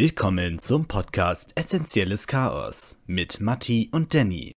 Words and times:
Willkommen 0.00 0.58
zum 0.58 0.86
Podcast 0.86 1.52
Essentielles 1.56 2.26
Chaos 2.26 2.96
mit 3.06 3.38
Matti 3.38 3.90
und 3.92 4.14
Danny. 4.14 4.50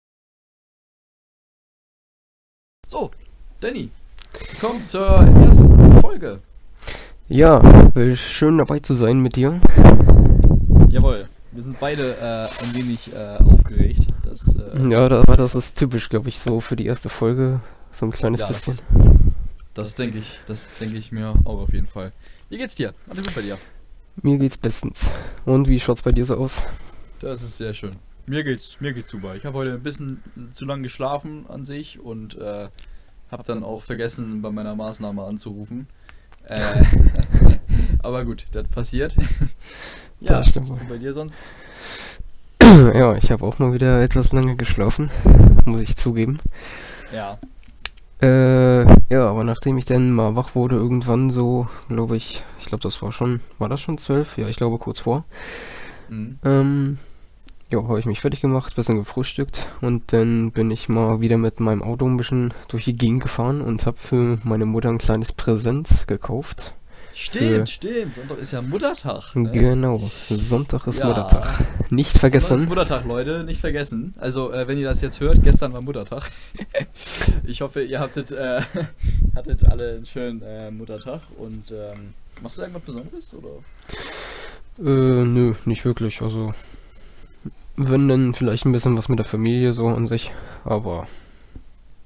So, 2.86 3.09
Danny, 3.59 3.89
willkommen 4.52 4.85
zur 4.85 5.07
ersten 5.07 5.99
Folge. 5.99 6.41
Ja, 7.27 7.59
will 7.95 8.16
schön 8.16 8.59
dabei 8.59 8.81
zu 8.81 8.93
sein 8.93 9.20
mit 9.20 9.35
dir. 9.35 9.59
Jawohl, 10.91 11.27
wir 11.53 11.63
sind 11.63 11.80
beide 11.80 12.17
äh, 12.17 12.44
ein 12.44 12.76
wenig 12.76 13.12
äh, 13.12 13.38
aufgeregt. 13.38 14.05
Das, 14.23 14.53
äh, 14.55 14.89
Ja, 14.89 15.09
das, 15.09 15.23
aber 15.23 15.38
das 15.38 15.55
ist 15.55 15.76
typisch, 15.76 16.08
glaube 16.09 16.30
ich, 16.30 16.38
so 16.38 16.62
für 16.62 16.76
die 16.76 16.85
erste 16.85 17.09
Folge. 17.09 17.62
So 17.91 18.05
ein 18.05 18.12
kleines 18.12 18.41
Ja, 18.41 18.48
das- 18.48 18.66
bisschen. 18.66 18.80
das 19.73 19.95
denke 19.95 20.20
ich, 20.20 20.39
das 20.45 20.67
denke 20.80 20.98
ich 20.98 21.12
mir 21.12 21.30
auch 21.45 21.62
auf 21.62 21.73
jeden 21.73 21.88
Fall. 21.88 22.12
Wie 22.49 22.59
geht's 22.59 22.76
dir? 22.76 22.94
Alles 23.09 23.26
gut 23.26 23.34
bei 23.34 23.41
dir? 23.41 23.58
Mir 24.21 24.38
geht's 24.38 24.57
bestens. 24.57 25.09
Und 25.45 25.67
wie 25.67 25.80
schaut's 25.80 26.02
bei 26.02 26.11
dir 26.11 26.25
so 26.25 26.38
aus? 26.38 26.62
Das 27.21 27.41
ist 27.41 27.57
sehr 27.57 27.73
schön. 27.73 27.95
Mir 28.27 28.43
geht's, 28.43 28.79
mir 28.79 28.93
geht's 28.93 29.09
super. 29.09 29.35
Ich 29.35 29.45
habe 29.45 29.57
heute 29.57 29.73
ein 29.73 29.84
bisschen 29.84 30.21
zu 30.53 30.66
lange 30.66 30.84
geschlafen 30.84 31.45
an 31.49 31.66
sich 31.66 31.99
und 31.99 32.38
äh, 32.38 32.70
habe 33.31 33.43
dann 33.45 33.63
auch 33.63 33.81
vergessen, 33.81 34.41
bei 34.41 34.52
meiner 34.52 34.76
Maßnahme 34.76 35.23
anzurufen. 35.23 35.88
Äh, 36.48 36.59
aber 38.03 38.26
gut, 38.26 38.45
das 38.52 38.67
passiert. 38.67 39.15
ja, 40.20 40.38
Das 40.38 40.49
stimmt. 40.49 40.70
und 40.70 40.88
bei 40.88 40.98
dir 40.98 41.13
sonst? 41.13 41.43
ja, 42.62 43.15
ich 43.15 43.31
habe 43.31 43.43
auch 43.43 43.57
mal 43.59 43.73
wieder 43.73 44.01
etwas 44.01 44.31
lange 44.31 44.55
geschlafen, 44.55 45.09
muss 45.65 45.81
ich 45.81 45.98
zugeben. 45.98 46.40
Ja. 47.13 47.40
Äh, 48.22 48.84
ja, 49.12 49.27
aber 49.27 49.44
nachdem 49.44 49.77
ich 49.77 49.86
dann 49.86 50.12
mal 50.12 50.36
wach 50.36 50.54
wurde, 50.55 50.76
irgendwann 50.76 51.32
so, 51.32 51.68
glaube 51.90 52.18
ich, 52.18 52.44
ich 52.60 52.68
glaube, 52.68 52.84
das 52.84 53.02
war 53.02 53.12
schon, 53.12 53.40
war 53.58 53.68
das 53.70 53.82
schon 53.82 53.98
zwölf? 53.98 54.38
Ja, 54.38 54.48
ich 54.48 54.58
glaube 54.58 54.77
kurz 54.77 55.00
vor. 55.00 55.26
Mhm. 56.10 56.38
Ähm, 56.46 56.98
ja, 57.70 57.82
habe 57.84 57.99
ich 57.99 58.05
mich 58.05 58.22
fertig 58.22 58.42
gemacht, 58.42 58.76
bisschen 58.76 58.98
gefrühstückt 58.98 59.66
und 59.80 60.14
dann 60.14 60.52
bin 60.52 60.70
ich 60.72 60.90
mal 60.90 61.22
wieder 61.22 61.38
mit 61.38 61.60
meinem 61.60 61.82
Auto 61.82 62.05
ein 62.05 62.18
bisschen 62.18 62.54
durch 62.68 62.84
die 62.86 62.98
Gegend 62.98 63.24
gefahren 63.24 63.62
und 63.62 63.86
habe 63.86 63.98
für 63.98 64.38
meine 64.44 64.66
Mutter 64.66 64.90
ein 64.90 64.97
kleines 64.97 65.31
Präsent 65.31 66.06
gekauft. 66.08 66.74
Stimmt, 67.14 67.69
stimmt. 67.69 68.16
Sonntag 68.16 68.38
ist 68.40 68.52
ja 68.53 68.62
Muttertag. 68.62 69.36
ne? 69.36 69.52
Genau, 69.52 70.02
Sonntag 70.30 70.88
ist 70.88 71.00
Ja. 71.00 71.08
Muttertag. 71.08 71.59
Nicht 71.90 72.12
Sonntag 72.14 72.36
ist 72.36 72.46
vergessen. 72.47 72.69
Muttertag, 72.69 73.06
Leute, 73.06 73.44
nicht 73.44 73.59
vergessen. 73.59 74.14
Also, 74.18 74.52
äh, 74.53 74.68
wenn 74.68 74.78
ihr 74.78 74.88
das 74.88 75.02
jetzt 75.02 75.19
hört, 75.19 75.44
gestern 75.44 75.74
war 75.74 75.81
Muttertag. 75.81 76.31
ich 77.52 77.62
hoffe, 77.62 77.84
ihr 77.84 78.00
hattet, 78.00 78.31
äh, 78.31 78.62
hattet 79.35 79.68
alle 79.68 79.96
einen 79.96 80.06
schönen 80.06 80.41
äh, 80.41 80.72
Muttertag. 80.72 81.22
Und 81.38 81.72
ähm, 81.72 82.13
machst 82.41 82.58
du 82.58 82.62
irgendwas 82.62 82.84
Besonderes? 82.84 83.34
Oder? 83.34 83.50
Äh, 84.80 85.25
nö, 85.25 85.53
nicht 85.66 85.85
wirklich. 85.85 86.22
Also, 86.22 86.53
wenn 87.75 88.08
dann 88.08 88.34
vielleicht 88.34 88.66
ein 88.66 88.72
bisschen 88.72 88.97
was 88.97 89.09
mit 89.09 89.19
der 89.19 89.25
Familie 89.25 89.74
so 89.74 89.88
an 89.88 90.08
sich. 90.08 90.31
Aber 90.63 91.08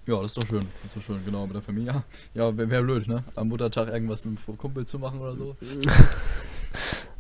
Ja, 0.08 0.22
das 0.22 0.32
ist 0.32 0.38
doch 0.38 0.48
schön. 0.48 0.66
Das 0.82 0.92
ist 0.92 0.98
doch 0.98 1.02
schön, 1.02 1.24
genau, 1.24 1.46
mit 1.46 1.56
der 1.56 1.62
Familie. 1.62 2.04
Ja, 2.34 2.58
wäre 2.58 2.70
wär 2.70 2.82
blöd, 2.82 3.08
ne? 3.08 3.24
Am 3.36 3.48
Muttertag 3.50 3.90
irgendwas 3.90 4.26
mit 4.26 4.40
dem 4.48 4.58
Kumpel 4.58 4.86
zu 4.86 5.00
machen 5.00 5.20
oder 5.20 5.38
so. 5.38 5.56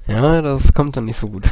ja, 0.07 0.41
das 0.41 0.73
kommt 0.73 0.97
dann 0.97 1.05
nicht 1.05 1.17
so 1.17 1.27
gut. 1.27 1.45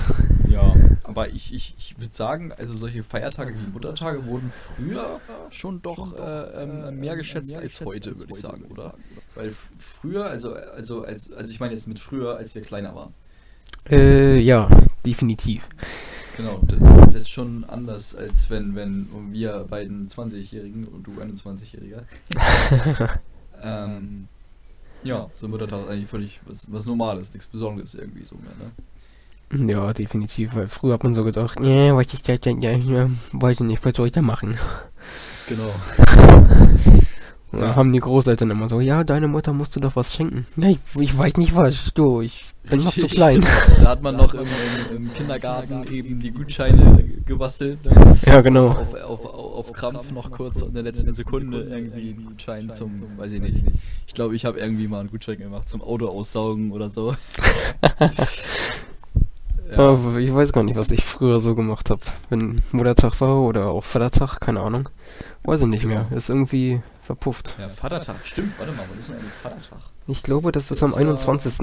Ja, 0.48 0.74
aber 1.04 1.30
ich, 1.30 1.54
ich, 1.54 1.76
ich 1.78 2.00
würde 2.00 2.14
sagen, 2.14 2.52
also 2.52 2.74
solche 2.74 3.04
Feiertage 3.04 3.54
wie 3.54 3.72
Muttertage 3.72 4.26
wurden 4.26 4.52
früher 4.52 5.20
schon 5.50 5.82
doch 5.82 6.16
äh, 6.16 6.64
ähm, 6.64 7.00
mehr 7.00 7.16
geschätzt 7.16 7.56
als 7.56 7.82
heute, 7.82 8.18
würde 8.20 8.32
ich 8.32 8.40
sagen, 8.40 8.66
oder? 8.66 8.94
Weil 9.36 9.54
früher, 9.78 10.26
also, 10.26 10.54
also, 10.54 11.04
als, 11.04 11.32
also 11.32 11.52
ich 11.52 11.60
meine 11.60 11.74
jetzt 11.74 11.88
mit 11.88 12.00
früher, 12.00 12.38
als 12.38 12.56
wir 12.56 12.62
kleiner 12.62 12.96
waren. 12.96 13.14
Äh, 13.90 14.40
ja, 14.40 14.70
definitiv. 15.06 15.68
Genau, 16.38 16.62
das 16.64 17.10
ist 17.10 17.14
jetzt 17.16 17.30
schon 17.30 17.64
anders, 17.66 18.16
als 18.16 18.50
wenn, 18.50 18.76
wenn 18.76 19.08
wir 19.32 19.66
beiden 19.70 20.08
20-Jährigen 20.08 20.88
und 20.88 21.04
du 21.06 21.12
21-Jähriger. 21.12 22.04
ähm, 23.62 24.28
ja, 25.04 25.28
so 25.34 25.48
Muttertag 25.48 25.84
ist 25.84 25.90
eigentlich 25.90 26.10
völlig 26.10 26.40
was, 26.46 26.72
was 26.72 26.86
Normales, 26.86 27.34
nichts 27.34 27.48
Besonderes 27.48 27.96
irgendwie 27.96 28.26
so 28.26 28.36
mehr, 28.36 28.54
ne? 28.60 28.72
Ja, 29.72 29.94
definitiv, 29.94 30.56
weil 30.56 30.68
früher 30.68 30.94
hat 30.96 31.04
man 31.04 31.14
so 31.14 31.24
gedacht, 31.24 31.60
nee, 31.60 31.92
was 31.92 32.08
ich 32.12 32.24
da, 32.24 32.34
ja, 32.34 32.52
ja, 32.60 32.72
ja, 32.78 33.10
weiß 33.34 33.60
ich 33.60 33.68
nicht, 33.68 33.86
was 33.86 33.96
soll 33.96 34.08
ich 34.08 34.14
da 34.14 34.22
machen? 34.22 34.58
Genau. 35.48 35.72
Und 37.52 37.60
Ja. 37.60 37.68
dann 37.68 37.76
haben 37.76 37.94
die 37.94 38.00
Großeltern 38.00 38.50
immer 38.50 38.68
so, 38.68 38.80
ja, 38.80 39.04
deine 39.04 39.28
Mutter 39.28 39.54
musste 39.54 39.80
doch 39.80 39.96
was 39.96 40.12
schenken. 40.12 40.48
Ja, 40.56 40.70
ich, 40.70 40.80
ich 41.00 41.16
weiß 41.16 41.38
nicht 41.38 41.56
was, 41.56 41.94
du, 41.94 42.22
ich 42.22 42.46
bin 42.68 42.82
noch 42.82 42.94
zu 42.96 43.08
klein. 43.08 43.46
Da 43.82 43.90
hat 43.90 44.02
man 44.02 44.16
noch 44.16 44.34
im, 44.34 44.48
im, 44.90 44.96
im 44.98 45.14
Kindergarten 45.14 45.84
eben 45.94 46.20
die 46.20 46.32
Gutscheine 46.32 47.04
gebastelt. 47.26 47.86
Ne? 47.86 48.18
Ja, 48.26 48.42
genau. 48.42 48.70
Auf, 48.70 48.96
auf, 48.96 49.26
auf, 49.54 49.72
Krampf 49.72 50.12
noch 50.12 50.32
kurz 50.32 50.62
in 50.62 50.74
der 50.74 50.84
letzten 50.84 51.14
Sekunde 51.14 51.64
irgendwie 51.64 52.12
einen 52.12 52.26
Gutschein 52.26 52.74
zum, 52.74 52.92
weiß 53.18 53.32
ich 53.32 53.42
nicht. 53.42 53.64
Ich 54.08 54.14
glaube, 54.14 54.36
ich 54.36 54.46
habe 54.46 54.60
irgendwie 54.60 54.88
mal 54.88 55.00
einen 55.00 55.10
Gutschein 55.10 55.38
gemacht 55.38 55.70
zum 55.70 55.82
Auto 55.82 56.08
aussaugen 56.08 56.72
oder 56.72 56.90
so. 56.90 57.16
Aber 59.76 60.18
ich 60.18 60.34
weiß 60.34 60.54
gar 60.54 60.64
nicht, 60.64 60.76
was 60.76 60.92
ich 60.92 61.04
früher 61.04 61.40
so 61.40 61.56
gemacht 61.56 61.90
habe. 61.90 62.02
Wenn 62.30 62.62
Muttertag 62.72 63.20
war 63.22 63.42
oder 63.42 63.68
auch 63.68 63.84
Vatertag, 63.84 64.40
keine 64.40 64.60
Ahnung. 64.60 64.90
Weiß 65.44 65.62
ich 65.62 65.68
nicht 65.68 65.86
mehr. 65.86 66.08
Ist 66.12 66.30
irgendwie 66.30 66.82
verpufft. 67.02 67.56
Ja, 67.60 67.70
Vatertag, 67.70 68.18
stimmt. 68.24 68.58
Warte 68.60 68.72
mal, 68.74 68.86
wann 68.90 69.00
ist 69.00 69.10
denn 69.10 69.16
eigentlich 69.16 69.34
Vatertag? 69.34 69.80
Ich 70.08 70.22
glaube, 70.22 70.52
das 70.52 70.70
ist 70.70 70.84
am 70.84 70.92
Ist 70.92 70.96
ja- 70.98 71.02
21. 71.02 71.58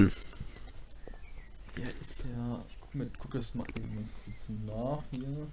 Der 1.77 1.85
ist 1.85 2.25
ja. 2.25 2.61
Ich 2.69 2.77
guck, 2.81 2.95
mir, 2.95 3.07
guck 3.19 3.31
das 3.33 3.55
mal 3.55 3.65
kurz 3.65 4.49
nach 4.67 5.03
hier. 5.11 5.47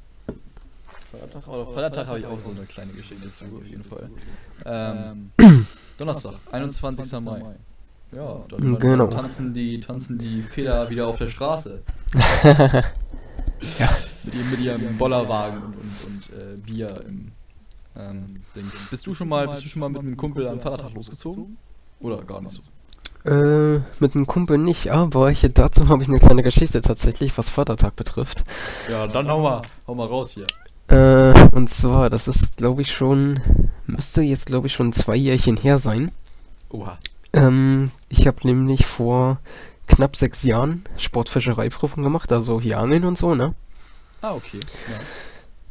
Vatertag, 1.12 1.48
aber 1.48 1.66
Vatertag 1.68 2.08
habe 2.08 2.20
ich 2.20 2.26
auch 2.26 2.40
so 2.40 2.52
eine 2.52 2.66
kleine 2.66 2.94
Geschichte 2.94 3.32
zu, 3.32 3.46
auf 3.46 3.66
jeden 3.66 3.84
Fall. 3.84 4.10
Ähm, 4.66 5.32
Donnerstag, 5.98 6.36
21. 6.52 7.12
Mai. 7.22 7.42
Ja, 8.16 8.42
dann, 8.50 8.80
Genau. 8.80 9.08
tanzen 9.08 9.54
die, 9.54 9.80
tanzen 9.80 10.18
die 10.18 10.42
Feder 10.42 10.90
wieder 10.90 11.08
auf 11.08 11.18
der 11.18 11.30
Straße. 11.30 11.82
Ja. 13.80 13.90
Mit 14.24 14.36
ihrem, 14.36 14.52
mit 14.52 14.60
ihrem 14.60 14.98
Bollerwagen 14.98 15.64
und, 15.64 15.74
und, 15.76 16.06
und 16.06 16.42
äh, 16.42 16.58
Bier 16.58 17.02
im 17.08 17.32
ähm, 17.96 18.44
Dings. 18.56 18.90
Bist 18.90 19.08
du 19.08 19.14
schon 19.14 19.30
mal, 19.30 19.48
bist 19.48 19.66
du 19.66 19.70
schon 19.70 19.80
mal 19.80 19.90
mit 19.90 20.02
einem 20.02 20.18
Kumpel 20.18 20.48
am 20.48 20.60
Vatertag 20.60 20.94
losgezogen? 20.94 21.58
Oder 22.00 22.22
gar 22.24 22.42
nicht 22.42 22.52
so? 22.52 22.62
Äh, 23.30 23.82
mit 24.00 24.16
einem 24.16 24.28
Kumpel 24.28 24.58
nicht, 24.58 24.92
aber 24.92 25.32
ich, 25.32 25.42
dazu 25.54 25.90
habe 25.90 26.04
ich 26.04 26.08
eine 26.10 26.20
kleine 26.20 26.44
Geschichte 26.44 26.82
tatsächlich, 26.82 27.38
was 27.38 27.50
Vatertag 27.50 27.96
betrifft. 27.96 28.44
Ja, 28.90 29.08
dann 29.08 29.28
hau 29.28 29.42
mal, 29.42 29.64
hau 29.88 29.96
mal 29.96 30.08
raus 30.08 30.32
hier. 30.32 30.46
Äh, 30.88 31.34
und 31.52 31.70
zwar, 31.70 32.10
das 32.10 32.28
ist, 32.28 32.58
glaube 32.58 32.82
ich, 32.82 32.92
schon, 32.92 33.40
müsste 33.86 34.22
jetzt, 34.22 34.46
glaube 34.46 34.68
ich, 34.68 34.74
schon 34.74 34.94
zwei 34.94 35.16
Jährchen 35.16 35.58
her 35.58 35.80
sein. 35.80 36.12
Oha. 36.70 36.98
Ähm, 37.34 37.92
ich 38.10 38.26
habe 38.28 38.38
nämlich 38.44 38.86
vor 38.86 39.40
knapp 39.88 40.16
sechs 40.16 40.44
Jahren 40.44 40.84
Sportfischereiprüfung 40.98 42.04
gemacht, 42.04 42.32
also 42.32 42.62
hier 42.62 42.80
Angeln 42.80 43.04
und 43.04 43.18
so, 43.18 43.36
ne? 43.36 43.54
Ah, 44.22 44.34
okay. 44.34 44.60
Ja. 44.60 45.00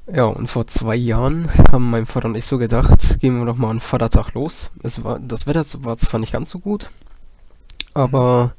Ja, 0.08 0.24
und 0.26 0.46
vor 0.46 0.68
zwei 0.68 0.94
Jahren 0.94 1.48
haben 1.72 1.90
mein 1.90 2.06
Vater 2.06 2.28
und 2.28 2.36
ich 2.36 2.44
so 2.44 2.58
gedacht, 2.58 3.18
gehen 3.18 3.38
wir 3.38 3.44
doch 3.44 3.56
mal 3.56 3.70
an 3.70 3.80
Vatertag 3.80 4.34
los. 4.34 4.70
Es 4.82 5.02
war, 5.02 5.18
das 5.18 5.48
Wetter 5.48 5.64
war 5.78 5.98
zwar 5.98 6.20
nicht 6.20 6.32
ganz 6.32 6.50
so 6.50 6.60
gut, 6.60 6.88
aber 7.92 8.54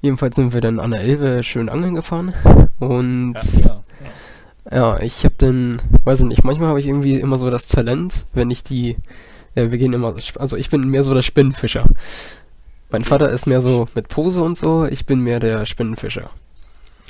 jedenfalls 0.00 0.36
sind 0.36 0.54
wir 0.54 0.62
dann 0.62 0.80
an 0.80 0.92
der 0.92 1.02
Elbe 1.02 1.42
schön 1.42 1.68
angeln 1.68 1.94
gefahren. 1.94 2.32
Und 2.78 3.34
Ja, 3.34 3.66
ja. 3.66 3.81
Ja, 4.70 5.00
ich 5.00 5.24
habe 5.24 5.34
dann, 5.38 5.82
weiß 6.04 6.20
ich 6.20 6.26
nicht, 6.26 6.44
manchmal 6.44 6.68
habe 6.68 6.80
ich 6.80 6.86
irgendwie 6.86 7.16
immer 7.16 7.38
so 7.38 7.50
das 7.50 7.68
Talent, 7.68 8.26
wenn 8.32 8.50
ich 8.50 8.62
die, 8.62 8.96
ja, 9.54 9.70
wir 9.70 9.78
gehen 9.78 9.92
immer, 9.92 10.14
also 10.38 10.56
ich 10.56 10.70
bin 10.70 10.88
mehr 10.88 11.02
so 11.02 11.14
der 11.14 11.22
Spinnenfischer. 11.22 11.86
Mein 12.90 13.04
Vater 13.04 13.30
ist 13.30 13.46
mehr 13.46 13.60
so 13.60 13.88
mit 13.94 14.08
Pose 14.08 14.42
und 14.42 14.58
so, 14.58 14.84
ich 14.84 15.06
bin 15.06 15.20
mehr 15.20 15.40
der 15.40 15.66
Spinnenfischer. 15.66 16.30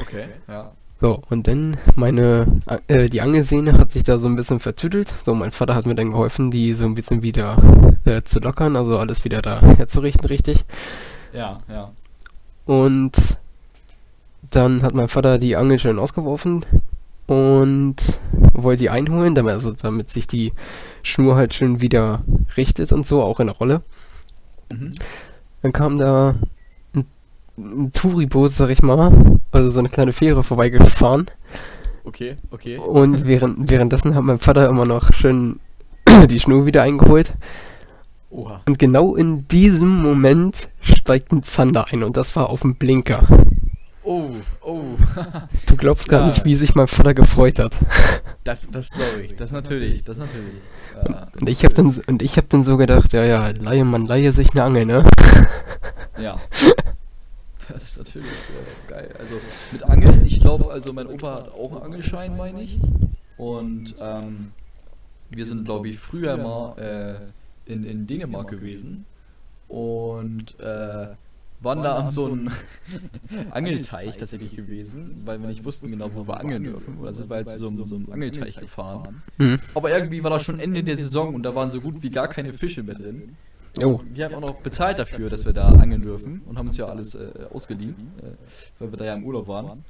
Okay, 0.00 0.26
ja. 0.48 0.72
So, 1.00 1.20
und 1.30 1.48
dann 1.48 1.76
meine, 1.96 2.46
äh, 2.86 3.08
die 3.08 3.20
Angelsehne 3.20 3.76
hat 3.76 3.90
sich 3.90 4.04
da 4.04 4.20
so 4.20 4.28
ein 4.28 4.36
bisschen 4.36 4.60
vertüdelt. 4.60 5.12
So, 5.24 5.34
mein 5.34 5.50
Vater 5.50 5.74
hat 5.74 5.84
mir 5.84 5.96
dann 5.96 6.12
geholfen, 6.12 6.52
die 6.52 6.74
so 6.74 6.84
ein 6.84 6.94
bisschen 6.94 7.24
wieder 7.24 7.56
äh, 8.04 8.22
zu 8.22 8.38
lockern, 8.38 8.76
also 8.76 8.96
alles 8.96 9.24
wieder 9.24 9.42
da 9.42 9.60
herzurichten, 9.60 10.28
richtig. 10.28 10.64
Ja, 11.32 11.58
ja. 11.68 11.90
Und 12.66 13.36
dann 14.50 14.82
hat 14.82 14.94
mein 14.94 15.08
Vater 15.08 15.38
die 15.38 15.56
Angel 15.56 15.80
schön 15.80 15.98
ausgeworfen 15.98 16.64
und 17.32 17.96
wollte 18.52 18.80
die 18.80 18.90
einholen, 18.90 19.34
damit, 19.34 19.54
also 19.54 19.72
damit 19.72 20.10
sich 20.10 20.26
die 20.26 20.52
Schnur 21.02 21.36
halt 21.36 21.54
schön 21.54 21.80
wieder 21.80 22.22
richtet 22.56 22.92
und 22.92 23.06
so, 23.06 23.22
auch 23.22 23.40
in 23.40 23.46
der 23.46 23.56
Rolle. 23.56 23.82
Mhm. 24.72 24.90
Dann 25.62 25.72
kam 25.72 25.98
da 25.98 26.34
ein, 26.94 27.06
ein 27.56 27.92
Touriboot, 27.92 28.52
sag 28.52 28.70
ich 28.70 28.82
mal, 28.82 29.38
also 29.50 29.70
so 29.70 29.78
eine 29.78 29.88
kleine 29.88 30.12
Fähre 30.12 30.42
vorbeigefahren. 30.42 31.26
Okay, 32.04 32.36
okay. 32.50 32.78
Und 32.78 33.26
während, 33.26 33.70
währenddessen 33.70 34.14
hat 34.14 34.24
mein 34.24 34.38
Vater 34.38 34.68
immer 34.68 34.86
noch 34.86 35.12
schön 35.12 35.60
die 36.28 36.40
Schnur 36.40 36.66
wieder 36.66 36.82
eingeholt. 36.82 37.34
Oha. 38.30 38.62
Und 38.66 38.78
genau 38.78 39.14
in 39.14 39.46
diesem 39.48 40.02
Moment 40.02 40.70
steigt 40.80 41.32
ein 41.32 41.42
Zander 41.42 41.86
ein 41.92 42.02
und 42.02 42.16
das 42.16 42.34
war 42.34 42.48
auf 42.48 42.62
dem 42.62 42.76
Blinker. 42.76 43.22
Oh, 44.04 44.30
oh. 44.62 44.82
Du 45.66 45.76
glaubst 45.76 46.08
gar 46.08 46.20
Ja. 46.20 46.26
nicht, 46.26 46.44
wie 46.44 46.54
sich 46.54 46.74
mein 46.74 46.88
Vater 46.88 47.14
gefreut 47.14 47.58
hat. 47.58 47.76
Das, 48.44 48.66
das 48.72 48.90
glaube 48.90 49.22
ich. 49.22 49.36
Das 49.36 49.52
natürlich. 49.52 50.02
Das 50.02 50.18
natürlich. 50.18 50.54
Ja. 51.08 51.28
Und 51.40 51.48
ich 51.48 51.64
hab 51.64 51.74
dann, 51.74 51.96
und 52.08 52.22
ich 52.22 52.36
hab 52.36 52.48
dann 52.48 52.64
so 52.64 52.76
gedacht, 52.76 53.12
ja, 53.12 53.24
ja, 53.24 53.50
leihe, 53.50 53.84
man 53.84 54.04
leihe 54.08 54.32
sich 54.32 54.50
eine 54.50 54.64
Angel, 54.64 54.84
ne? 54.84 55.04
Ja. 56.18 56.40
Das 57.68 57.82
ist 57.84 57.98
natürlich 57.98 58.26
äh, 58.26 58.90
geil. 58.90 59.14
Also 59.16 59.34
mit 59.70 59.84
Angeln, 59.84 60.24
ich 60.26 60.40
glaube, 60.40 60.72
also 60.72 60.92
mein 60.92 61.06
Opa 61.06 61.36
hat 61.36 61.52
auch 61.52 61.70
einen 61.72 61.82
Angelschein, 61.82 62.36
meine 62.36 62.62
ich. 62.62 62.80
Und 63.36 63.94
ähm, 64.00 64.50
wir 65.30 65.46
sind, 65.46 65.64
glaube 65.64 65.88
ich, 65.88 66.00
früher 66.00 66.36
mal 66.36 66.76
äh, 67.68 67.72
in, 67.72 67.84
in 67.84 68.08
Dänemark 68.08 68.48
gewesen 68.48 69.04
und 69.68 70.58
äh, 70.58 71.06
waren 71.62 71.82
da 71.82 71.96
an 71.96 72.08
so 72.08 72.26
einem 72.26 72.50
Angelteich 73.50 74.16
tatsächlich 74.16 74.56
gewesen, 74.56 75.22
weil 75.24 75.40
wir 75.40 75.48
nicht 75.48 75.64
wussten 75.64 75.88
genau, 75.88 76.10
wo 76.14 76.26
wir 76.26 76.38
angeln 76.40 76.64
dürfen. 76.64 76.98
Oder 76.98 77.14
sind 77.14 77.30
wir 77.30 77.36
halt 77.36 77.48
zu 77.48 77.58
so, 77.58 77.68
einem- 77.68 77.84
so 77.86 77.96
einem 77.96 78.12
Angelteich 78.12 78.56
gefahren. 78.56 79.22
Mhm. 79.38 79.58
Aber 79.74 79.90
irgendwie 79.90 80.22
war 80.22 80.30
das 80.30 80.42
schon 80.44 80.58
Ende 80.60 80.82
der 80.82 80.96
Saison 80.96 81.34
und 81.34 81.42
da 81.42 81.54
waren 81.54 81.70
so 81.70 81.80
gut 81.80 82.02
wie 82.02 82.10
gar 82.10 82.28
keine 82.28 82.52
Fische 82.52 82.82
mehr 82.82 82.94
drin. 82.94 83.36
Oh. 83.82 84.00
Wir 84.10 84.26
haben 84.26 84.34
auch 84.34 84.40
noch 84.40 84.54
bezahlt 84.56 84.98
dafür, 84.98 85.30
dass 85.30 85.46
wir 85.46 85.52
da 85.54 85.68
angeln 85.68 86.02
dürfen 86.02 86.42
und 86.46 86.58
haben 86.58 86.66
uns 86.66 86.76
ja 86.76 86.86
alles 86.86 87.14
äh, 87.14 87.30
ausgeliehen, 87.52 88.12
äh, 88.22 88.26
weil 88.78 88.92
wir 88.92 88.98
da 88.98 89.04
ja 89.06 89.14
im 89.14 89.24
Urlaub 89.24 89.48
waren. 89.48 89.84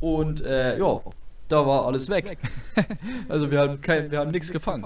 Und 0.00 0.44
äh, 0.44 0.78
ja, 0.78 1.00
da 1.48 1.66
war 1.66 1.86
alles 1.86 2.08
weg. 2.08 2.38
also 3.28 3.50
wir 3.50 3.58
haben, 3.58 3.80
kein, 3.80 4.10
wir 4.10 4.20
haben 4.20 4.30
nichts 4.30 4.50
gefangen. 4.52 4.84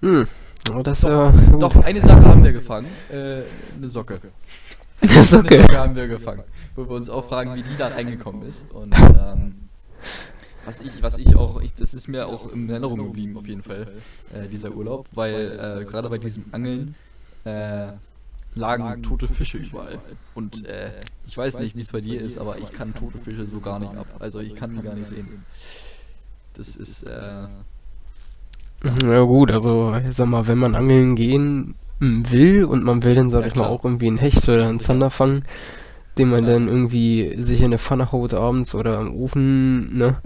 Hm. 0.00 0.26
Oh, 0.74 0.82
das 0.82 0.98
ist 0.98 1.04
ja. 1.04 1.32
Doch, 1.58 1.76
eine 1.84 2.00
Sache 2.00 2.24
haben 2.24 2.44
wir 2.44 2.52
gefangen. 2.52 2.88
Äh, 3.10 3.42
eine 3.76 3.88
Socke. 3.88 4.20
Das 5.00 5.12
ist 5.12 5.32
Eine. 5.32 5.62
Socke 5.62 5.78
haben 5.78 5.94
wir 5.94 6.08
gefangen. 6.08 6.42
Wo 6.74 6.88
wir 6.88 6.96
uns 6.96 7.08
auch 7.08 7.24
fragen, 7.28 7.54
wie 7.54 7.62
die 7.62 7.76
da 7.78 7.86
reingekommen 7.86 8.42
ist. 8.42 8.72
Und 8.72 8.92
ähm, 8.98 9.68
was 10.64 10.80
ich, 10.80 11.02
was 11.02 11.18
ich 11.18 11.36
auch, 11.36 11.60
ich, 11.62 11.72
das 11.74 11.94
ist 11.94 12.08
mir 12.08 12.26
auch 12.26 12.52
in 12.52 12.68
Erinnerung 12.68 12.98
geblieben 12.98 13.36
auf 13.36 13.46
jeden 13.46 13.62
Fall, 13.62 13.86
äh, 14.34 14.48
dieser 14.48 14.72
Urlaub, 14.72 15.06
weil 15.12 15.80
äh, 15.82 15.84
gerade 15.84 16.08
bei 16.10 16.18
diesem 16.18 16.46
Angeln 16.50 16.96
äh, 17.44 17.92
lagen 18.56 19.02
tote 19.02 19.28
Fische 19.28 19.58
überall. 19.58 19.98
Und 20.34 20.66
äh, 20.66 20.90
ich 21.26 21.36
weiß 21.36 21.60
nicht, 21.60 21.76
wie 21.76 21.80
es 21.80 21.92
bei 21.92 22.00
dir 22.00 22.20
ist, 22.20 22.38
aber 22.38 22.58
ich 22.58 22.72
kann 22.72 22.92
tote 22.92 23.18
Fische 23.18 23.46
so 23.46 23.60
gar 23.60 23.78
nicht 23.78 23.94
ab. 23.96 24.06
Also 24.18 24.40
ich 24.40 24.54
kann 24.56 24.74
die 24.76 24.82
gar 24.82 24.94
nicht 24.94 25.08
sehen. 25.08 25.44
Das 26.54 26.74
ist, 26.74 27.04
äh, 27.04 27.46
Ja 28.84 29.22
gut, 29.22 29.50
also 29.50 29.94
ich 30.08 30.14
sag 30.14 30.28
mal, 30.28 30.46
wenn 30.46 30.58
man 30.58 30.74
angeln 30.74 31.16
gehen 31.16 31.74
mm, 31.98 32.22
will 32.30 32.64
und 32.64 32.84
man 32.84 33.02
will 33.02 33.14
dann, 33.14 33.28
sag 33.28 33.40
Ja, 33.42 33.46
ich 33.48 33.54
mal, 33.54 33.66
auch 33.66 33.84
irgendwie 33.84 34.06
einen 34.06 34.18
Hecht 34.18 34.48
oder 34.48 34.68
einen 34.68 34.80
Zander 34.80 35.10
fangen, 35.10 35.44
den 36.16 36.30
man 36.30 36.46
dann 36.46 36.68
irgendwie 36.68 37.40
sich 37.42 37.60
in 37.60 37.66
eine 37.66 37.78
Pfanne 37.78 38.12
haut 38.12 38.34
abends 38.34 38.74
oder 38.74 39.00
im 39.00 39.14
Ofen, 39.14 39.96
ne? 39.96 40.18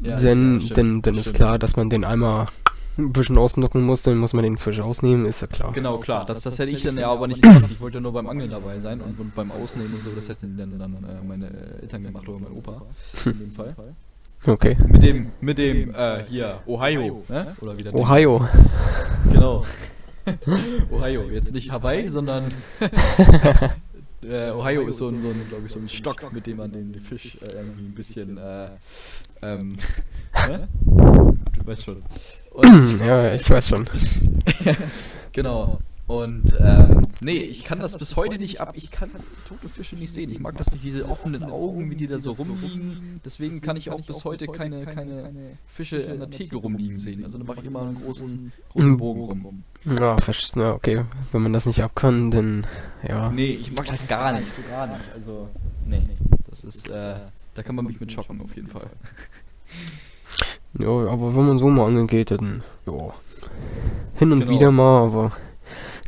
Ja, 0.00 0.16
dann, 0.16 0.60
stimmt, 0.60 0.78
dann, 0.78 1.02
dann 1.02 1.18
ist 1.18 1.34
klar, 1.34 1.58
dass 1.58 1.76
man 1.76 1.88
den 1.88 2.04
einmal 2.04 2.46
ein 2.98 3.12
bisschen 3.12 3.38
ausnocken 3.38 3.82
muss, 3.82 4.02
dann 4.02 4.16
muss 4.16 4.32
man 4.32 4.42
den 4.42 4.58
Fisch 4.58 4.80
ausnehmen, 4.80 5.26
ist 5.26 5.40
ja 5.42 5.46
klar. 5.46 5.72
Genau, 5.72 5.98
klar. 5.98 6.24
Das, 6.24 6.40
das 6.40 6.58
hätte 6.58 6.72
ich 6.72 6.82
dann 6.82 6.96
ja 6.96 7.10
aber 7.10 7.28
nicht 7.28 7.42
gemacht. 7.42 7.64
Ich 7.70 7.80
wollte 7.80 7.98
ja 7.98 8.00
nur 8.00 8.12
beim 8.12 8.26
Angeln 8.28 8.50
dabei 8.50 8.80
sein 8.80 9.00
und, 9.00 9.18
und 9.18 9.34
beim 9.34 9.50
Ausnehmen 9.52 9.92
und 9.92 10.00
so, 10.00 10.10
das 10.14 10.28
hätten 10.28 10.56
dann, 10.56 10.78
dann 10.78 10.92
äh, 11.04 11.22
meine 11.26 11.50
Eltern 11.82 12.02
gemacht 12.02 12.28
oder 12.28 12.40
mein 12.40 12.52
Opa. 12.52 12.82
In 13.26 13.38
dem 13.38 13.52
Fall. 13.52 13.74
Okay. 14.46 14.76
Mit 14.86 15.02
dem, 15.02 15.32
mit 15.40 15.58
dem, 15.58 15.92
äh, 15.94 16.24
hier, 16.24 16.60
Ohio, 16.66 17.24
ne? 17.28 17.56
Oder 17.60 17.78
wie 17.78 17.82
das 17.82 17.92
Ding 17.92 18.02
Ohio. 18.02 18.42
heißt. 18.42 19.32
Genau. 19.32 19.64
Ohio, 20.90 21.28
jetzt 21.30 21.52
nicht 21.52 21.70
Hawaii, 21.70 22.08
sondern 22.10 22.52
äh, 24.22 24.50
Ohio 24.50 24.86
ist 24.86 24.98
so 24.98 25.08
ein, 25.08 25.20
so 25.20 25.28
ein 25.28 25.48
glaube 25.48 25.66
ich, 25.66 25.72
so 25.72 25.80
ein 25.80 25.88
Stock, 25.88 26.32
mit 26.32 26.46
dem 26.46 26.58
man 26.58 26.72
den 26.72 26.94
Fisch 27.00 27.36
äh, 27.42 27.56
irgendwie 27.56 27.86
ein 27.86 27.94
bisschen, 27.94 28.38
äh, 28.38 28.68
ähm, 29.42 29.72
ne? 30.48 30.68
Du 30.84 31.66
weißt 31.66 31.84
schon. 31.84 32.02
Und, 32.50 33.00
ja, 33.06 33.34
ich 33.34 33.48
weiß 33.48 33.68
schon. 33.68 33.88
Genau. 35.32 35.80
Und 36.08 36.56
ähm, 36.60 37.02
nee, 37.20 37.38
ich 37.38 37.64
kann 37.64 37.80
das 37.80 37.98
bis 37.98 38.14
heute 38.14 38.38
nicht 38.38 38.60
ab. 38.60 38.74
Ich 38.76 38.92
kann 38.92 39.10
tote 39.48 39.68
Fische 39.68 39.96
nicht 39.96 40.12
sehen. 40.12 40.30
Ich 40.30 40.38
mag 40.38 40.56
das 40.56 40.70
nicht, 40.70 40.84
diese 40.84 41.08
offenen 41.08 41.42
Augen, 41.42 41.90
wie 41.90 41.96
die 41.96 42.06
da 42.06 42.20
so 42.20 42.30
rumliegen. 42.32 43.20
Deswegen 43.24 43.60
kann 43.60 43.76
ich 43.76 43.90
auch 43.90 44.00
bis 44.02 44.24
heute 44.24 44.46
keine, 44.46 44.84
keine 44.86 45.32
Fische 45.66 45.96
in 45.96 46.20
der 46.20 46.30
Theke 46.30 46.56
rumliegen 46.56 46.98
sehen. 47.00 47.24
Also 47.24 47.38
da 47.38 47.44
mache 47.44 47.58
ich 47.60 47.66
immer 47.66 47.82
einen 47.82 48.00
großen, 48.00 48.52
großen 48.70 48.96
Bogen 48.96 49.42
rum. 49.42 49.62
Ja, 49.84 50.14
verst- 50.16 50.56
ja, 50.56 50.74
okay. 50.74 51.04
Wenn 51.32 51.42
man 51.42 51.52
das 51.52 51.66
nicht 51.66 51.82
ab 51.82 51.96
kann, 51.96 52.30
dann 52.30 52.64
ja. 53.06 53.30
Nee, 53.32 53.58
ich 53.60 53.72
mag 53.72 53.86
das 53.86 54.06
gar 54.06 54.30
nicht. 54.32 54.46
So 54.54 54.62
gar 54.70 54.86
nicht. 54.86 55.04
Also, 55.12 55.48
nee. 55.86 56.06
Das 56.48 56.62
ist, 56.62 56.88
äh, 56.88 57.14
da 57.54 57.62
kann 57.64 57.74
man 57.74 57.84
mich 57.84 57.98
mit 58.00 58.12
schocken 58.12 58.40
auf 58.42 58.54
jeden 58.54 58.68
Fall. 58.68 58.88
Ja, 60.78 60.88
aber 60.88 61.34
wenn 61.34 61.46
man 61.46 61.58
so 61.58 61.68
mal 61.68 61.86
angeln 61.88 62.06
geht, 62.06 62.30
dann 62.30 62.62
ja. 62.86 62.92
Hin 64.14 64.30
und 64.32 64.40
Genau. 64.40 64.52
wieder 64.52 64.70
mal, 64.70 65.06
aber 65.06 65.32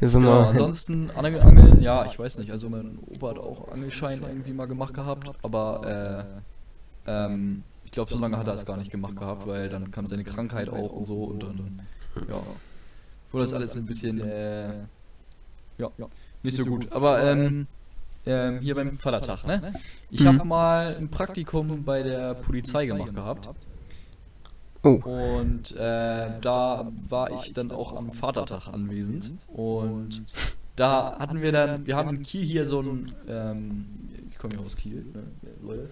ich 0.00 0.12
sag 0.12 0.20
Genau, 0.20 0.42
ansonsten 0.42 1.10
Angel, 1.10 1.40
Angeln, 1.40 1.80
ja, 1.80 2.06
ich 2.06 2.18
weiß 2.18 2.38
nicht. 2.38 2.50
Also 2.50 2.68
mein 2.68 2.98
Opa 3.14 3.30
hat 3.30 3.38
auch 3.38 3.68
Angelschein 3.72 4.22
irgendwie 4.22 4.52
mal 4.52 4.66
gemacht 4.66 4.94
gehabt, 4.94 5.30
aber 5.42 6.38
äh, 7.06 7.10
ähm, 7.10 7.62
ich 7.84 7.92
glaube, 7.92 8.12
so 8.12 8.18
lange 8.18 8.36
hat 8.36 8.46
er 8.46 8.54
es 8.54 8.64
gar 8.64 8.76
nicht 8.76 8.90
gemacht 8.90 9.16
gehabt, 9.16 9.46
weil 9.46 9.68
dann 9.68 9.90
kam 9.90 10.06
seine 10.06 10.24
Krankheit 10.24 10.68
auch 10.68 10.92
und 10.92 11.04
so 11.06 11.24
und 11.24 11.42
dann, 11.42 11.82
ja, 12.28 12.40
wurde 13.32 13.44
das 13.44 13.52
alles 13.52 13.76
ein 13.76 13.86
bisschen, 13.86 14.20
äh, 14.20 14.74
ja, 15.78 15.90
nicht 16.42 16.56
so 16.56 16.64
gut. 16.64 16.92
Aber 16.92 17.22
ähm, 17.22 17.66
ähm, 18.26 18.60
hier 18.60 18.74
beim 18.74 18.98
Vatertag, 18.98 19.46
ne? 19.46 19.72
Ich 20.10 20.26
habe 20.26 20.44
mal 20.44 20.96
ein 20.96 21.08
Praktikum 21.08 21.82
bei 21.84 22.02
der 22.02 22.34
Polizei 22.34 22.86
gemacht 22.86 23.14
gehabt. 23.14 23.48
Oh. 24.82 25.00
Und 25.04 25.72
äh, 25.76 26.40
da 26.40 26.90
war 27.08 27.30
ich 27.32 27.52
dann 27.52 27.72
auch 27.72 27.96
am 27.96 28.12
Vatertag 28.12 28.68
anwesend. 28.68 29.32
Und 29.48 30.22
da 30.76 31.18
hatten 31.18 31.42
wir 31.42 31.50
dann, 31.50 31.86
wir 31.86 31.96
haben 31.96 32.10
in 32.10 32.22
Kiel 32.22 32.44
hier 32.44 32.66
so 32.66 32.80
ein, 32.80 33.12
ähm, 33.28 33.86
ich 34.30 34.38
komme 34.38 34.54
ja 34.54 34.60
aus 34.60 34.76
Kiel, 34.76 35.04
ne, 35.12 35.24
Leute, 35.60 35.90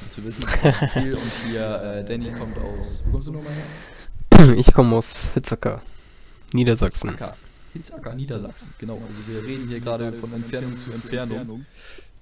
um 0.00 0.10
zu 0.10 0.24
wissen, 0.24 0.44
ich 0.48 0.60
komme 0.60 0.74
aus 0.74 0.92
Kiel 0.94 1.14
und 1.14 1.32
hier, 1.46 1.82
äh, 1.82 2.04
Danny 2.04 2.30
kommt 2.32 2.56
aus, 2.56 3.00
wo 3.04 3.12
kommst 3.12 3.28
du 3.28 3.32
nochmal 3.32 3.52
her? 3.52 4.54
ich 4.56 4.72
komme 4.72 4.96
aus 4.96 5.28
Hitzacker, 5.34 5.82
Niedersachsen. 6.52 7.10
Acker. 7.10 7.36
Hitzacker, 7.74 8.14
Niedersachsen, 8.14 8.70
genau. 8.78 8.94
Also 8.94 9.20
wir 9.26 9.42
reden 9.46 9.68
hier 9.68 9.80
gerade 9.80 10.12
von 10.12 10.32
Entfernung 10.32 10.78
zu 10.78 10.92
Entfernung. 10.92 11.66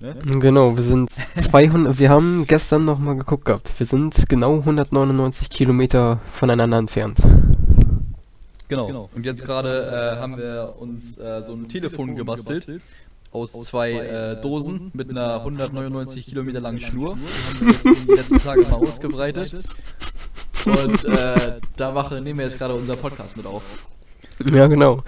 Ne? 0.01 0.17
Genau, 0.41 0.77
wir 0.77 0.83
sind 0.83 1.11
200, 1.11 1.99
wir 1.99 2.11
haben 2.11 2.45
gestern 2.47 2.85
noch 2.85 2.99
mal 2.99 3.17
geguckt 3.17 3.45
gehabt. 3.45 3.73
Wir 3.79 3.87
sind 3.87 4.29
genau 4.29 4.59
199 4.59 5.49
Kilometer 5.49 6.19
voneinander 6.33 6.79
entfernt. 6.79 7.21
Genau. 8.69 9.11
Und 9.15 9.25
jetzt 9.27 9.45
gerade 9.45 10.17
äh, 10.17 10.21
haben 10.21 10.39
wir 10.39 10.75
uns 10.79 11.19
äh, 11.19 11.43
so 11.43 11.53
ein 11.53 11.69
Telefon 11.69 12.17
gebastelt 12.17 12.81
aus 13.31 13.53
zwei 13.53 13.93
äh, 13.93 14.41
Dosen 14.41 14.91
mit 14.95 15.11
einer 15.11 15.37
199 15.37 16.27
Kilometer 16.27 16.61
langen 16.61 16.81
Schnur. 16.81 17.17
Die 17.17 17.21
haben 17.21 17.61
wir 17.61 17.73
jetzt 17.73 17.87
in 17.87 17.95
den 17.95 18.17
letzten 18.17 18.39
Tagen 18.39 18.63
mal 18.63 18.77
ausgebreitet. 18.77 19.55
Und 20.67 21.05
äh, 21.05 21.61
da 21.77 21.93
mache, 21.93 22.21
nehmen 22.21 22.39
wir 22.39 22.47
jetzt 22.47 22.59
gerade 22.59 22.75
unser 22.75 22.97
Podcast 22.97 23.37
mit 23.37 23.47
auf. 23.47 23.87
Ja, 24.53 24.67
genau. 24.67 25.03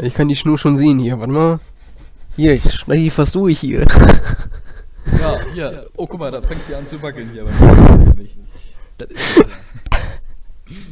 Ich 0.00 0.14
kann 0.14 0.28
die 0.28 0.36
Schnur 0.36 0.58
schon 0.58 0.76
sehen 0.76 0.98
hier. 0.98 1.18
Warte 1.18 1.32
mal. 1.32 1.60
Hier, 2.36 2.54
ich 2.54 2.72
schneide 2.74 3.02
die 3.02 3.10
fast 3.10 3.34
durch 3.34 3.60
hier. 3.60 3.86
Ja, 5.20 5.36
hier. 5.52 5.86
Oh, 5.96 6.06
guck 6.06 6.18
mal, 6.18 6.30
da 6.30 6.40
fängt 6.40 6.64
sie 6.64 6.74
an 6.74 6.88
zu 6.88 7.00
wackeln 7.02 7.28
hier. 7.30 7.44
beim 7.44 8.14
nicht. 8.16 8.36
Das 8.96 9.10
ist 9.10 9.36
ja 9.36 9.44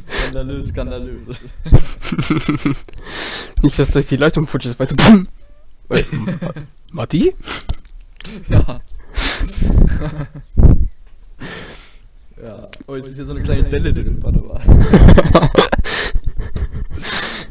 skandalös, 0.07 0.67
skandalös. 0.69 1.27
Nicht, 3.61 3.79
dass 3.79 3.91
durch 3.91 4.05
die 4.05 4.17
Leitung 4.17 4.45
futsch 4.47 4.65
ist, 4.67 4.79
weißt 4.79 4.91
du. 4.91 4.95
Pum. 4.95 5.27
Äh, 5.89 6.03
Ma- 6.11 6.53
Matti? 6.91 7.33
Ja. 8.49 8.63
ja. 12.41 12.67
Oh, 12.87 12.95
jetzt 12.95 13.07
ist 13.07 13.15
hier 13.15 13.25
so 13.25 13.33
eine 13.33 13.41
kleine 13.41 13.63
Delle 13.63 13.93
drin. 13.93 14.17
Warte 14.21 14.39
mal. 14.39 14.61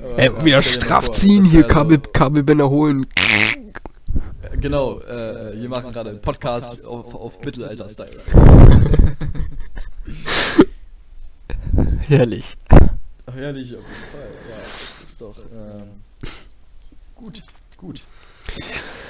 Aber, 0.02 0.18
Ey, 0.18 0.44
wieder 0.44 0.62
straff 0.62 1.10
ziehen, 1.12 1.44
hier 1.44 1.62
Kabel, 1.62 1.98
Kabelbänder 1.98 2.68
holen. 2.68 3.06
Genau, 4.60 4.98
äh, 5.00 5.60
wir 5.60 5.68
machen 5.68 5.90
gerade 5.90 6.10
einen 6.10 6.20
Podcast 6.20 6.84
auf, 6.84 7.14
auf 7.14 7.40
Mittelalter-Style. 7.40 8.10
Herrlich. 12.08 12.56
Herrlich, 13.32 13.76
auf 13.76 13.82
jeden 13.82 14.10
Fall. 14.12 14.28
Ja, 14.50 14.56
das 14.62 15.04
ist 15.04 15.20
doch 15.20 15.38
ähm, 15.38 16.02
gut, 17.14 17.42
gut. 17.76 18.02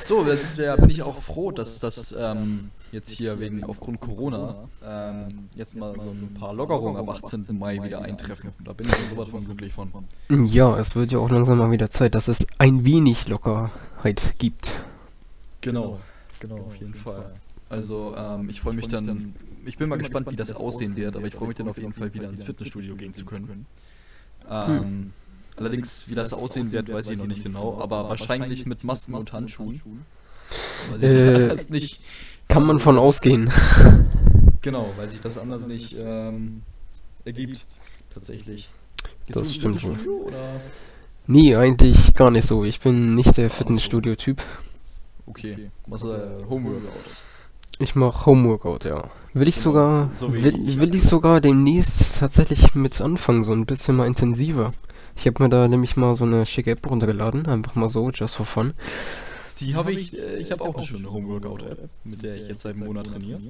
So, 0.04 0.26
da 0.56 0.76
bin 0.76 0.90
ich 0.90 1.02
auch 1.02 1.20
froh, 1.20 1.50
dass 1.52 1.80
das 1.80 2.12
ähm, 2.12 2.70
jetzt 2.92 3.10
hier 3.10 3.40
wegen 3.40 3.64
aufgrund 3.64 4.00
Corona 4.00 4.68
ähm, 4.84 5.26
jetzt 5.54 5.74
mal 5.74 5.94
so 5.94 6.10
ein 6.10 6.34
paar 6.38 6.54
Lockerungen 6.54 6.96
am 6.96 7.08
18. 7.08 7.46
Mai 7.58 7.82
wieder 7.82 8.02
eintreffen. 8.02 8.50
Da 8.64 8.72
bin 8.72 8.86
ich 8.86 8.94
sowas 8.94 9.28
von 9.28 9.44
glücklich 9.44 9.72
von. 9.72 9.90
Ja, 10.46 10.76
es 10.78 10.94
wird 10.94 11.12
ja 11.12 11.18
auch 11.18 11.30
langsam 11.30 11.58
mal 11.58 11.70
wieder 11.70 11.90
Zeit, 11.90 12.14
dass 12.14 12.28
es 12.28 12.46
ein 12.58 12.84
wenig 12.84 13.28
Lockerheit 13.28 14.34
gibt. 14.38 14.74
Genau, 15.62 15.98
genau, 16.40 16.56
auf 16.56 16.76
jeden 16.76 16.94
Fall. 16.94 17.32
Also 17.68 18.14
ähm, 18.16 18.48
ich 18.50 18.60
freue 18.60 18.74
mich 18.74 18.88
dann, 18.88 19.34
ich 19.64 19.78
bin 19.78 19.88
mal 19.88 19.96
gespannt, 19.96 20.30
wie 20.30 20.36
das 20.36 20.52
aussehen 20.52 20.94
wird, 20.96 21.16
aber 21.16 21.26
ich 21.26 21.34
freue 21.34 21.48
mich 21.48 21.56
dann 21.56 21.68
auf 21.68 21.78
jeden 21.78 21.92
Fall 21.94 22.12
wieder 22.12 22.28
ins 22.28 22.42
Fitnessstudio 22.42 22.94
gehen 22.96 23.14
zu 23.14 23.24
können. 23.24 23.66
Ähm, 24.50 25.12
Allerdings, 25.56 26.04
wie 26.08 26.14
das 26.14 26.32
aussehen 26.32 26.72
wird, 26.72 26.90
weiß 26.90 27.10
ich 27.10 27.18
noch 27.18 27.26
nicht 27.26 27.44
genau, 27.44 27.78
aber 27.80 28.08
wahrscheinlich 28.08 28.64
mit 28.66 28.84
Masken 28.84 29.14
und 29.14 29.32
Handschuhen. 29.32 29.80
Weil 30.90 30.98
sich 31.00 31.48
das 31.48 31.66
Äh, 31.66 31.72
nicht, 31.72 32.00
Kann 32.48 32.66
man 32.66 32.78
von 32.78 32.98
ausgehen. 32.98 33.50
genau, 34.60 34.90
weil 34.96 35.08
sich 35.08 35.20
das 35.20 35.38
anders 35.38 35.66
nicht 35.66 35.96
ähm, 35.98 36.62
ergibt, 37.24 37.64
tatsächlich. 38.12 38.68
Gehst 39.26 39.36
Das 39.38 39.54
stimmt 39.54 39.82
Oder? 39.84 40.60
Nee, 41.26 41.56
eigentlich 41.56 42.14
gar 42.14 42.30
nicht 42.30 42.46
so. 42.46 42.64
Ich 42.64 42.80
bin 42.80 43.14
nicht 43.14 43.36
der 43.36 43.48
Fitnessstudio-Typ. 43.50 44.42
Okay, 45.26 45.70
machst 45.86 46.04
du 46.04 46.08
äh, 46.12 46.44
Homeworkout. 46.48 46.88
Ich 47.78 47.94
mache 47.94 48.26
Homeworkout, 48.26 48.80
ja. 48.84 49.10
Will 49.32 49.48
ich 49.48 49.54
Genau, 49.54 49.64
sogar, 49.64 50.10
so- 50.14 50.32
will, 50.32 50.68
ich. 50.68 50.78
will 50.78 50.94
ich 50.94 51.04
sogar 51.04 51.40
demnächst 51.40 52.18
tatsächlich 52.18 52.74
mit 52.74 53.00
anfangen, 53.00 53.44
so 53.44 53.52
ein 53.52 53.66
bisschen 53.66 53.96
mal 53.96 54.06
intensiver. 54.06 54.74
Ich 55.16 55.26
habe 55.26 55.42
mir 55.42 55.48
da 55.48 55.68
nämlich 55.68 55.96
mal 55.96 56.16
so 56.16 56.24
eine 56.24 56.44
schicke 56.46 56.72
App 56.72 56.88
runtergeladen, 56.88 57.46
einfach 57.46 57.74
mal 57.74 57.88
so, 57.88 58.10
just 58.10 58.36
for 58.36 58.46
fun. 58.46 58.74
Die 59.60 59.74
habe 59.74 59.92
ich, 59.92 60.16
äh, 60.18 60.36
ich 60.36 60.50
habe 60.52 60.64
auch 60.64 60.74
eine 60.76 60.86
schöne 60.86 61.10
Homeworkout-App, 61.12 61.88
mit 62.04 62.22
der 62.22 62.36
ich 62.36 62.48
jetzt 62.48 62.62
seit 62.62 62.76
einem 62.76 62.86
Monat 62.86 63.06
trainiere. 63.08 63.40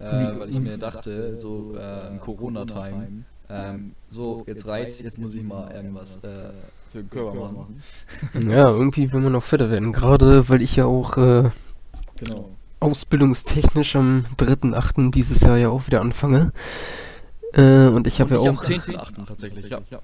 Äh, 0.00 0.38
weil 0.38 0.50
ich 0.50 0.58
mir 0.58 0.76
dachte, 0.76 1.38
so 1.38 1.74
äh, 1.78 2.08
im 2.08 2.18
Corona-Time, 2.20 3.24
ähm, 3.48 3.92
so 4.10 4.42
jetzt 4.46 4.66
reizt, 4.66 5.00
jetzt 5.02 5.18
muss 5.18 5.34
ich 5.34 5.42
mal 5.44 5.70
irgendwas 5.70 6.16
äh, 6.16 6.50
für 6.90 6.98
den 6.98 7.10
Körper 7.10 7.52
machen. 7.52 7.82
Ja, 8.50 8.68
irgendwie 8.68 9.12
will 9.12 9.20
man 9.20 9.32
noch 9.32 9.42
fitter 9.44 9.70
werden. 9.70 9.92
Gerade 9.92 10.48
weil 10.48 10.62
ich 10.62 10.76
ja 10.76 10.86
auch 10.86 11.16
äh, 11.16 11.50
Genau. 12.16 12.50
ausbildungstechnisch 12.80 13.96
am 13.96 14.24
3.8. 14.38 15.10
dieses 15.10 15.40
Jahr 15.40 15.56
ja 15.58 15.68
auch 15.68 15.86
wieder 15.86 16.00
anfange. 16.00 16.52
Äh, 17.52 17.86
und 17.88 18.06
ich 18.06 18.20
habe 18.20 18.34
ja 18.34 18.40
auch. 18.40 18.46
am 18.46 18.56
10.8. 18.58 19.26
tatsächlich, 19.26 19.68
ja. 19.68 19.80
Ja, 19.90 20.00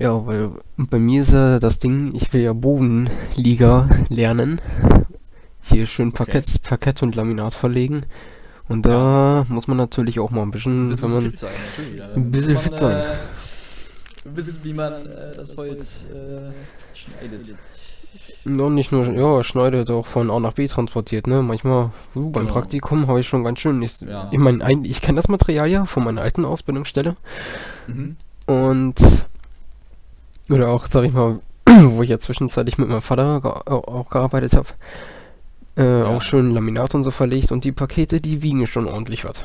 weil 0.00 0.50
bei 0.76 0.98
mir 0.98 1.22
ist 1.22 1.32
ja 1.32 1.58
das 1.58 1.78
Ding, 1.78 2.14
ich 2.14 2.32
will 2.32 2.42
ja 2.42 2.52
Bodenliga 2.52 3.88
lernen. 4.08 4.60
Hier 5.62 5.86
schön 5.86 6.12
Parkett, 6.12 6.62
Parkett 6.62 7.02
und 7.02 7.14
Laminat 7.16 7.52
verlegen. 7.54 8.02
Und 8.68 8.86
da 8.86 9.44
muss 9.48 9.66
man 9.66 9.76
natürlich 9.76 10.20
auch 10.20 10.30
mal 10.30 10.42
ein 10.42 10.50
bisschen, 10.50 10.92
Ein 10.92 11.00
wenn 11.02 11.10
bisschen 11.10 11.12
man. 11.14 11.22
fit 11.22 11.38
sein, 11.38 11.50
ja. 11.96 12.08
ein 12.14 12.30
bisschen 12.30 12.54
Muss 12.54 12.62
fit 12.62 12.72
man, 12.72 12.80
sein. 12.80 13.00
Äh, 13.00 14.36
wissen, 14.36 14.58
wie 14.62 14.72
man 14.74 14.92
äh, 15.06 15.32
das 15.34 15.56
Holz 15.56 16.00
äh, 16.12 16.96
schneidet. 16.96 17.56
Noch 18.44 18.70
nicht 18.70 18.92
nur, 18.92 19.04
ja, 19.14 19.42
schneidet 19.42 19.90
auch 19.90 20.06
von 20.06 20.30
A 20.30 20.38
nach 20.38 20.52
B 20.52 20.68
transportiert, 20.68 21.26
ne? 21.26 21.42
Manchmal, 21.42 21.90
uh, 22.14 22.30
beim 22.30 22.42
Genau. 22.44 22.52
Praktikum 22.54 23.06
habe 23.08 23.20
ich 23.20 23.26
schon 23.28 23.42
ganz 23.44 23.58
schön. 23.60 23.80
Ich, 23.82 24.00
Ja. 24.00 24.28
ich 24.30 24.38
meine, 24.38 24.64
ein- 24.64 24.84
ich 24.84 25.00
kenne 25.02 25.16
das 25.16 25.28
Material 25.28 25.66
ja 25.68 25.84
von 25.86 26.04
meiner 26.04 26.22
alten 26.22 26.44
Ausbildungsstelle. 26.44 27.16
Mhm. 27.86 28.16
Und 28.46 29.26
oder 30.50 30.68
auch, 30.68 30.86
sag 30.86 31.04
ich 31.04 31.12
mal, 31.12 31.40
wo 31.66 32.02
ich 32.02 32.10
ja 32.10 32.18
zwischenzeitlich 32.18 32.78
mit 32.78 32.88
meinem 32.88 33.02
Vater 33.02 33.62
auch 33.66 34.08
gearbeitet 34.10 34.54
habe, 34.54 34.68
äh, 35.76 36.00
Ja. 36.00 36.06
auch 36.06 36.22
schön 36.22 36.52
Laminat 36.52 36.94
und 36.94 37.04
so 37.04 37.10
verlegt 37.10 37.52
und 37.52 37.64
die 37.64 37.72
Pakete, 37.72 38.20
die 38.20 38.42
wiegen 38.42 38.66
schon 38.66 38.86
ordentlich 38.86 39.24
was. 39.24 39.44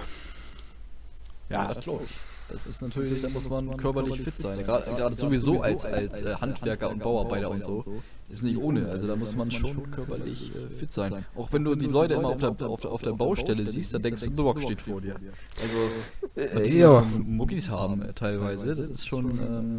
Ja, 1.50 1.74
das 1.74 1.84
glaube 1.84 2.04
ich. 2.06 2.16
Das 2.50 2.68
ist 2.68 2.82
natürlich, 2.82 3.22
da 3.22 3.30
muss 3.30 3.50
man 3.50 3.78
körperlich 3.78 4.22
fit 4.22 4.38
sein. 4.38 4.60
Gerade 4.60 4.84
gerade 4.96 5.16
sowieso 5.16 5.62
als, 5.62 5.86
als 5.86 6.22
äh, 6.22 6.36
Handwerker 6.36 6.90
und 6.90 7.00
Bauarbeiter 7.00 7.50
und 7.50 7.64
so. 7.64 7.84
Ist 8.30 8.44
nicht 8.44 8.58
ohne. 8.58 8.90
Also 8.90 9.08
da 9.08 9.16
muss 9.16 9.36
man 9.36 9.50
schon 9.50 9.90
körperlich 9.92 10.52
äh, 10.56 10.76
fit 10.78 10.92
sein. 10.94 11.26
Auch 11.36 11.52
wenn 11.54 11.64
du 11.64 11.76
die 11.76 11.88
Leute 11.88 12.16
immer 12.16 12.30
auf 12.30 12.40
der, 12.40 12.50
auf 12.68 12.82
der, 12.82 12.92
auf 12.92 13.02
der 13.02 13.12
Baustelle 13.14 13.66
siehst, 13.66 13.94
dann 13.94 14.02
denkst 14.04 14.22
du, 14.24 14.30
ein 14.30 14.36
Block 14.36 14.62
steht 14.62 14.82
vor 14.82 15.02
dir. 15.02 15.16
Also, 15.62 16.60
die 16.64 16.78
ja. 16.78 17.04
Muckis 17.26 17.70
haben 17.70 18.02
äh, 18.02 18.14
teilweise, 18.14 18.76
das 18.76 18.90
ist 18.90 19.08
schon 19.08 19.26
ähm, 19.40 19.78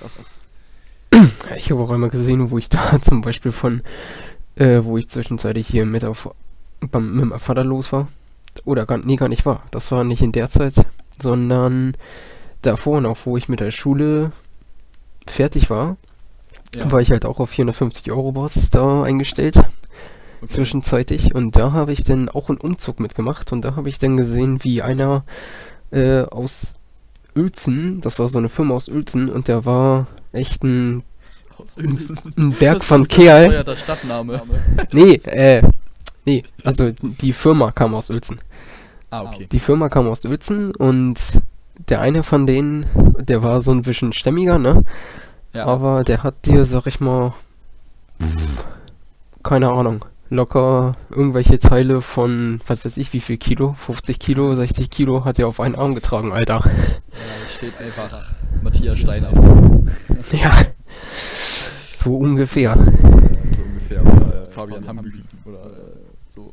krass. 0.00 0.22
Ich 1.56 1.70
habe 1.70 1.82
auch 1.82 1.90
einmal 1.90 2.10
gesehen, 2.10 2.50
wo 2.50 2.58
ich 2.58 2.68
da 2.70 3.00
zum 3.00 3.20
Beispiel 3.20 3.52
von, 3.52 3.82
äh, 4.56 4.80
wo 4.82 4.98
ich 4.98 5.08
zwischenzeitlich 5.08 5.66
hier 5.66 5.86
mit 5.86 6.04
auf 6.04 6.30
beim, 6.90 7.14
mit 7.14 7.26
meinem 7.26 7.40
Vater 7.40 7.64
los 7.64 7.92
war. 7.92 8.08
Oder 8.64 8.86
gar, 8.86 8.98
nee, 8.98 9.16
gar 9.16 9.28
nicht 9.28 9.46
war. 9.46 9.64
Das 9.70 9.90
war 9.90 10.04
nicht 10.04 10.22
in 10.22 10.32
der 10.32 10.48
Zeit, 10.48 10.74
sondern 11.20 11.96
davor 12.62 13.00
noch, 13.00 13.18
wo 13.24 13.36
ich 13.36 13.48
mit 13.48 13.60
der 13.60 13.70
Schule 13.70 14.32
fertig 15.26 15.70
war, 15.70 15.96
Ja, 16.74 16.90
war 16.90 17.00
ich 17.00 17.10
halt 17.10 17.24
auch 17.24 17.40
auf 17.40 17.50
450 17.50 18.10
Euro 18.12 18.32
Boss 18.32 18.70
da 18.70 19.02
eingestellt. 19.02 19.56
okay. 19.56 20.48
zwischenzeitlich 20.48 21.34
und 21.34 21.56
da 21.56 21.72
habe 21.72 21.92
ich 21.92 22.04
dann 22.04 22.28
auch 22.28 22.48
einen 22.48 22.58
Umzug 22.58 23.00
mitgemacht 23.00 23.52
und 23.52 23.62
da 23.64 23.76
habe 23.76 23.88
ich 23.88 23.98
dann 23.98 24.16
gesehen, 24.16 24.62
wie 24.62 24.82
einer 24.82 25.24
äh, 25.90 26.22
aus 26.22 26.74
Uelzen, 27.34 28.00
das 28.00 28.18
war 28.18 28.28
so 28.28 28.38
eine 28.38 28.48
Firma 28.48 28.74
aus 28.74 28.88
Uelzen 28.88 29.28
und 29.30 29.48
der 29.48 29.64
war 29.64 30.06
echt 30.34 30.62
ein, 30.64 31.02
ein 32.36 32.50
Berg 32.58 32.78
Das 32.78 32.86
von 32.86 33.06
Kerl. 33.08 33.46
bescheuerter 33.46 33.76
Stadtname. 33.76 34.42
Nee, 34.92 35.14
äh, 35.26 35.62
nee, 36.24 36.42
also 36.64 36.90
die 37.00 37.32
Firma 37.32 37.70
kam 37.72 37.94
aus 37.94 38.10
Uelzen. 38.10 38.40
Ah, 39.10 39.22
okay. 39.22 39.46
Die 39.50 39.58
Firma 39.60 39.88
kam 39.88 40.08
aus 40.08 40.24
Uelzen 40.24 40.74
und 40.74 41.40
der 41.88 42.00
eine 42.00 42.22
von 42.22 42.46
denen, 42.46 42.86
der 43.20 43.42
war 43.42 43.62
so 43.62 43.70
ein 43.72 43.82
bisschen 43.82 44.12
stämmiger, 44.12 44.58
ne? 44.58 44.82
Ja. 45.52 45.66
Aber 45.66 46.04
der 46.04 46.22
hat 46.22 46.46
dir, 46.46 46.64
sag 46.66 46.86
ich 46.86 47.00
mal, 47.00 47.32
keine 49.42 49.70
Ahnung, 49.70 50.04
locker 50.30 50.92
irgendwelche 51.10 51.58
Teile 51.58 52.00
von, 52.00 52.60
was 52.66 52.84
weiß 52.84 52.96
ich, 52.96 53.12
wie 53.12 53.20
viel 53.20 53.36
Kilo, 53.36 53.74
50 53.74 54.18
Kilo, 54.18 54.54
60 54.54 54.90
Kilo 54.90 55.24
hat 55.24 55.38
er 55.38 55.48
auf 55.48 55.60
einen 55.60 55.74
Arm 55.76 55.94
getragen, 55.94 56.32
Alter. 56.32 56.62
Ja, 56.64 57.48
steht 57.48 57.78
einfach 57.80 58.10
Matthias 58.74 58.98
Steiner. 58.98 59.32
Ja. 60.32 60.52
So 62.02 62.16
ungefähr. 62.16 62.74
So 62.74 63.62
ungefähr. 63.62 64.02
Oder 64.02 64.42
äh, 64.42 64.50
Fabian 64.50 64.86
Hambüchen. 64.88 65.24
Oder 65.44 65.66
äh, 65.66 65.96
so. 66.26 66.52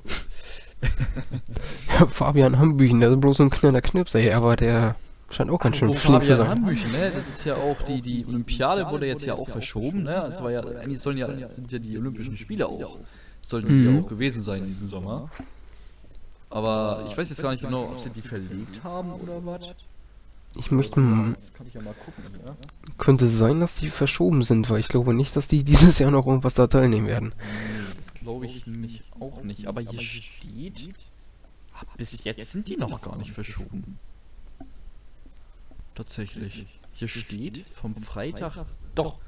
Fabian 2.09 2.59
Hambüchen, 2.59 2.99
der 2.99 3.09
ist 3.09 3.19
bloß 3.19 3.37
so 3.37 3.43
ein 3.43 3.49
knaller 3.49 3.81
Knips, 3.81 4.13
ey, 4.13 4.31
aber 4.33 4.55
der 4.55 4.95
scheint 5.31 5.49
auch 5.49 5.59
ganz 5.59 5.77
schön 5.77 5.89
Oh, 5.89 5.93
flink 5.93 6.21
zu 6.23 6.35
Fabian 6.35 6.37
sein. 6.37 6.49
Hambüchen, 6.49 6.91
ne? 6.91 7.11
Das 7.13 7.27
ist 7.27 7.43
ja 7.43 7.55
auch 7.55 7.81
die, 7.81 8.01
die 8.01 8.23
Olympiade 8.27 8.87
wurde 8.91 9.07
jetzt 9.07 9.25
ja 9.25 9.33
auch 9.33 9.49
verschoben, 9.49 10.03
ne? 10.03 10.27
Es 10.29 10.41
war 10.43 10.51
ja, 10.51 10.61
eigentlich 10.61 10.99
sollen 10.99 11.17
ja, 11.17 11.27
sind 11.49 11.71
ja 11.71 11.79
die 11.79 11.97
Olympischen 11.97 12.37
Spiele 12.37 12.67
auch, 12.67 12.97
sollten 13.41 13.67
die 13.67 13.73
Mhm. 13.73 13.95
ja 13.95 14.01
auch 14.03 14.07
gewesen 14.07 14.41
sein 14.43 14.65
diesen 14.67 14.87
Sommer. 14.87 15.29
Aber 16.51 17.03
ich 17.07 17.17
weiß 17.17 17.29
jetzt 17.29 17.41
gar 17.41 17.49
nicht 17.51 17.63
genau, 17.63 17.83
ob 17.85 17.99
sie 17.99 18.11
die 18.11 18.21
verlegt 18.21 18.83
haben 18.83 19.11
oder 19.13 19.43
was. 19.43 19.73
Ich 20.55 20.69
möchte, 20.69 20.99
ja 20.99 21.81
mal 21.81 21.93
gucken, 21.93 22.23
ja? 22.45 22.55
könnte 22.97 23.27
sein, 23.27 23.59
dass 23.61 23.75
die 23.75 23.89
verschoben 23.89 24.43
sind, 24.43 24.69
weil 24.69 24.79
ich 24.79 24.89
glaube 24.89 25.13
nicht, 25.13 25.35
dass 25.35 25.47
die 25.47 25.63
dieses 25.63 25.99
Jahr 25.99 26.11
noch 26.11 26.27
irgendwas 26.27 26.55
da 26.55 26.67
teilnehmen 26.67 27.07
werden. 27.07 27.33
Nee, 27.37 27.95
das 27.97 28.13
glaube 28.13 28.45
ich 28.45 28.67
nämlich 28.67 29.03
auch 29.19 29.43
nicht. 29.43 29.67
Aber 29.67 29.81
hier 29.81 30.01
steht, 30.01 30.89
bis 31.97 32.23
jetzt 32.23 32.51
sind 32.51 32.67
die 32.67 32.77
noch 32.77 33.01
gar 33.01 33.17
nicht 33.17 33.31
verschoben. 33.31 33.97
Tatsächlich. 35.95 36.65
Hier 36.93 37.07
steht 37.07 37.65
vom 37.73 37.95
Freitag. 37.95 38.65
Doch, 38.95 39.19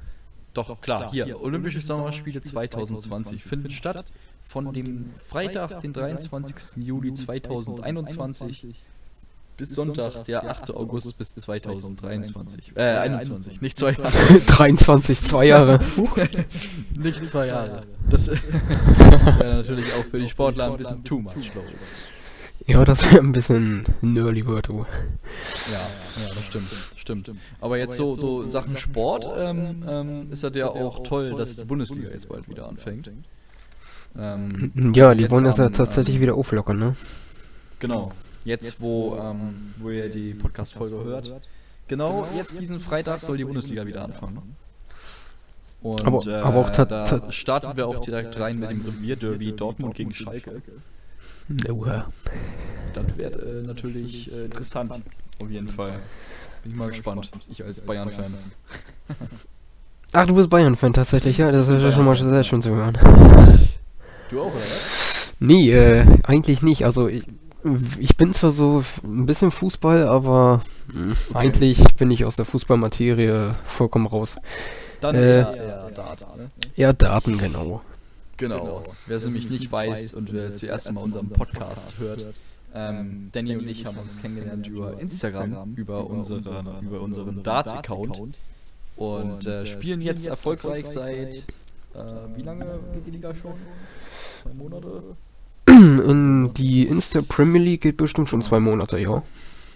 doch, 0.52 0.80
klar, 0.80 1.10
hier. 1.10 1.40
Olympische 1.40 1.80
Sommerspiele 1.80 2.42
2020 2.42 3.42
finden 3.42 3.70
statt. 3.70 4.12
Von 4.46 4.74
dem 4.74 5.10
Freitag, 5.26 5.80
den 5.80 5.94
23. 5.94 6.84
Juli 6.84 7.14
2021 7.14 8.76
bis 9.56 9.74
Sonntag, 9.74 10.24
der 10.24 10.48
8. 10.48 10.70
August 10.74 11.16
bis 11.18 11.34
2023. 11.34 12.72
Äh, 12.76 12.80
21, 12.80 13.60
nicht 13.60 13.78
zwei 13.78 13.92
Jahre. 13.92 14.40
23, 14.46 15.22
zwei 15.22 15.46
Jahre. 15.46 15.80
Nicht 16.96 17.26
zwei 17.26 17.46
Jahre. 17.46 17.82
Das 18.08 18.28
wäre 18.28 19.56
natürlich 19.56 19.92
auch 19.94 20.04
für 20.04 20.18
die 20.18 20.28
Sportler 20.28 20.70
ein 20.70 20.76
bisschen 20.76 21.04
too 21.04 21.18
much, 21.18 21.52
glaube 21.52 21.68
ich. 21.68 22.66
Ja, 22.66 22.84
das 22.84 23.04
wäre 23.04 23.18
ein 23.22 23.32
bisschen 23.32 23.84
ein 24.02 24.16
Early 24.16 24.42
du. 24.42 24.52
Ja, 24.52 25.78
ja, 26.22 26.28
das 26.34 26.44
stimmt, 26.46 26.68
stimmt. 26.96 27.30
Aber 27.60 27.76
jetzt 27.76 27.96
so, 27.96 28.18
so 28.18 28.42
in 28.42 28.50
Sachen 28.50 28.76
Sport 28.78 29.28
ähm, 29.36 29.84
ähm, 29.86 30.32
ist 30.32 30.44
das 30.44 30.56
ja 30.56 30.68
auch 30.68 31.02
toll, 31.02 31.34
dass 31.36 31.56
die 31.56 31.64
Bundesliga 31.64 32.08
jetzt 32.10 32.28
bald 32.28 32.48
wieder 32.48 32.66
anfängt. 32.66 33.10
Ähm, 34.16 34.72
Ja, 34.94 35.14
die 35.14 35.30
wollen 35.30 35.44
das 35.44 35.58
ja 35.58 35.68
tatsächlich 35.68 36.16
ähm, 36.16 36.22
wieder 36.22 36.34
auflockern, 36.36 36.78
ne? 36.78 36.96
Genau. 37.80 38.12
Jetzt, 38.44 38.80
wo, 38.80 39.16
ähm, 39.16 39.54
wo 39.78 39.90
ihr 39.90 40.08
die 40.10 40.34
Podcast-Folge 40.34 41.02
hört. 41.04 41.32
Genau, 41.88 42.26
jetzt 42.36 42.58
diesen 42.58 42.80
Freitag 42.80 43.20
soll 43.20 43.36
die 43.36 43.44
Bundesliga 43.44 43.86
wieder 43.86 44.04
anfangen. 44.04 44.56
Und, 45.82 46.06
Aber- 46.06 46.26
äh, 46.26 46.34
aber 46.36 46.58
auch 46.60 46.70
da 46.70 46.84
ta- 47.04 47.30
starten 47.32 47.76
wir 47.76 47.86
auch 47.88 48.00
direkt 48.00 48.38
rein 48.40 48.58
mit 48.58 48.70
dem 48.70 48.80
Revierderby 48.82 49.52
Dortmund 49.52 49.94
gegen 49.94 50.14
Schalke. 50.14 50.62
Oha. 51.70 52.06
Das 52.94 53.04
wird 53.18 53.36
äh, 53.36 53.62
natürlich 53.66 54.32
äh, 54.32 54.46
interessant, 54.46 54.92
auf 55.42 55.50
jeden 55.50 55.68
Fall. 55.68 55.92
Bin 56.62 56.72
ich 56.72 56.78
mal 56.78 56.88
gespannt, 56.88 57.30
ich 57.50 57.62
als 57.62 57.82
Bayern-Fan. 57.82 58.32
Ach, 60.12 60.26
du 60.26 60.34
bist 60.36 60.48
Bayern-Fan 60.48 60.92
tatsächlich, 60.94 61.36
ja, 61.38 61.50
das 61.52 61.68
ist 61.68 61.82
ja 61.82 61.92
schon 61.92 62.04
mal 62.06 62.16
sehr 62.16 62.44
schön 62.44 62.62
zu 62.62 62.70
hören. 62.70 62.96
Du 64.30 64.40
auch, 64.40 64.46
oder? 64.54 64.62
Nee, 65.40 65.70
äh, 65.72 66.06
eigentlich 66.22 66.62
nicht. 66.62 66.86
Also 66.86 67.08
ich, 67.08 67.24
ich 67.98 68.16
bin 68.16 68.34
zwar 68.34 68.52
so 68.52 68.84
ein 69.02 69.26
bisschen 69.26 69.50
Fußball, 69.50 70.06
aber 70.06 70.62
mh, 70.92 71.14
eigentlich 71.34 71.82
bin 71.96 72.10
ich 72.10 72.24
aus 72.24 72.36
der 72.36 72.44
Fußballmaterie 72.44 73.52
vollkommen 73.64 74.06
raus. 74.06 74.36
Dann 75.00 75.14
Äh, 75.14 75.38
eher, 75.40 75.54
eher 75.56 75.90
Dart, 75.90 76.20
ne? 76.36 76.48
Ja, 76.76 76.92
Daten, 76.92 77.38
genau. 77.38 77.82
Genau. 78.36 78.82
Wer 79.06 79.16
es 79.16 79.24
nämlich 79.24 79.48
nicht 79.48 79.70
weiß 79.70 80.14
und 80.14 80.32
wer 80.32 80.54
zuerst 80.54 80.92
mal 80.92 81.02
unseren 81.02 81.28
Podcast 81.30 81.98
hört, 81.98 82.26
ähm, 82.74 83.28
Danny 83.32 83.56
und 83.56 83.68
ich 83.68 83.86
haben 83.86 83.96
uns 83.98 84.20
kennengelernt 84.20 84.66
über 84.66 84.98
Instagram, 84.98 85.74
über 85.76 86.06
unseren, 86.06 86.82
über 86.84 87.00
unseren 87.00 87.42
Dart-Account 87.42 88.20
und 88.96 89.46
äh, 89.46 89.66
spielen 89.66 90.00
jetzt 90.00 90.26
erfolgreich 90.26 90.86
seit, 90.86 91.36
äh, 91.36 91.42
wie 92.36 92.42
lange 92.42 92.80
geht 92.92 93.06
die 93.06 93.10
Liga 93.12 93.34
schon? 93.34 93.54
Zwei 94.42 94.54
Monate? 94.54 95.02
In 95.68 96.52
die 96.54 96.86
Insta 96.86 97.22
Premier 97.22 97.60
League 97.60 97.82
geht 97.82 97.96
bestimmt 97.96 98.28
schon 98.28 98.42
zwei 98.42 98.60
Monate, 98.60 98.98
ja. 98.98 99.22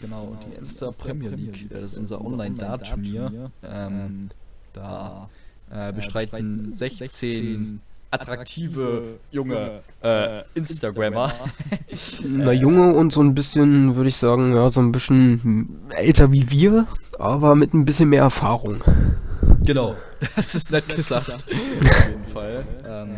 Genau, 0.01 0.23
und 0.31 0.39
die 0.47 0.57
Insta 0.59 0.91
Premier 0.91 1.31
League, 1.31 1.71
äh, 1.71 1.81
das 1.81 1.93
ist 1.93 1.99
unser 1.99 2.25
Online-Dart-Turnier. 2.25 3.51
Ähm, 3.65 4.29
da 4.73 5.29
äh, 5.71 5.93
bestreiten 5.93 6.73
16 6.73 7.81
attraktive 8.11 9.19
junge 9.31 9.83
äh, 10.03 10.43
Instagrammer. 10.55 11.33
Na, 12.25 12.53
Junge 12.53 12.95
und 12.95 13.13
so 13.13 13.21
ein 13.21 13.35
bisschen, 13.35 13.97
würde 13.97 14.09
ich 14.09 14.17
sagen, 14.17 14.55
ja, 14.55 14.71
so 14.71 14.81
ein 14.81 14.93
bisschen 14.93 15.81
älter 15.91 16.33
wie 16.33 16.51
wir, 16.51 16.87
aber 17.19 17.55
mit 17.55 17.75
ein 17.75 17.85
bisschen 17.85 18.09
mehr 18.09 18.23
Erfahrung. 18.23 18.83
Genau, 19.63 19.95
das 20.37 20.55
ist 20.55 20.71
nett 20.71 20.89
gesagt. 20.95 21.31
Auf 21.45 22.09
jeden 22.09 22.27
Fall. 22.33 22.67
Ähm, 22.89 23.17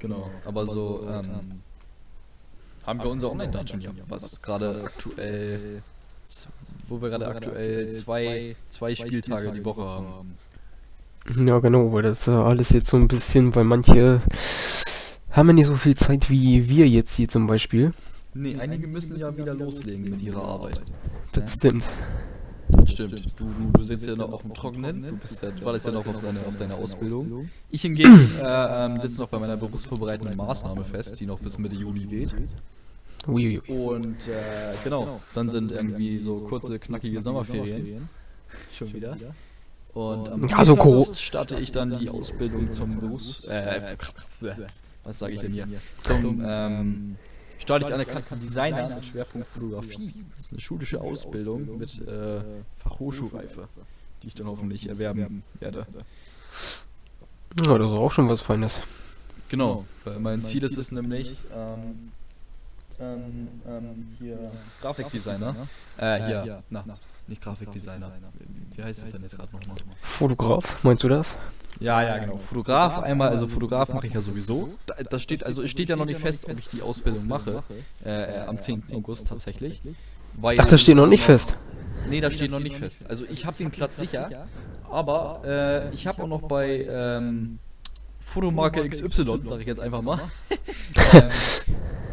genau, 0.00 0.30
aber 0.44 0.66
so 0.66 1.06
ähm, 1.08 1.60
haben 2.88 3.02
wir 3.02 3.10
unser 3.10 3.30
Online-Dart-Turnier, 3.30 3.90
was 4.08 4.40
gerade 4.40 4.82
aktuell, 4.84 5.82
wo 6.88 7.02
wir 7.02 7.10
gerade 7.10 7.28
aktuell 7.28 7.92
zwei, 7.92 8.56
zwei 8.70 8.94
Spieltage 8.94 9.52
die 9.52 9.64
Woche 9.64 9.82
haben. 9.82 10.38
Ja, 11.46 11.58
genau, 11.58 11.92
weil 11.92 12.02
das 12.02 12.26
äh, 12.26 12.30
alles 12.30 12.70
jetzt 12.70 12.86
so 12.86 12.96
ein 12.96 13.06
bisschen, 13.06 13.54
weil 13.54 13.64
manche 13.64 14.22
haben 15.32 15.48
ja 15.48 15.52
nicht 15.52 15.66
so 15.66 15.76
viel 15.76 15.94
Zeit 15.94 16.30
wie 16.30 16.66
wir 16.70 16.88
jetzt 16.88 17.14
hier 17.14 17.28
zum 17.28 17.46
Beispiel. 17.46 17.92
Nee, 18.32 18.56
einige 18.56 18.86
müssen 18.86 19.18
ja 19.18 19.36
wieder 19.36 19.54
loslegen 19.54 20.04
mit 20.04 20.22
ihrer 20.22 20.42
Arbeit. 20.42 20.80
Das 21.32 21.52
stimmt. 21.52 21.84
Das 22.68 22.90
stimmt. 22.90 23.22
Du, 23.36 23.50
du, 23.72 23.84
sitzt 23.84 24.06
ja 24.06 24.16
noch 24.16 24.32
auf 24.32 24.42
dem 24.42 24.54
Trockenen, 24.54 25.02
du 25.02 25.12
bist 25.16 25.42
ja, 25.42 25.50
du 25.50 25.64
wartest 25.64 25.86
ja 25.86 25.92
noch 25.92 26.06
auf 26.06 26.20
deine, 26.22 26.40
auf 26.46 26.56
deine 26.56 26.74
Ausbildung. 26.74 27.50
Ich 27.70 27.82
hingegen 27.82 28.30
äh, 28.42 28.86
ähm, 28.86 28.98
sitze 28.98 29.20
noch 29.20 29.28
bei 29.28 29.38
meiner 29.38 29.58
berufsvorbereitenden 29.58 30.36
Maßnahme 30.36 30.84
fest, 30.84 31.20
die 31.20 31.26
noch 31.26 31.40
bis 31.40 31.58
Mitte 31.58 31.76
Juli 31.76 32.06
geht. 32.06 32.34
Uiuiui. 33.26 33.60
Und 33.68 34.28
äh, 34.28 34.74
genau, 34.84 35.20
dann 35.34 35.50
sind 35.50 35.72
irgendwie 35.72 36.20
so 36.20 36.38
kurze, 36.40 36.78
knackige 36.78 37.20
Sommerferien. 37.20 38.08
Schon 38.76 38.92
wieder. 38.92 39.16
Und 39.94 40.28
am 40.28 40.46
Ja, 40.46 40.64
so 40.64 40.74
10. 40.74 40.82
Coro- 40.82 40.94
August 41.02 41.20
starte 41.20 41.58
ich 41.58 41.72
dann 41.72 41.98
die 41.98 42.08
Ausbildung 42.08 42.70
zum 42.70 43.00
Berufs... 43.00 43.44
Äh, 43.44 43.96
was 45.04 45.18
sage 45.18 45.32
ich 45.34 45.40
denn 45.40 45.52
hier? 45.52 45.66
Zum, 46.02 46.42
ähm, 46.46 47.16
starte 47.58 47.86
ich 47.86 47.94
anerkannten 47.94 48.40
Designer 48.40 48.94
mit 48.94 49.04
Schwerpunkt 49.04 49.46
Fotografie. 49.46 50.12
Das 50.36 50.46
ist 50.46 50.52
eine 50.52 50.60
schulische 50.60 51.00
Ausbildung 51.00 51.78
mit 51.78 52.00
äh, 52.06 52.40
Fachhochschulreife, 52.78 53.68
die 54.22 54.28
ich 54.28 54.34
dann 54.34 54.46
hoffentlich 54.46 54.88
erwerben 54.88 55.42
werde. 55.58 55.86
Ja, 57.64 57.78
das 57.78 57.86
ist 57.90 57.92
auch 57.98 58.12
schon 58.12 58.28
was 58.28 58.40
Feines. 58.40 58.80
Genau, 59.48 59.84
weil 60.04 60.20
mein 60.20 60.44
Ziel 60.44 60.62
ist 60.62 60.76
es 60.76 60.92
nämlich, 60.92 61.36
ähm, 61.56 62.12
ähm, 63.00 63.48
ähm, 63.66 64.16
hier 64.18 64.50
Grafikdesigner. 64.80 65.54
Äh, 65.96 66.26
hier, 66.26 66.62
na, 66.70 66.84
nicht 67.26 67.42
Grafikdesigner. 67.42 68.12
Wie 68.74 68.82
heißt 68.82 69.02
es 69.02 69.12
denn 69.12 69.22
jetzt 69.22 69.38
gerade 69.38 69.52
nochmal? 69.52 69.76
Fotograf, 70.00 70.82
meinst 70.82 71.02
du 71.02 71.08
das? 71.08 71.36
Ja, 71.80 72.02
ja, 72.02 72.18
genau. 72.18 72.38
Fotograf 72.38 72.98
einmal, 72.98 73.28
also 73.28 73.46
Fotograf 73.46 73.92
mache 73.92 74.08
ich 74.08 74.14
ja 74.14 74.20
sowieso. 74.20 74.70
Da, 74.86 74.94
das 74.94 75.22
steht, 75.22 75.44
also 75.44 75.62
es 75.62 75.70
steht 75.70 75.88
ja 75.88 75.96
noch 75.96 76.06
nicht 76.06 76.20
fest, 76.20 76.46
ob 76.48 76.58
ich 76.58 76.68
die 76.68 76.82
Ausbildung 76.82 77.26
mache. 77.26 77.62
Äh, 78.04 78.10
äh, 78.10 78.38
am 78.46 78.60
10. 78.60 78.84
August 78.94 79.28
tatsächlich. 79.28 79.80
Weil 80.40 80.56
Ach, 80.58 80.66
das 80.66 80.80
steht 80.80 80.96
noch 80.96 81.06
nicht 81.06 81.22
fest. 81.22 81.56
Nee, 82.08 82.20
das 82.20 82.34
steht 82.34 82.50
noch 82.50 82.60
nicht 82.60 82.76
fest. 82.76 83.06
Also 83.08 83.24
ich 83.30 83.44
habe 83.44 83.56
den 83.56 83.70
Platz 83.70 83.96
sicher, 83.96 84.30
aber 84.90 85.42
äh, 85.44 85.94
ich 85.94 86.06
habe 86.06 86.22
auch 86.22 86.28
noch 86.28 86.42
bei 86.42 86.86
ähm, 86.88 87.58
Fotomarke 88.20 88.88
XY, 88.88 89.42
sage 89.46 89.60
ich 89.60 89.66
jetzt 89.66 89.80
einfach 89.80 90.02
mal, 90.02 90.20
ähm, 91.12 91.28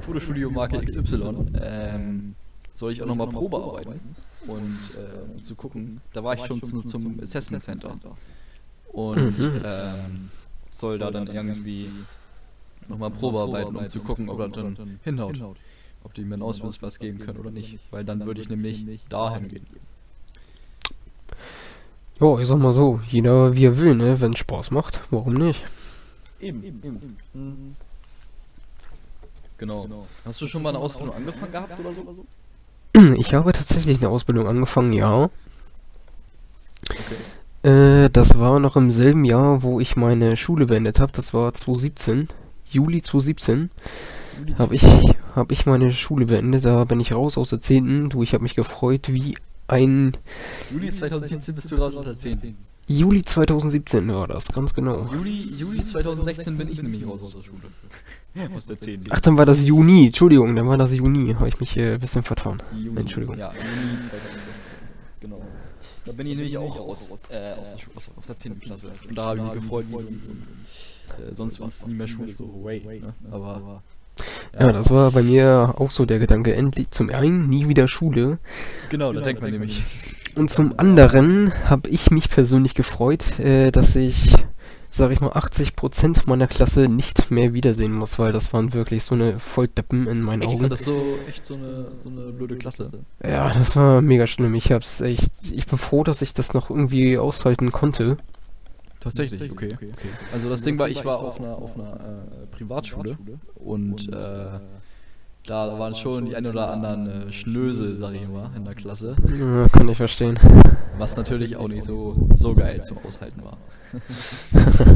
Fotostudio 0.05 0.49
Marke 0.51 0.79
XY, 0.83 1.45
ähm, 1.59 2.35
soll 2.75 2.91
ich 2.91 3.01
auch 3.01 3.07
noch 3.07 3.15
mal 3.15 3.27
Probe 3.27 3.57
arbeiten 3.57 3.99
und 4.47 4.79
äh, 4.95 5.33
um 5.35 5.43
zu 5.43 5.55
gucken. 5.55 6.01
Da 6.13 6.23
war 6.23 6.35
ich 6.35 6.45
schon 6.45 6.61
zu, 6.61 6.81
zum 6.83 7.19
Assessment 7.21 7.63
Center 7.63 7.97
und 8.91 9.17
ähm, 9.65 10.29
soll 10.69 10.99
da 10.99 11.11
dann 11.11 11.27
irgendwie 11.27 11.89
noch 12.87 12.97
mal 12.97 13.09
Probe 13.09 13.39
arbeiten, 13.39 13.75
um 13.75 13.87
zu 13.87 13.99
gucken, 13.99 14.29
ob 14.29 14.39
das 14.39 14.51
dann 14.51 14.99
hinhaut. 15.03 15.39
Ob 16.03 16.13
die 16.13 16.23
mir 16.23 16.35
einen 16.35 16.43
Ausbildungsplatz 16.43 16.99
geben 16.99 17.17
können 17.17 17.39
oder 17.39 17.49
nicht. 17.49 17.79
Weil 17.89 18.05
dann 18.05 18.25
würde 18.27 18.39
ich 18.39 18.47
nämlich 18.47 18.85
dahin 19.09 19.47
gehen. 19.47 19.65
Ja, 22.19 22.39
ich 22.39 22.47
sag 22.47 22.59
mal 22.59 22.73
so, 22.73 23.01
jeder 23.07 23.55
wie 23.55 23.65
er 23.65 23.77
will, 23.79 23.95
ne? 23.95 24.21
Wenn 24.21 24.35
Spaß 24.35 24.69
macht, 24.69 25.01
warum 25.09 25.33
nicht? 25.33 25.65
Eben, 26.39 26.63
eben. 26.63 27.17
Mhm. 27.33 27.75
Genau. 29.73 30.07
Hast 30.25 30.41
du 30.41 30.47
schon 30.47 30.61
mal 30.61 30.69
eine 30.69 30.79
Ausbildung 30.79 31.15
angefangen 31.15 31.51
gehabt 31.51 31.79
oder 31.79 31.93
so? 31.93 32.25
Ich 33.17 33.33
habe 33.33 33.51
tatsächlich 33.51 33.99
eine 33.99 34.09
Ausbildung 34.09 34.47
angefangen, 34.47 34.93
ja. 34.93 35.29
Äh, 37.63 38.09
das 38.09 38.39
war 38.39 38.59
noch 38.59 38.77
im 38.77 38.91
selben 38.91 39.25
Jahr, 39.25 39.63
wo 39.63 39.79
ich 39.79 39.95
meine 39.95 40.37
Schule 40.37 40.65
beendet 40.65 40.99
habe. 40.99 41.11
Das 41.11 41.33
war 41.33 41.53
2017. 41.53 42.29
Juli 42.69 43.01
2017 43.01 43.69
habe 44.57 44.75
ich, 44.75 44.83
hab 45.35 45.51
ich 45.51 45.65
meine 45.65 45.91
Schule 45.93 46.25
beendet. 46.25 46.65
Da 46.65 46.83
bin 46.85 46.99
ich 46.99 47.13
raus 47.13 47.37
aus 47.37 47.49
der 47.49 47.61
10. 47.61 48.09
Du, 48.09 48.23
ich 48.23 48.33
habe 48.33 48.43
mich 48.43 48.55
gefreut 48.55 49.11
wie 49.11 49.35
ein 49.67 50.11
Juli 50.71 50.91
2017 50.91 51.55
bist 51.55 51.71
du 51.71 51.75
raus 51.75 51.95
aus 51.95 52.05
der 52.05 52.17
10. 52.17 52.55
Juli 52.87 53.23
2017 53.23 54.07
war 54.13 54.27
das, 54.27 54.47
ganz 54.49 54.75
genau. 54.75 55.09
Juli, 55.11 55.49
Juli 55.57 55.83
2016 55.83 56.55
bin 56.55 56.69
ich 56.69 56.81
nämlich 56.83 57.07
raus 57.07 57.23
aus 57.23 57.35
der 57.35 57.41
Schule. 57.41 57.61
Aus 58.55 58.65
der 58.67 58.79
10. 58.79 59.05
Ach, 59.09 59.19
dann 59.19 59.37
war 59.37 59.45
das 59.45 59.63
Juni. 59.65 60.07
Entschuldigung, 60.07 60.55
dann 60.55 60.67
war 60.67 60.77
das 60.77 60.93
Juni. 60.93 61.33
Habe 61.35 61.47
ich 61.47 61.59
mich 61.59 61.77
äh, 61.77 61.93
ein 61.93 61.99
bisschen 61.99 62.23
vertan. 62.23 62.61
Juni. 62.77 62.99
Entschuldigung. 62.99 63.37
Ja, 63.37 63.51
Juni 63.51 63.99
2016. 64.01 64.39
Genau. 65.21 65.41
Da 66.05 66.11
bin 66.11 66.27
ich 66.27 66.35
nämlich 66.35 66.57
auch 66.57 66.79
raus 66.79 67.09
äh, 67.29 67.53
aus 67.53 67.71
der 67.71 67.79
Schule, 67.79 67.95
aus, 67.97 68.09
aus 68.15 68.25
der 68.25 68.37
10. 68.37 68.59
Klasse. 68.59 68.91
Und 69.07 69.17
da 69.17 69.25
habe 69.25 69.37
ich 69.37 69.43
mich 69.43 69.53
gefreut, 69.53 69.85
wie 69.89 69.95
äh, 69.95 71.35
sonst 71.35 71.59
was. 71.59 71.85
Nie 71.87 71.95
mehr 71.95 72.07
Schule, 72.07 72.35
so 72.35 72.63
way. 72.63 72.81
Ne? 73.01 73.13
Aber 73.31 73.81
Ja, 74.59 74.71
das 74.71 74.89
war 74.89 75.11
bei 75.11 75.23
mir 75.23 75.73
auch 75.77 75.91
so 75.91 76.05
der 76.05 76.19
Gedanke. 76.19 76.55
Endlich 76.55 76.91
zum 76.91 77.09
einen 77.09 77.47
nie 77.49 77.67
wieder 77.67 77.87
Schule. 77.87 78.39
genau, 78.89 79.13
da 79.13 79.21
denkt 79.21 79.41
man 79.41 79.51
nämlich. 79.51 79.83
Und 80.35 80.51
zum 80.51 80.77
anderen 80.77 81.53
habe 81.69 81.89
ich 81.89 82.11
mich 82.11 82.29
persönlich 82.29 82.75
gefreut, 82.75 83.39
äh, 83.39 83.71
dass 83.71 83.95
ich, 83.95 84.35
sag 84.95 85.11
ich 85.11 85.19
mal, 85.19 85.31
80% 85.31 86.23
meiner 86.25 86.47
Klasse 86.47 86.87
nicht 86.87 87.29
mehr 87.29 87.53
wiedersehen 87.53 87.91
muss, 87.91 88.17
weil 88.17 88.31
das 88.31 88.53
waren 88.53 88.73
wirklich 88.73 89.03
so 89.03 89.13
eine 89.13 89.39
Volldeppen 89.39 90.07
in 90.07 90.21
meinen 90.21 90.43
Echt, 90.43 90.51
war 90.51 90.59
Augen. 90.59 90.69
das 90.69 90.83
so 90.83 91.17
echt 91.27 91.45
so 91.45 91.55
eine, 91.55 91.91
so 92.01 92.09
eine 92.09 92.31
blöde 92.31 92.55
Klasse? 92.57 92.89
Ja, 93.21 93.51
das 93.53 93.75
war 93.75 94.01
mega 94.01 94.25
schlimm. 94.25 94.55
Ich 94.55 94.71
hab's 94.71 95.01
echt, 95.01 95.51
ich 95.51 95.67
bin 95.67 95.77
froh, 95.77 96.05
dass 96.05 96.21
ich 96.21 96.33
das 96.33 96.53
noch 96.53 96.69
irgendwie 96.69 97.17
aushalten 97.17 97.73
konnte. 97.73 98.15
Tatsächlich, 99.01 99.51
okay. 99.51 99.69
okay. 99.73 99.89
Also 100.33 100.49
das 100.49 100.61
Ding 100.61 100.79
war, 100.79 100.87
ich 100.87 101.03
war 101.03 101.19
auf 101.19 101.39
einer, 101.39 101.57
auf 101.57 101.75
einer 101.75 101.95
äh, 101.95 102.47
Privatschule 102.55 103.17
und 103.55 104.07
äh, 104.13 104.59
da 105.45 105.77
waren 105.77 105.95
schon 105.95 106.25
die 106.25 106.35
ein 106.37 106.47
oder 106.47 106.71
anderen 106.71 107.27
äh, 107.27 107.33
Schnösel, 107.33 107.97
sag 107.97 108.13
ich 108.13 108.27
mal, 108.27 108.49
in 108.55 108.63
der 108.63 108.73
Klasse. 108.73 109.15
Ja, 109.37 109.67
kann 109.67 109.89
ich 109.89 109.97
verstehen. 109.97 110.39
Was 110.97 111.17
natürlich 111.17 111.57
auch 111.57 111.67
nicht 111.67 111.83
so, 111.83 112.29
so 112.33 112.53
geil 112.55 112.81
zum 112.81 112.97
Aushalten 112.99 113.43
war. 113.43 113.57
Also, 114.53 114.95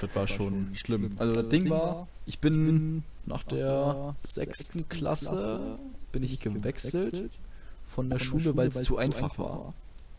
das 0.00 0.14
war 0.14 0.28
schon 0.28 0.68
schlimm. 0.74 1.12
Also 1.18 1.34
das 1.42 1.48
Ding 1.48 1.68
war, 1.70 2.06
ich 2.26 2.38
bin 2.38 3.02
nach 3.26 3.42
der 3.44 4.14
sechsten 4.18 4.88
Klasse 4.88 5.78
bin 6.12 6.22
ich 6.22 6.40
gewechselt 6.40 7.30
von 7.86 8.10
der 8.10 8.18
Schule, 8.18 8.56
weil 8.56 8.68
es 8.68 8.82
zu 8.82 8.98
einfach 8.98 9.38
war. 9.38 9.74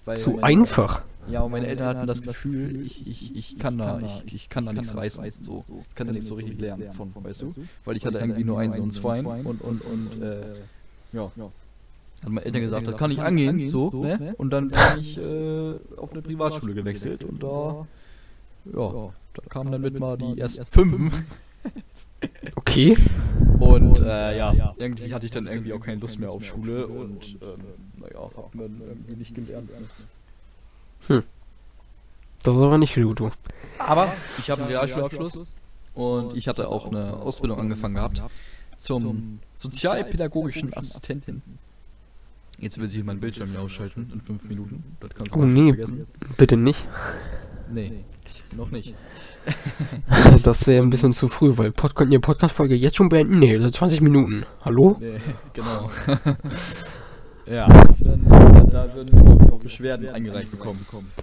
Weil 0.06 0.18
Zu 0.18 0.32
meine- 0.32 0.44
einfach. 0.44 1.04
Ja, 1.30 1.42
und 1.42 1.52
meine 1.52 1.68
Eltern 1.68 1.88
hatten 1.98 2.08
das 2.08 2.22
Gefühl, 2.22 2.84
ich, 2.86 3.06
ich, 3.06 3.36
ich 3.36 3.60
kann 3.60 3.78
da, 3.78 4.00
ich, 4.00 4.34
ich 4.34 4.50
kann 4.50 4.66
da 4.66 4.74
nichts 4.74 4.96
reißen, 4.96 5.44
so. 5.44 5.64
Ich 5.90 5.96
kann 5.96 6.08
da 6.08 6.14
nicht 6.14 6.26
so 6.26 6.34
richtig 6.36 6.60
lernen 6.60 6.92
von, 6.94 7.14
weißt 7.16 7.44
du? 7.44 7.54
Weil 7.86 7.98
ich 7.98 8.06
hatte 8.06 8.18
irgendwie 8.20 8.44
nur 8.44 8.60
eins 8.60 8.80
und 8.80 8.92
zwei 8.94 9.22
und, 9.22 9.62
und, 9.62 9.82
und, 9.82 10.22
äh, 10.22 10.42
ja. 11.12 11.32
Hat 12.22 12.30
meine 12.30 12.46
Eltern 12.46 12.62
gesagt, 12.62 12.88
das 12.88 12.98
kann 12.98 13.12
ich 13.12 13.20
angehen, 13.20 13.70
so, 13.70 13.90
ne? 14.04 14.36
Und 14.38 14.50
dann 14.50 14.68
bin 14.68 14.78
ich, 15.00 15.18
äh, 15.18 15.74
auf 15.98 16.12
eine 16.12 16.22
Privatschule 16.22 16.74
gewechselt 16.74 17.24
und 17.24 17.42
da, 17.42 17.88
ja, 18.66 19.14
da 19.34 19.42
kamen 19.48 19.72
dann 19.72 19.82
mit 19.82 20.00
mal 20.00 20.18
die 20.18 20.40
ersten 20.40 20.66
fünf. 20.66 21.24
Okay. 22.56 22.98
Und 23.60 24.00
äh, 24.02 24.38
ja, 24.38 24.74
irgendwie 24.78 25.14
hatte 25.14 25.26
ich 25.26 25.32
dann 25.32 25.48
irgendwie 25.48 25.72
auch 25.72 25.80
keine 25.80 26.02
Lust 26.02 26.20
mehr 26.20 26.30
auf 26.30 26.44
Schule 26.44 26.86
und 26.88 27.38
ähm, 27.42 27.64
naja, 27.98 28.30
hab 28.36 28.52
dann 28.54 28.82
irgendwie 28.86 29.16
nicht 29.16 29.34
gelernt. 29.34 29.70
Das 31.08 31.24
ist 32.56 32.62
aber 32.62 32.78
nicht 32.78 32.96
gut, 32.96 33.20
du. 33.20 33.32
Aber 33.78 34.12
ich 34.38 34.50
habe 34.50 34.62
einen 34.62 34.72
Realschulabschluss 34.72 35.44
und 35.94 36.36
ich 36.36 36.48
hatte 36.48 36.68
auch 36.68 36.88
eine 36.88 37.14
Ausbildung 37.14 37.60
angefangen 37.60 37.96
gehabt 37.96 38.22
zum 38.78 39.40
sozialpädagogischen 39.56 40.74
Assistenten. 40.76 41.42
Jetzt 42.60 42.78
will 42.78 42.88
sich 42.88 43.04
mein 43.04 43.20
Bildschirm 43.20 43.50
hier 43.50 43.62
ausschalten 43.62 44.12
in 44.14 44.20
fünf 44.22 44.44
Minuten. 44.50 44.84
Das 45.00 45.12
kannst 45.16 45.34
Oh 45.36 45.40
auch 45.40 45.46
nee, 45.46 45.74
vergessen. 45.74 46.06
bitte 46.38 46.58
nicht. 46.58 46.86
Nee, 47.72 48.04
noch 48.56 48.70
nicht. 48.72 48.96
Das 50.44 50.68
wäre 50.68 50.84
ein 50.84 50.90
bisschen 50.90 51.14
zu 51.14 51.28
früh, 51.28 51.54
weil 51.56 51.72
Pod 51.72 51.96
könnt 51.96 52.12
ihr 52.12 52.20
Podcast-Folge 52.20 52.76
jetzt 52.76 52.98
schon 52.98 53.10
beenden? 53.10 53.40
Nee, 53.40 53.58
das 53.58 53.72
20 53.72 54.02
Minuten. 54.02 54.46
Hallo? 54.62 54.98
Nee, 55.00 55.20
genau. 55.54 55.90
ja, 57.46 57.68
werden, 57.68 58.70
da 58.72 58.94
würden 58.94 59.14
wir, 59.14 59.24
glaube 59.24 59.46
ich, 59.46 59.52
auch 59.52 59.60
Beschwerden 59.60 60.10
eingereicht 60.10 60.52
bekommen. 60.52 60.80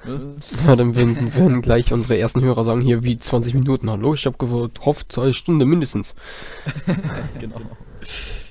Ne? 0.06 0.36
Ja, 0.66 0.76
dann 0.76 0.96
werden, 0.96 1.34
werden 1.34 1.62
gleich 1.62 1.92
unsere 1.92 2.18
ersten 2.18 2.40
Hörer 2.42 2.64
sagen, 2.64 2.80
hier 2.80 3.04
wie 3.04 3.18
20 3.18 3.54
Minuten. 3.54 3.90
Hallo, 3.90 4.14
ich 4.14 4.26
habe 4.26 4.38
gehofft, 4.38 5.12
zwei 5.12 5.32
Stunden 5.32 5.68
mindestens. 5.68 6.14
Genau. 7.40 7.60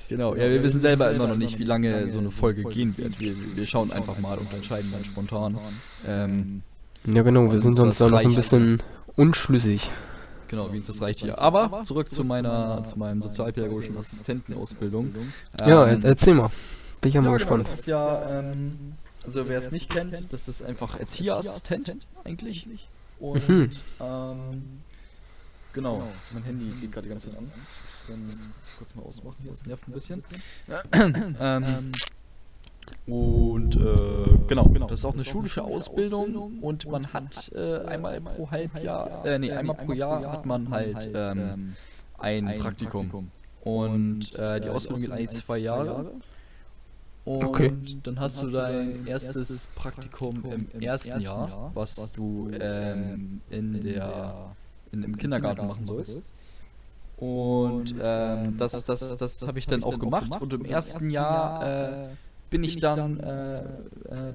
Genau, 0.08 0.34
ja, 0.34 0.48
wir 0.48 0.62
wissen 0.62 0.80
selber 0.80 1.10
immer 1.10 1.26
noch 1.26 1.36
nicht, 1.36 1.58
wie 1.58 1.64
lange 1.64 2.08
so 2.10 2.18
eine 2.18 2.30
Folge 2.30 2.62
gehen 2.64 2.96
wird. 2.96 3.18
Wir, 3.20 3.34
wir 3.56 3.66
schauen 3.66 3.90
einfach 3.92 4.18
mal 4.18 4.38
und 4.38 4.52
entscheiden 4.52 4.90
dann 4.92 5.04
spontan. 5.04 5.58
Ähm, 6.06 6.62
Ja 7.06 7.22
genau, 7.22 7.46
wir 7.46 7.54
Und 7.54 7.62
sind 7.62 7.78
uns 7.78 7.98
da 7.98 8.08
noch 8.08 8.18
ein 8.18 8.34
bisschen 8.34 8.82
unschlüssig. 9.16 9.90
genau, 10.48 10.72
wie 10.72 10.76
uns 10.76 10.86
das 10.86 11.00
reicht 11.00 11.20
hier. 11.20 11.38
Aber 11.38 11.82
zurück 11.84 12.12
zu 12.12 12.22
meiner, 12.24 12.84
zu 12.84 12.98
meinem 12.98 13.20
sozialpädagogischen 13.22 13.96
Assistentenausbildung. 13.98 15.12
Ja, 15.60 15.86
Ähm, 15.88 16.00
er 16.02 16.08
erzähl 16.10 16.34
mal. 16.34 16.50
Bin 17.00 17.08
ich 17.08 17.14
ja 17.14 17.20
mal 17.22 17.30
ja, 17.30 17.36
gespannt. 17.38 17.64
Genau, 17.64 17.70
das 17.70 17.80
ist 17.80 17.86
ja, 17.86 18.40
ähm, 18.40 18.94
also 19.24 19.48
wer 19.48 19.58
es 19.58 19.70
nicht 19.72 19.90
kennt, 19.90 20.32
das 20.32 20.48
ist 20.48 20.62
einfach 20.62 20.98
Erzieherassistent 20.98 21.96
eigentlich. 22.24 22.66
Und 23.18 23.48
Mhm. 23.48 23.70
ähm, 24.00 24.38
genau, 25.72 26.02
mein 26.32 26.42
Handy 26.44 26.66
geht 26.80 26.92
gerade 26.92 27.04
die 27.06 27.10
ganze 27.10 27.28
Zeit 27.30 27.38
an. 27.38 27.50
Dann 28.08 28.52
kurz 28.78 28.94
mal 28.94 29.02
ausmachen 29.02 29.36
hier, 29.42 29.50
das 29.50 29.66
nervt 29.66 29.88
ein 29.88 29.92
bisschen. 29.92 30.22
ähm, 31.40 31.92
und 33.06 33.76
äh, 33.76 34.38
genau, 34.46 34.68
das 34.88 35.00
ist 35.00 35.04
auch 35.04 35.14
eine 35.14 35.24
schulische 35.24 35.62
Ausbildung 35.62 36.58
und 36.60 36.88
man 36.88 37.12
hat 37.12 37.50
äh, 37.54 37.78
einmal 37.86 38.20
pro 38.20 38.50
Halbjahr, 38.50 39.24
äh, 39.24 39.38
nee, 39.38 39.52
einmal 39.52 39.76
pro 39.76 39.92
Jahr 39.92 40.32
hat 40.32 40.46
man 40.46 40.70
halt 40.70 41.10
ähm, 41.14 41.74
ein 42.18 42.58
Praktikum. 42.58 43.30
Und 43.62 44.34
äh, 44.38 44.60
die 44.60 44.70
Ausbildung 44.70 45.02
geht 45.02 45.10
eigentlich 45.12 45.44
zwei 45.44 45.58
Jahre. 45.58 46.12
Und 47.24 47.42
Okay. 47.42 47.72
dann 48.04 48.20
hast 48.20 48.40
du 48.40 48.50
dein 48.50 49.04
erstes 49.06 49.66
Praktikum 49.74 50.44
im 50.72 50.80
ersten 50.80 51.20
Jahr, 51.20 51.72
was 51.74 52.12
du 52.12 52.48
ähm, 52.52 53.40
in 53.50 53.80
der 53.80 54.54
in, 54.92 55.02
im 55.02 55.18
Kindergarten 55.18 55.66
machen 55.66 55.84
sollst. 55.84 56.22
Und 57.16 57.94
ähm, 57.98 58.58
das, 58.58 58.84
das, 58.84 59.16
das 59.16 59.46
habe 59.46 59.58
ich 59.58 59.66
dann 59.66 59.82
auch 59.82 59.98
gemacht. 59.98 60.40
Und 60.40 60.52
im 60.52 60.64
ersten 60.64 61.10
Jahr 61.10 62.04
äh, 62.04 62.08
bin 62.50 62.62
ich 62.62 62.78
dann 62.78 63.20
äh, 63.20 63.58
äh, 63.58 63.64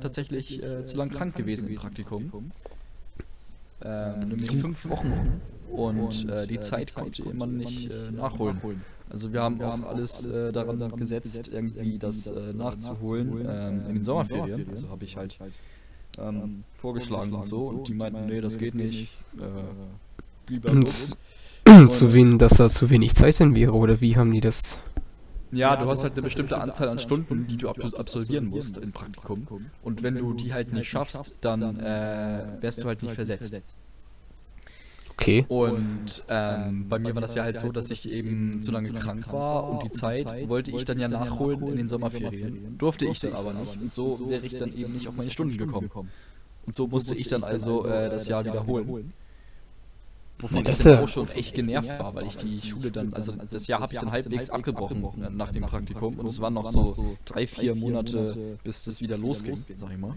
tatsächlich 0.02 0.64
äh, 0.64 0.84
zu 0.86 0.98
lang 0.98 1.10
krank 1.10 1.36
gewesen 1.36 1.70
im 1.70 1.76
Praktikum. 1.76 2.52
Ähm, 3.84 4.20
nämlich 4.20 4.58
fünf 4.58 4.90
Wochen. 4.90 5.42
Und 5.72 6.30
äh, 6.30 6.48
die 6.48 6.60
Zeit 6.60 6.94
konnte 6.94 7.24
man 7.34 7.58
nicht 7.58 7.92
äh, 7.92 8.12
nachholen. 8.12 8.60
Also 9.10 9.32
wir 9.32 9.42
haben 9.42 9.62
auch 9.62 9.84
alles 9.84 10.26
äh, 10.26 10.52
daran 10.52 10.96
gesetzt, 10.96 11.50
irgendwie 11.54 11.98
das 12.00 12.28
äh, 12.28 12.54
nachzuholen 12.54 13.46
ähm, 13.48 13.86
in 13.90 13.96
den 13.96 14.04
Sommerferien. 14.04 14.68
Also 14.70 14.90
habe 14.90 15.06
ich 15.06 15.18
halt 15.18 15.38
ähm, 16.18 16.64
vorgeschlagen 16.76 17.34
und 17.34 17.46
so. 17.46 17.70
Und 17.70 17.88
die 17.88 17.94
meinten, 17.94 18.26
nee, 18.26 18.42
das 18.42 18.58
geht 18.58 18.74
nicht. 18.74 19.10
Äh, 19.38 20.86
so. 20.86 21.16
zu 21.90 22.14
wen, 22.14 22.38
dass 22.38 22.58
da 22.58 22.70
zu 22.70 22.90
wenig 22.90 23.16
Zeit 23.16 23.36
hin 23.36 23.56
wäre, 23.56 23.74
oder 23.74 24.02
wie 24.02 24.16
haben 24.16 24.32
die 24.32 24.42
das? 24.42 24.78
Ja, 25.52 25.76
du 25.76 25.90
hast 25.90 26.04
halt 26.04 26.14
eine 26.14 26.22
bestimmte 26.22 26.58
Anzahl 26.58 26.90
an 26.90 27.00
Stunden, 27.00 27.46
die 27.48 27.58
du 27.58 27.70
ab 27.70 27.78
absolvieren 27.98 28.46
musst 28.46 28.78
im 28.78 28.92
Praktikum. 28.94 29.48
Und 29.84 30.02
wenn 30.02 30.16
du 30.16 30.34
die 30.34 30.54
halt 30.54 30.72
nicht 30.72 30.88
schaffst, 30.88 31.40
dann 31.42 31.80
äh, 31.80 32.46
wärst 32.62 32.84
du 32.84 32.88
halt 32.88 33.04
nicht 33.04 33.16
versetzt. 33.16 33.54
Okay. 35.12 35.46
Und 35.50 36.26
ähm, 36.30 36.88
bei 36.90 36.98
mir 36.98 37.14
war 37.14 37.22
das 37.22 37.36
ja 37.36 37.44
halt 37.44 37.60
so, 37.60 37.70
dass 37.70 37.92
ich 37.92 38.10
eben 38.10 38.64
zu 38.64 38.72
lange 38.72 38.92
krank 38.92 39.32
war 39.32 39.70
und 39.70 39.84
die 39.84 39.92
Zeit 39.92 40.50
wollte 40.50 40.72
ich 40.72 40.86
dann 40.86 41.00
ja 41.00 41.08
nachholen 41.08 41.68
in 41.68 41.78
den 41.78 41.88
Sommerferien. 41.88 42.78
Durfte 42.78 43.06
ich 43.06 43.20
dann 43.20 43.34
aber 43.34 43.54
nicht. 43.54 43.80
Und 43.82 43.94
so 43.94 44.30
wäre 44.30 44.46
ich 44.46 44.58
dann 44.58 44.74
eben 44.76 44.94
nicht 44.94 45.08
auf 45.08 45.16
meine 45.16 45.30
Stunden 45.30 45.58
gekommen. 45.58 45.92
Und 46.66 46.76
so 46.76 46.88
musste 46.88 47.14
ich 47.14 47.28
dann 47.28 47.44
also 47.44 47.86
äh, 47.86 48.10
das 48.10 48.28
Jahr 48.28 48.46
wiederholen. 48.46 49.14
Wovon 50.42 50.64
Das 50.64 50.80
ich 50.80 50.84
dann 50.86 50.94
ja- 50.94 51.04
auch 51.04 51.08
schon 51.10 51.30
echt 51.30 51.54
genervt 51.54 51.88
war, 52.00 52.16
weil 52.16 52.26
ich 52.26 52.36
die 52.38 52.62
Schule 52.62 52.92
dann, 52.92 53.14
also 53.14 53.34
das 53.34 53.68
Jahr 53.68 53.80
habe 53.82 53.94
ich 53.94 54.00
dann 54.00 54.12
halbwegs 54.12 54.50
abgebrochen 54.50 55.04
äh, 55.24 55.30
nach 55.30 55.52
dem 55.52 55.64
Praktikum 55.64 56.18
und 56.20 56.26
es 56.26 56.40
waren 56.42 56.54
noch 56.56 56.66
so 56.72 57.18
drei, 57.26 57.46
vier 57.48 57.76
Monate, 57.76 58.58
bis 58.64 58.88
es 58.88 59.02
wieder 59.02 59.18
losging, 59.18 59.58
sag 59.78 59.92
ich 59.92 59.98
mal. 59.98 60.16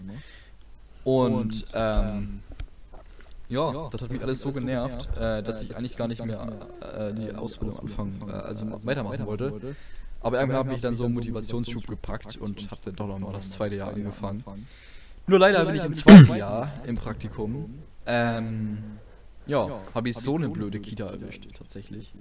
Und 1.03 1.65
ähm, 1.73 2.39
ja, 3.47 3.89
das 3.91 4.01
hat 4.01 4.09
mich 4.11 4.23
alles 4.23 4.39
so 4.39 4.51
genervt, 4.51 5.07
äh, 5.15 5.43
dass 5.43 5.61
ich 5.61 5.77
eigentlich 5.77 5.95
gar 5.95 6.07
nicht 6.07 6.25
mehr 6.25 6.67
äh, 6.81 7.13
die 7.13 7.31
Ausbildung 7.35 7.77
anfangen, 7.79 8.19
äh, 8.27 8.31
also 8.31 8.65
weitermachen 8.85 9.25
wollte. 9.27 9.75
Aber 10.21 10.39
irgendwann 10.39 10.61
hat 10.61 10.67
mich 10.67 10.81
dann 10.81 10.95
so 10.95 11.05
ein 11.05 11.13
Motivationsschub 11.13 11.85
gepackt 11.85 12.37
und 12.37 12.71
habe 12.71 12.81
dann 12.85 12.95
doch 12.95 13.07
noch 13.07 13.19
mal 13.19 13.33
das 13.33 13.51
zweite 13.51 13.75
Jahr 13.75 13.93
angefangen. 13.93 14.43
Nur 15.27 15.37
leider 15.37 15.63
bin 15.65 15.75
ich 15.75 15.83
im 15.83 15.93
zweiten 15.93 16.35
Jahr 16.35 16.71
im 16.85 16.97
Praktikum. 16.97 17.75
Ähm, 18.07 18.77
ja, 19.47 19.81
habe 19.93 20.09
ich 20.09 20.17
so 20.17 20.35
eine 20.35 20.49
blöde 20.49 20.79
Kita 20.79 21.05
erwischt, 21.05 21.47
tatsächlich. 21.57 22.13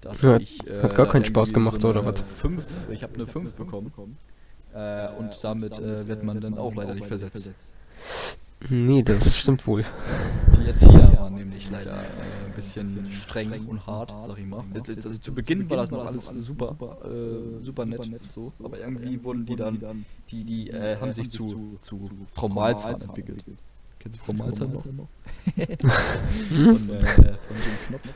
Dass 0.00 0.22
Ja, 0.22 0.36
ich, 0.36 0.66
äh, 0.66 0.82
hat 0.82 0.94
gar 0.94 1.06
keinen 1.06 1.24
Spaß 1.24 1.52
gemacht, 1.54 1.80
so 1.80 1.88
oder 1.88 2.04
was? 2.04 2.22
Fünf, 2.22 2.64
ich 2.90 3.02
habe 3.02 3.14
eine 3.14 3.26
5 3.26 3.52
bekommen. 3.54 3.92
Äh, 4.74 5.08
und 5.18 5.42
damit 5.44 5.78
äh, 5.78 6.06
wird 6.08 6.24
man 6.24 6.40
dann 6.40 6.58
auch 6.58 6.74
leider 6.74 6.94
nicht 6.94 7.06
versetzt. 7.06 7.50
Nee, 8.68 9.02
das 9.02 9.36
stimmt 9.36 9.66
wohl. 9.66 9.84
Die 10.56 10.66
Erzieher 10.66 11.16
waren 11.18 11.34
nämlich 11.34 11.70
leider 11.70 11.94
äh, 11.94 12.46
ein 12.46 12.52
bisschen 12.54 13.12
streng 13.12 13.66
und 13.66 13.86
hart, 13.86 14.14
sag 14.26 14.38
ich 14.38 14.46
mal. 14.46 14.64
Also, 14.74 14.92
also 14.92 15.18
zu 15.18 15.32
Beginn 15.34 15.68
war 15.68 15.78
das 15.78 15.90
noch 15.90 16.06
alles 16.06 16.26
super, 16.26 16.76
äh, 17.04 17.64
super 17.64 17.84
nett 17.84 18.00
und 18.00 18.30
so, 18.30 18.52
aber 18.62 18.78
irgendwie 18.78 19.22
wurden 19.22 19.46
die 19.46 19.56
dann, 19.56 20.04
die, 20.30 20.44
die 20.44 20.70
äh, 20.70 20.96
haben 21.00 21.12
sich 21.12 21.30
zu, 21.30 21.78
zu 21.80 22.10
Frau 22.34 22.48
Malzahn 22.48 23.00
entwickelt. 23.00 23.44
Kennst 24.02 24.18
du 24.18 24.24
Frau 24.24 24.44
Malzahn 24.44 24.72
noch? 24.72 24.82
von, 24.82 24.92
äh, 24.92 25.78
von 26.68 27.56
Jim 27.62 27.76
Knopf. 27.86 28.08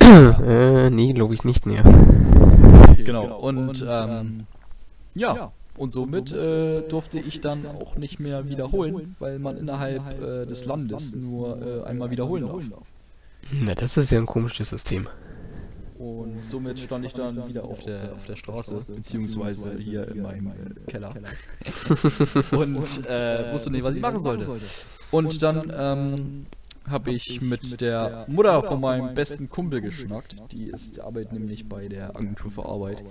äh, 0.46 0.90
nee, 0.90 1.14
glaube 1.14 1.32
ich 1.32 1.44
nicht 1.44 1.64
mehr. 1.64 1.82
Genau, 2.98 3.38
und 3.38 3.82
ähm, 3.88 4.46
ja, 5.14 5.52
und 5.78 5.92
somit 5.92 6.32
äh, 6.32 6.82
durfte 6.82 7.18
ich 7.18 7.40
dann 7.40 7.64
auch 7.64 7.96
nicht 7.96 8.20
mehr 8.20 8.50
wiederholen, 8.50 9.16
weil 9.18 9.38
man 9.38 9.56
innerhalb 9.56 10.20
äh, 10.20 10.44
des 10.44 10.66
Landes 10.66 11.14
nur 11.14 11.84
äh, 11.84 11.84
einmal 11.84 12.10
wiederholen 12.10 12.48
darf. 12.70 12.82
Na, 13.52 13.74
das 13.74 13.96
ist 13.96 14.10
ja 14.10 14.18
ein 14.18 14.26
komisches 14.26 14.70
System. 14.70 15.08
Und 15.98 16.44
somit 16.44 16.78
stand 16.78 17.06
ich 17.06 17.14
dann 17.14 17.48
wieder 17.48 17.64
auf 17.64 17.80
der, 17.80 18.12
auf 18.12 18.26
der 18.26 18.36
Straße, 18.36 18.82
beziehungsweise 18.94 19.76
hier 19.78 20.08
in 20.08 20.22
meinem 20.22 20.48
äh, 20.86 20.90
Keller. 20.90 21.14
und 22.52 23.06
äh, 23.08 23.52
wusste 23.52 23.70
nicht, 23.70 23.82
was 23.82 23.94
ich 23.94 24.00
machen 24.00 24.20
sollte. 24.20 24.46
Und 25.10 25.42
dann 25.42 25.72
ähm, 25.74 26.46
habe 26.88 27.12
ich 27.12 27.40
mit 27.40 27.80
der 27.80 28.26
Mutter 28.28 28.62
von 28.62 28.80
meinem 28.80 29.14
besten 29.14 29.48
Kumpel 29.48 29.80
geschnackt. 29.80 30.36
Die 30.52 30.68
ist, 30.68 30.96
die 30.96 31.00
arbeitet 31.00 31.32
nämlich 31.32 31.68
bei 31.68 31.88
der 31.88 32.14
Agentur 32.14 32.50
für 32.50 32.66
Arbeit. 32.66 33.02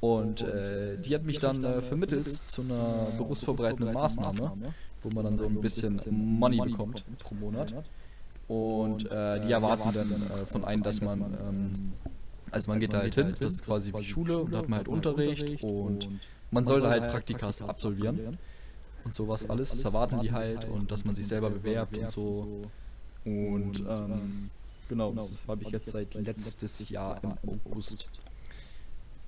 Und 0.00 0.42
äh, 0.42 0.98
die 0.98 1.14
hat 1.14 1.24
mich 1.24 1.38
dann 1.38 1.64
äh, 1.64 1.80
vermittelt 1.80 2.30
zu 2.30 2.62
einer 2.62 3.06
berufsvorbereitenden 3.16 3.94
Maßnahme, 3.94 4.52
wo 5.00 5.08
man 5.14 5.24
dann 5.24 5.36
so 5.36 5.44
ein 5.44 5.60
bisschen 5.60 6.00
Money 6.10 6.60
bekommt 6.60 7.04
pro 7.20 7.34
Monat. 7.34 7.72
Und 8.48 9.10
äh, 9.10 9.40
die 9.40 9.52
erwarten 9.52 9.94
dann 9.94 10.10
äh, 10.10 10.46
von 10.46 10.64
einem, 10.64 10.82
dass 10.82 11.00
man, 11.00 11.22
ähm, 11.48 11.92
also 12.54 12.70
man 12.70 12.80
geht 12.80 12.92
da 12.92 12.98
halt 12.98 13.14
hin, 13.14 13.34
das 13.38 13.54
ist 13.54 13.64
quasi 13.64 13.92
wie 13.92 14.04
Schule, 14.04 14.38
und 14.38 14.52
da 14.52 14.58
hat 14.58 14.68
man 14.68 14.78
halt 14.78 14.88
Unterricht 14.88 15.62
und 15.62 16.08
man 16.50 16.64
soll 16.64 16.80
da 16.80 16.90
halt 16.90 17.08
Praktikas 17.08 17.62
absolvieren 17.62 18.38
und 19.04 19.12
sowas 19.12 19.48
alles. 19.50 19.70
Das 19.70 19.84
erwarten 19.84 20.20
die 20.20 20.32
halt 20.32 20.68
und 20.68 20.90
dass 20.90 21.04
man 21.04 21.14
sich 21.14 21.26
selber 21.26 21.50
bewerbt 21.50 21.98
und 21.98 22.10
so. 22.10 22.62
Und 23.24 23.80
ähm, 23.80 24.50
genau, 24.88 25.12
das 25.12 25.32
habe 25.48 25.62
ich 25.62 25.70
jetzt 25.70 25.90
seit 25.90 26.14
letztes 26.14 26.88
Jahr 26.88 27.20
im 27.22 27.32
August. 27.66 28.10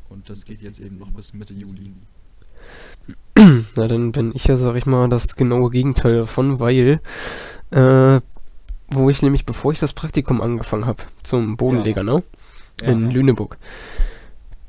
Und 0.08 0.30
das 0.30 0.44
geht 0.44 0.60
jetzt 0.60 0.78
eben 0.78 0.98
noch 0.98 1.10
bis 1.10 1.34
Mitte 1.34 1.54
Juli. 1.54 1.92
Na, 3.74 3.88
dann 3.88 4.12
bin 4.12 4.32
ich 4.34 4.44
ja, 4.44 4.56
sag 4.56 4.76
ich 4.76 4.86
mal, 4.86 5.08
das 5.08 5.36
genaue 5.36 5.70
Gegenteil 5.70 6.16
davon, 6.16 6.60
weil, 6.60 7.00
äh, 7.70 8.20
wo 8.88 9.10
ich 9.10 9.22
nämlich, 9.22 9.44
bevor 9.44 9.72
ich 9.72 9.78
das 9.78 9.92
Praktikum 9.92 10.40
angefangen 10.40 10.86
habe, 10.86 11.02
zum 11.22 11.56
Bodenleger, 11.56 12.02
ne? 12.02 12.22
In 12.82 13.10
Lüneburg. 13.10 13.56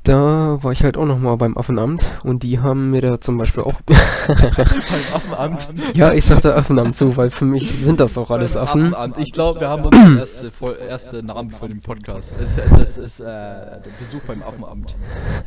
Da 0.04 0.62
war 0.62 0.72
ich 0.72 0.84
halt 0.84 0.96
auch 0.96 1.04
nochmal 1.04 1.36
beim 1.36 1.58
Affenamt 1.58 2.02
und 2.22 2.42
die 2.42 2.60
haben 2.60 2.90
mir 2.90 3.02
da 3.02 3.20
zum 3.20 3.36
Beispiel 3.36 3.62
auch. 3.62 3.74
Beim 4.26 4.38
Affenamt. 5.12 5.68
ja, 5.92 6.14
ich 6.14 6.24
sagte 6.24 6.54
Affenamt 6.54 6.96
zu, 6.96 7.18
weil 7.18 7.28
für 7.28 7.44
mich 7.44 7.78
sind 7.78 8.00
das 8.00 8.16
auch 8.16 8.30
alles 8.30 8.56
Affen. 8.56 8.94
Affenamt. 8.94 9.18
Ich 9.18 9.32
glaube, 9.32 9.60
wir 9.60 9.68
haben 9.68 9.84
unseren 9.86 10.16
erste, 10.18 10.50
Voll- 10.50 10.78
erste 10.88 11.22
Namen 11.22 11.50
für 11.50 11.68
den 11.68 11.82
Podcast. 11.82 12.32
Das, 12.78 12.96
ist 12.96 13.20
äh, 13.20 13.24
der 13.24 13.82
Besuch 13.98 14.20
beim 14.26 14.42
Affenamt. 14.42 14.96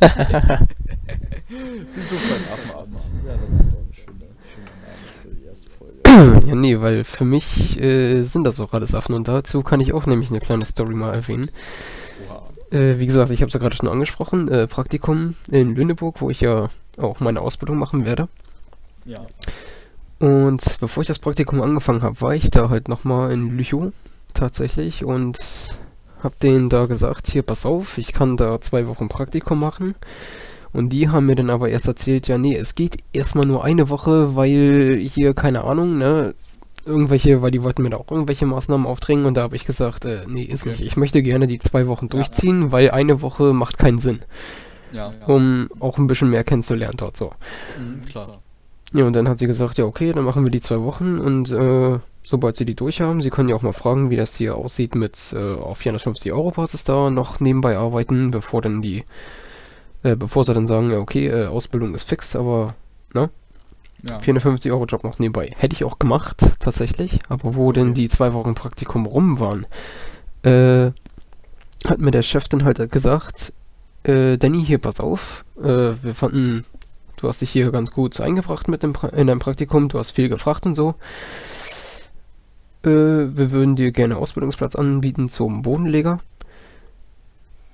Besuch 1.94 2.20
beim 2.30 2.44
Affenamt. 2.52 3.00
Ja, 3.26 3.34
das 3.34 3.66
ist 3.66 3.72
doch 3.72 3.80
ein 3.80 3.92
schöner, 3.92 4.26
schöner 4.54 4.70
Name 4.84 4.96
für 5.22 5.28
die 5.34 5.44
erste 5.44 5.70
Folge. 5.70 5.92
Ja, 6.48 6.54
nee, 6.54 6.80
weil 6.80 7.02
für 7.02 7.24
mich 7.24 7.80
äh, 7.80 8.22
sind 8.22 8.44
das 8.44 8.60
auch 8.60 8.72
alles 8.74 8.94
Affen 8.94 9.14
und 9.16 9.26
dazu 9.26 9.62
kann 9.62 9.80
ich 9.80 9.92
auch 9.92 10.06
nämlich 10.06 10.30
eine 10.30 10.40
kleine 10.40 10.64
Story 10.66 10.94
mal 10.94 11.12
erwähnen. 11.14 11.50
Äh, 12.72 12.98
wie 12.98 13.06
gesagt, 13.06 13.30
ich 13.30 13.42
habe 13.42 13.48
es 13.48 13.54
ja 13.54 13.60
gerade 13.60 13.76
schon 13.76 13.88
angesprochen, 13.88 14.48
äh, 14.48 14.66
Praktikum 14.66 15.34
in 15.50 15.74
Lüneburg, 15.74 16.20
wo 16.20 16.30
ich 16.30 16.40
ja 16.40 16.68
auch 16.96 17.20
meine 17.20 17.40
Ausbildung 17.40 17.78
machen 17.78 18.06
werde. 18.06 18.28
Ja. 19.04 19.26
Und 20.18 20.78
bevor 20.80 21.02
ich 21.02 21.08
das 21.08 21.18
Praktikum 21.18 21.60
angefangen 21.60 22.02
habe, 22.02 22.20
war 22.20 22.34
ich 22.34 22.50
da 22.50 22.70
halt 22.70 22.88
nochmal 22.88 23.32
in 23.32 23.56
Lüchow 23.56 23.92
tatsächlich 24.34 25.04
und 25.04 25.36
hab 26.22 26.38
denen 26.38 26.68
da 26.68 26.86
gesagt, 26.86 27.28
hier 27.28 27.42
pass 27.42 27.66
auf, 27.66 27.98
ich 27.98 28.12
kann 28.12 28.36
da 28.36 28.60
zwei 28.60 28.86
Wochen 28.86 29.08
Praktikum 29.08 29.58
machen. 29.58 29.94
Und 30.72 30.90
die 30.90 31.10
haben 31.10 31.26
mir 31.26 31.34
dann 31.34 31.50
aber 31.50 31.68
erst 31.68 31.88
erzählt, 31.88 32.28
ja 32.28 32.38
nee, 32.38 32.56
es 32.56 32.74
geht 32.74 32.98
erstmal 33.12 33.44
nur 33.44 33.64
eine 33.64 33.90
Woche, 33.90 34.34
weil 34.36 34.96
hier, 34.98 35.34
keine 35.34 35.64
Ahnung, 35.64 35.98
ne, 35.98 36.34
irgendwelche, 36.84 37.42
weil 37.42 37.50
die 37.50 37.62
wollten 37.62 37.82
mir 37.82 37.90
da 37.90 37.96
auch 37.98 38.10
irgendwelche 38.10 38.46
Maßnahmen 38.46 38.86
aufdrängen 38.86 39.24
und 39.26 39.36
da 39.36 39.42
habe 39.42 39.56
ich 39.56 39.64
gesagt, 39.64 40.04
äh, 40.04 40.20
nee, 40.26 40.42
ist 40.44 40.62
Okay. 40.62 40.70
nicht. 40.70 40.80
Ich 40.82 40.96
möchte 40.96 41.22
gerne 41.22 41.46
die 41.46 41.58
zwei 41.58 41.86
Wochen 41.86 42.06
Ja. 42.06 42.10
durchziehen, 42.10 42.72
weil 42.72 42.90
eine 42.90 43.22
Woche 43.22 43.52
macht 43.52 43.78
keinen 43.78 43.98
Sinn, 43.98 44.20
Ja. 44.92 45.10
um 45.26 45.68
auch 45.80 45.98
ein 45.98 46.06
bisschen 46.06 46.30
mehr 46.30 46.44
kennenzulernen 46.44 46.96
dort 46.96 47.16
so. 47.16 47.32
Mhm, 47.78 48.04
klar. 48.06 48.40
Ja, 48.94 49.04
und 49.06 49.14
dann 49.14 49.28
hat 49.28 49.38
sie 49.38 49.46
gesagt, 49.46 49.78
ja, 49.78 49.84
okay, 49.84 50.12
dann 50.12 50.24
machen 50.24 50.44
wir 50.44 50.50
die 50.50 50.60
zwei 50.60 50.80
Wochen 50.82 51.18
und 51.18 51.50
äh, 51.50 51.98
sobald 52.24 52.56
sie 52.56 52.66
die 52.66 52.74
durch 52.74 53.00
haben, 53.00 53.22
sie 53.22 53.30
können 53.30 53.48
ja 53.48 53.56
auch 53.56 53.62
mal 53.62 53.72
fragen, 53.72 54.10
wie 54.10 54.16
das 54.16 54.36
hier 54.36 54.54
aussieht 54.56 54.94
mit 54.94 55.32
äh, 55.34 55.54
auf 55.54 55.78
450 55.78 56.30
Euro 56.32 56.50
Basis 56.50 56.84
da 56.84 57.08
noch 57.10 57.40
nebenbei 57.40 57.76
arbeiten, 57.78 58.30
bevor 58.30 58.60
dann 58.60 58.82
die, 58.82 59.04
äh, 60.02 60.14
bevor 60.14 60.44
sie 60.44 60.52
dann 60.52 60.66
sagen, 60.66 60.90
ja, 60.90 60.98
okay, 60.98 61.28
äh, 61.28 61.46
Ausbildung 61.46 61.94
ist 61.94 62.02
fix, 62.08 62.36
aber 62.36 62.74
Ja. 64.08 64.18
450 64.18 64.72
Euro 64.72 64.84
Job 64.86 65.04
noch 65.04 65.18
nebenbei. 65.18 65.52
Hätte 65.56 65.74
ich 65.74 65.84
auch 65.84 65.98
gemacht, 65.98 66.44
tatsächlich, 66.58 67.20
aber 67.28 67.54
wo 67.54 67.70
denn 67.72 67.94
die 67.94 68.08
zwei 68.08 68.32
Wochen 68.32 68.54
Praktikum 68.54 69.06
rum 69.06 69.38
waren, 69.38 69.66
äh, 70.42 70.90
hat 71.88 71.98
mir 71.98 72.10
der 72.10 72.22
Chef 72.22 72.48
dann 72.48 72.64
halt 72.64 72.90
gesagt, 72.90 73.52
äh, 74.02 74.36
Danny, 74.38 74.64
hier, 74.64 74.78
pass 74.78 74.98
auf, 74.98 75.44
äh, 75.60 75.94
wir 76.02 76.14
fanden, 76.14 76.64
du 77.16 77.28
hast 77.28 77.40
dich 77.40 77.50
hier 77.50 77.70
ganz 77.70 77.92
gut 77.92 78.20
eingebracht 78.20 78.68
mit 78.68 78.82
dem 78.82 78.92
pra 78.92 79.08
in 79.08 79.28
deinem 79.28 79.38
Praktikum, 79.38 79.88
du 79.88 79.98
hast 79.98 80.10
viel 80.10 80.28
gefragt 80.28 80.66
und 80.66 80.74
so. 80.74 80.94
Äh, 82.84 82.88
wir 82.88 83.52
würden 83.52 83.76
dir 83.76 83.92
gerne 83.92 84.16
Ausbildungsplatz 84.16 84.74
anbieten 84.74 85.28
zum 85.28 85.62
Bodenleger. 85.62 86.18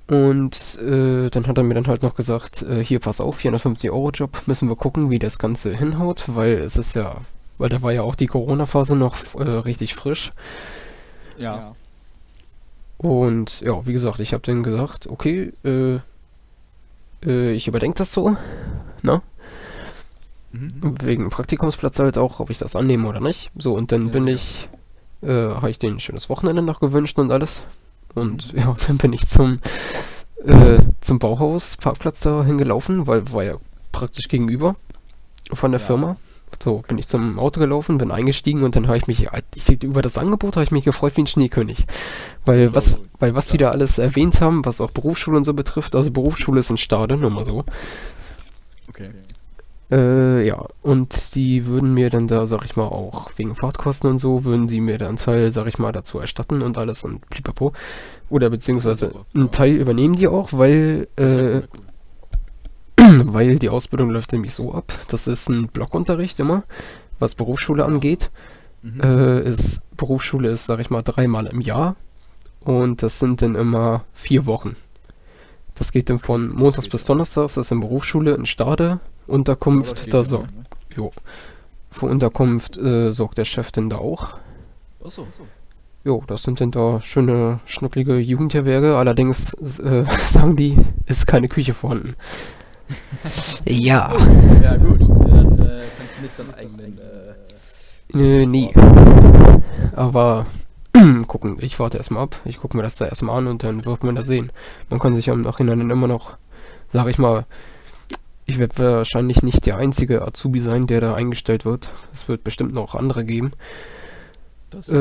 Und 0.08 0.78
äh, 0.80 1.28
dann 1.30 1.46
hat 1.46 1.58
er 1.58 1.64
mir 1.64 1.74
dann 1.74 1.86
halt 1.86 2.02
noch 2.02 2.14
gesagt, 2.14 2.62
äh, 2.62 2.82
hier 2.82 2.98
pass 2.98 3.20
auf, 3.20 3.36
450 3.36 3.90
Euro 3.90 4.10
Job, 4.10 4.42
müssen 4.46 4.68
wir 4.68 4.76
gucken, 4.76 5.10
wie 5.10 5.18
das 5.18 5.38
Ganze 5.38 5.74
hinhaut, 5.76 6.24
weil 6.28 6.54
es 6.54 6.76
ist 6.76 6.94
ja, 6.94 7.16
weil 7.58 7.68
da 7.68 7.82
war 7.82 7.92
ja 7.92 8.02
auch 8.02 8.14
die 8.14 8.26
Corona-Phase 8.26 8.96
noch 8.96 9.16
äh, 9.34 9.42
richtig 9.42 9.94
frisch. 9.94 10.30
Ja. 11.36 11.76
Und 12.96 13.60
ja, 13.60 13.86
wie 13.86 13.92
gesagt, 13.92 14.20
ich 14.20 14.32
habe 14.32 14.42
dann 14.44 14.62
gesagt, 14.62 15.06
okay, 15.06 15.52
äh, 15.64 16.00
äh, 17.24 17.52
ich 17.52 17.68
überdenke 17.68 17.98
das 17.98 18.12
so, 18.12 18.36
ne? 19.02 19.22
Mhm. 20.52 20.94
Wegen 21.02 21.30
Praktikumsplatz 21.30 21.98
halt 21.98 22.18
auch, 22.18 22.40
ob 22.40 22.50
ich 22.50 22.58
das 22.58 22.74
annehme 22.76 23.08
oder 23.08 23.20
nicht. 23.20 23.50
So, 23.56 23.74
und 23.74 23.92
dann 23.92 24.08
Ja, 24.08 24.12
bin 24.12 24.26
sicher. 24.26 24.36
ich, 24.36 24.68
äh, 25.22 25.28
habe 25.32 25.70
ich 25.70 25.78
denen 25.78 25.96
ein 25.96 26.00
schönes 26.00 26.28
Wochenende 26.30 26.62
noch 26.62 26.80
gewünscht 26.80 27.18
und 27.18 27.30
alles. 27.30 27.64
Und 28.14 28.52
ja, 28.56 28.74
dann 28.86 28.98
bin 28.98 29.12
ich 29.12 29.28
zum, 29.28 29.58
äh, 30.44 30.78
zum 31.00 31.18
Bauhaus, 31.18 31.76
Parkplatz 31.76 32.20
da 32.20 32.44
hingelaufen, 32.44 33.06
weil 33.06 33.32
war 33.32 33.44
ja 33.44 33.56
praktisch 33.92 34.28
gegenüber 34.28 34.76
von 35.52 35.72
der 35.72 35.80
Ja. 35.80 35.86
Firma. 35.86 36.16
So, 36.62 36.82
bin 36.88 36.98
ich 36.98 37.06
zum 37.06 37.38
Auto 37.38 37.60
gelaufen, 37.60 37.98
bin 37.98 38.10
eingestiegen 38.10 38.64
und 38.64 38.74
dann 38.74 38.88
habe 38.88 38.96
ich 38.96 39.06
mich, 39.06 39.28
ich, 39.54 39.82
über 39.84 40.02
das 40.02 40.18
Angebot 40.18 40.56
habe 40.56 40.64
ich 40.64 40.72
mich 40.72 40.84
gefreut 40.84 41.16
wie 41.16 41.22
ein 41.22 41.26
Schneekönig. 41.28 41.86
Weil 42.44 42.74
was, 42.74 42.96
weil 43.20 43.34
was 43.34 43.46
die 43.46 43.58
da 43.58 43.70
alles 43.70 43.98
erwähnt 43.98 44.40
haben, 44.40 44.64
was 44.64 44.80
auch 44.80 44.90
Berufsschule 44.90 45.36
und 45.36 45.44
so 45.44 45.54
betrifft, 45.54 45.94
also 45.94 46.10
Berufsschule 46.10 46.60
ist 46.60 46.70
ein 46.70 46.78
Stade, 46.78 47.16
nur 47.16 47.30
mal 47.30 47.44
so. 47.44 47.64
Okay. 48.88 49.10
Äh, 49.90 50.46
ja, 50.46 50.66
und 50.82 51.34
die 51.34 51.64
würden 51.64 51.94
mir 51.94 52.10
dann 52.10 52.28
da, 52.28 52.46
sag 52.46 52.64
ich 52.64 52.76
mal, 52.76 52.84
auch 52.84 53.30
wegen 53.36 53.56
Fahrtkosten 53.56 54.10
und 54.10 54.18
so, 54.18 54.44
würden 54.44 54.68
sie 54.68 54.80
mir 54.80 54.98
dann 54.98 55.08
einen 55.08 55.16
Teil, 55.16 55.52
sag 55.52 55.66
ich 55.66 55.78
mal, 55.78 55.92
dazu 55.92 56.18
erstatten 56.18 56.60
und 56.60 56.76
alles 56.76 57.04
und 57.04 57.28
blipapo. 57.30 57.72
Oder 58.28 58.50
beziehungsweise 58.50 59.08
Super, 59.08 59.24
einen. 59.34 59.50
Teil 59.50 59.76
übernehmen 59.76 60.16
die 60.16 60.28
auch, 60.28 60.50
weil, 60.52 61.08
äh, 61.16 61.62
weil 63.24 63.58
die 63.58 63.70
Ausbildung 63.70 64.10
läuft 64.10 64.32
nämlich 64.32 64.52
so 64.52 64.74
ab. 64.74 64.92
Das 65.08 65.26
ist 65.26 65.48
ein 65.48 65.68
Blockunterricht 65.68 66.38
immer, 66.38 66.64
was 67.18 67.34
Berufsschule 67.34 67.86
angeht. 67.86 68.30
Mhm. 68.82 69.00
Äh, 69.00 69.40
ist, 69.40 69.80
Berufsschule 69.96 70.50
ist, 70.50 70.66
sag 70.66 70.80
ich 70.80 70.90
mal, 70.90 71.02
dreimal 71.02 71.46
im 71.46 71.62
Jahr. 71.62 71.96
Und 72.60 73.02
das 73.02 73.18
sind 73.18 73.40
dann 73.40 73.54
immer 73.54 74.04
vier 74.12 74.44
Wochen. 74.44 74.76
Das 75.76 75.92
geht 75.92 76.10
dann 76.10 76.18
von 76.18 76.52
Montags 76.54 76.88
bis. 76.88 77.04
Donnerstags, 77.04 77.54
das 77.54 77.66
ist 77.66 77.72
in 77.72 77.80
Berufsschule 77.80 78.34
in 78.34 78.44
Stade. 78.44 79.00
Unterkunft, 79.28 80.12
da 80.12 80.18
geht 80.18 80.26
so, 80.26 80.36
ja, 80.38 80.42
ne? 80.42 80.64
Jo. 80.96 81.10
Für 81.90 82.06
Unterkunft 82.06 82.76
äh, 82.76 83.12
sorgt 83.12 83.38
der 83.38 83.44
Chef 83.44 83.72
denn 83.72 83.88
da 83.90 83.96
auch. 83.96 84.38
Achso. 85.04 85.26
Jo, 86.04 86.22
das 86.26 86.42
sind 86.42 86.60
dann 86.60 86.70
da 86.70 87.00
schöne, 87.02 87.60
schnucklige 87.66 88.18
Jugendherberge. 88.18 88.96
Allerdings 88.96 89.54
äh, 89.54 90.04
sagen 90.30 90.56
die, 90.56 90.78
ist 91.06 91.26
keine 91.26 91.48
Küche 91.48 91.74
vorhanden. 91.74 92.14
ja. 93.66 94.10
Ja, 94.62 94.76
gut. 94.76 95.00
Dann 95.00 95.58
äh, 95.60 95.82
kannst 95.96 96.16
du 96.16 96.22
nicht 96.22 96.38
deinen 96.38 96.54
eigenen. 96.54 96.98
Äh, 96.98 98.42
Äh, 98.42 98.46
nie. 98.46 98.72
Aber 99.94 100.46
gucken, 101.26 101.58
ich 101.60 101.78
warte 101.78 101.98
erstmal 101.98 102.22
ab. 102.22 102.36
Ich 102.44 102.58
gucke 102.58 102.76
mir 102.76 102.82
das 102.82 102.94
da 102.96 103.06
erstmal 103.06 103.38
an 103.38 103.46
und 103.46 103.62
dann 103.62 103.84
wird 103.84 104.02
man 104.04 104.14
da 104.14 104.22
sehen. 104.22 104.50
Man 104.88 104.98
kann 105.00 105.14
sich 105.14 105.26
ja 105.26 105.34
im 105.34 105.42
Nachhinein 105.42 105.78
dann 105.78 105.90
immer 105.90 106.08
noch, 106.08 106.36
sag 106.92 107.08
ich 107.08 107.18
mal, 107.18 107.44
ich 108.48 108.58
werde 108.58 108.78
wahrscheinlich 108.78 109.42
nicht 109.42 109.66
der 109.66 109.76
einzige 109.76 110.22
Azubi 110.26 110.58
sein, 110.58 110.86
der 110.86 111.02
da 111.02 111.14
eingestellt 111.14 111.66
wird. 111.66 111.92
Es 112.14 112.28
wird 112.28 112.44
bestimmt 112.44 112.72
noch 112.72 112.94
andere 112.94 113.26
geben. 113.26 113.52
das 114.70 114.88
Äh, 114.88 114.98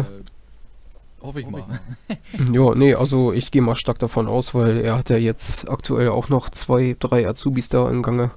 äh, 0.00 0.04
hoffe 1.22 1.40
ich 1.40 1.48
mal. 1.48 1.64
Ja, 2.52 2.74
nee, 2.74 2.94
also 2.94 3.32
ich 3.32 3.50
gehe 3.50 3.62
mal 3.62 3.74
stark 3.74 3.98
davon 3.98 4.28
aus, 4.28 4.54
weil 4.54 4.76
er 4.82 4.98
hat 4.98 5.08
ja 5.08 5.16
jetzt 5.16 5.70
aktuell 5.70 6.10
auch 6.10 6.28
noch 6.28 6.50
zwei, 6.50 6.94
drei 7.00 7.26
Azubis 7.26 7.70
da 7.70 7.88
im 7.88 8.02
Gange. 8.02 8.32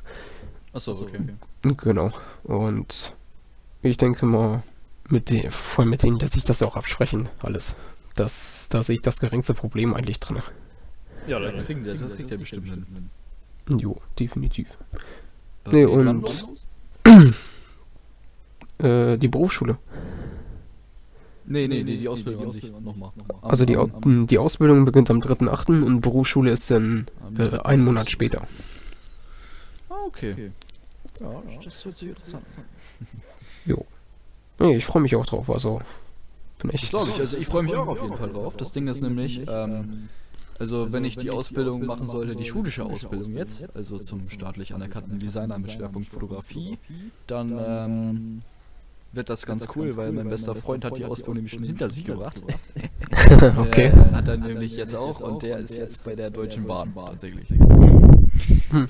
Achso, 0.72 0.94
okay. 0.94 1.20
Genau. 1.62 2.12
Und 2.44 3.16
ich 3.82 3.98
denke 3.98 4.26
mal, 4.26 4.64
mit 5.10 5.30
dem, 5.30 5.52
voll 5.52 5.86
mit 5.86 6.04
denen 6.04 6.20
lässt 6.20 6.36
sich 6.36 6.46
das 6.46 6.64
auch 6.64 6.78
absprechen, 6.78 7.28
alles. 7.42 7.76
Das, 8.16 8.70
da 8.70 8.82
sehe 8.82 8.96
ich 8.96 9.02
das 9.02 9.20
geringste 9.20 9.54
Problem 9.54 9.94
eigentlich 9.94 10.22
drin. 10.22 10.42
Ja, 11.28 11.40
das 11.40 11.66
kriegt 11.66 11.86
der, 11.86 11.96
das 11.96 12.16
kriegt 12.16 12.32
der 12.32 12.38
bestimmt 12.38 12.70
hin. 12.70 13.10
Jo, 13.70 13.98
definitiv. 14.20 14.78
Was 15.66 15.74
Nee, 15.74 15.86
und-? 15.86 16.48
Äh, 18.80 19.18
die 19.18 19.28
Berufsschule. 19.28 19.78
Nee, 21.46 21.68
nee, 21.68 21.84
nee, 21.84 21.96
die 21.98 22.08
Ausbildung 22.08 22.46
an 22.46 22.52
sich 22.52 22.70
nochmal. 22.82 23.12
Also 23.42 23.66
die, 23.66 23.78
Au 23.78 23.88
die 24.04 24.38
Ausbildung 24.38 24.84
beginnt 24.84 25.12
am 25.12 25.20
3.8. 25.20 25.84
und 25.84 26.02
Berufsschule 26.02 26.52
ist 26.52 26.70
dann 26.72 27.06
äh, 27.38 27.60
einen 27.60 27.86
Monat 27.86 28.10
später. 28.10 28.46
Ah, 29.90 29.94
okay. 30.08 30.52
Ja, 31.22 31.42
das 31.64 31.86
hört 31.86 31.98
sich 31.98 32.10
interessant 32.10 32.44
an. 32.58 32.66
Nee, 34.60 34.78
ich 34.78 34.86
freue 34.86 35.02
mich 35.02 35.16
auch 35.16 35.26
drauf, 35.26 35.50
also 35.50 35.82
bin 36.60 36.72
echt... 36.72 36.90
glaube 36.90 37.10
ich. 37.10 37.20
Also 37.20 37.38
ich 37.38 37.48
freue 37.48 37.64
mich 37.64 37.76
auch 37.76 37.88
auf 37.88 38.02
jeden 38.02 38.16
Fall 38.16 38.30
drauf. 38.30 38.56
Das 38.56 38.72
Ding 38.72 38.88
ist 38.88 39.02
nämlich, 39.02 39.42
ähm, 39.48 40.10
also 40.60 40.92
wenn 40.92 41.06
ich 41.06 41.18
die 41.18 41.32
Ausbildung 41.32 41.86
machen 41.86 42.08
sollte, 42.08 42.36
die 42.36 42.46
schulische 42.46 42.86
Ausbildung 42.86 43.34
jetzt, 43.34 43.64
also 43.76 43.98
zum 44.00 44.30
staatlich 44.30 44.74
anerkannten 44.74 45.20
Designer 45.20 45.58
mit 45.60 45.72
Schwerpunkt 45.72 46.08
Fotografie, 46.08 46.78
dann 47.28 47.58
ähm, 47.58 48.42
wird 49.12 49.30
das 49.30 49.46
ganz 49.46 49.68
cool, 49.76 49.96
weil 49.96 50.12
mein 50.12 50.30
bester 50.30 50.56
Freund 50.56 50.84
hat 50.86 50.98
die 50.98 51.06
Ausbildung 51.06 51.36
nämlich 51.36 51.54
schon 51.54 51.64
hinter 51.64 51.90
sich 51.90 52.06
gebracht. 52.06 52.42
okay. 53.58 53.92
Der 53.94 54.12
hat 54.12 54.28
er 54.28 54.38
nämlich 54.38 54.76
jetzt 54.76 54.96
auch 54.96 55.20
und 55.20 55.44
der 55.44 55.60
ist 55.60 55.78
jetzt 55.78 56.04
bei 56.04 56.16
der 56.16 56.30
Deutschen 56.30 56.66
Bahn 56.66 56.94
tatsächlich. 56.96 57.48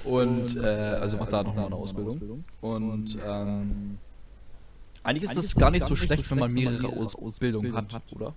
Und 0.05 0.55
äh, 0.55 0.61
also 0.61 1.17
macht 1.17 1.33
da 1.33 1.43
nochmal 1.43 1.65
eine 1.65 1.75
Ausbildung. 1.75 2.43
Und 2.61 3.17
ähm, 3.27 3.97
eigentlich 5.03 5.29
ist 5.29 5.37
das 5.37 5.55
gar 5.55 5.69
nicht 5.69 5.85
so 5.85 5.97
schlecht, 5.97 6.31
wenn 6.31 6.39
man 6.39 6.53
mehrere 6.53 6.87
Ausbildungen 6.87 7.75
hat, 7.75 7.91
oder? 8.11 8.33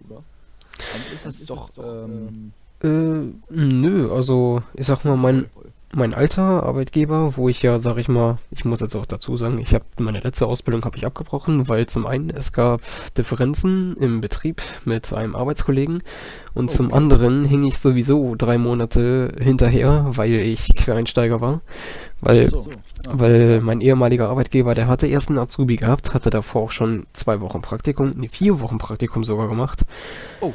Eigentlich 0.94 1.12
ist 1.14 1.26
das 1.26 1.46
doch 1.46 1.70
ähm, 1.78 2.52
Äh, 2.82 2.88
nö, 3.50 4.12
also 4.12 4.62
ich 4.74 4.86
sag 4.86 5.04
mal, 5.04 5.16
mein, 5.16 5.46
mein 5.94 6.12
alter 6.12 6.62
Arbeitgeber, 6.64 7.36
wo 7.36 7.48
ich 7.48 7.62
ja, 7.62 7.80
sag 7.80 7.96
ich 7.96 8.08
mal, 8.08 8.36
ich 8.50 8.66
muss 8.66 8.80
jetzt 8.80 8.94
auch 8.94 9.06
dazu 9.06 9.36
sagen, 9.38 9.58
ich 9.58 9.72
habe 9.72 9.84
meine 9.98 10.20
letzte 10.20 10.46
Ausbildung 10.46 10.84
habe 10.84 10.96
ich 10.98 11.06
abgebrochen, 11.06 11.68
weil 11.70 11.86
zum 11.86 12.04
einen 12.06 12.28
es 12.28 12.52
gab 12.52 12.82
Differenzen 13.16 13.96
im 13.96 14.20
Betrieb 14.20 14.60
mit 14.84 15.12
einem 15.14 15.34
Arbeitskollegen 15.34 16.02
und 16.52 16.70
zum 16.70 16.88
Okay. 16.88 16.96
anderen 16.96 17.44
hing 17.46 17.64
ich 17.64 17.78
sowieso 17.78 18.34
drei 18.34 18.58
Monate 18.58 19.32
hinterher, 19.40 20.04
weil 20.10 20.32
ich 20.34 20.74
Quereinsteiger 20.76 21.40
war, 21.40 21.60
weil 22.20 22.46
So. 22.50 22.68
weil 23.08 23.60
mein 23.62 23.80
ehemaliger 23.80 24.28
Arbeitgeber, 24.28 24.74
der 24.74 24.86
hatte 24.88 25.06
erst 25.06 25.30
einen 25.30 25.38
Azubi 25.38 25.76
gehabt, 25.76 26.12
hatte 26.12 26.28
davor 26.28 26.64
auch 26.64 26.72
schon 26.72 27.06
zwei 27.14 27.40
Wochen 27.40 27.62
Praktikum, 27.62 28.12
nee, 28.16 28.28
vier 28.28 28.60
Wochen 28.60 28.76
Praktikum 28.76 29.24
sogar 29.24 29.48
gemacht. 29.48 29.86
Oh. 30.40 30.52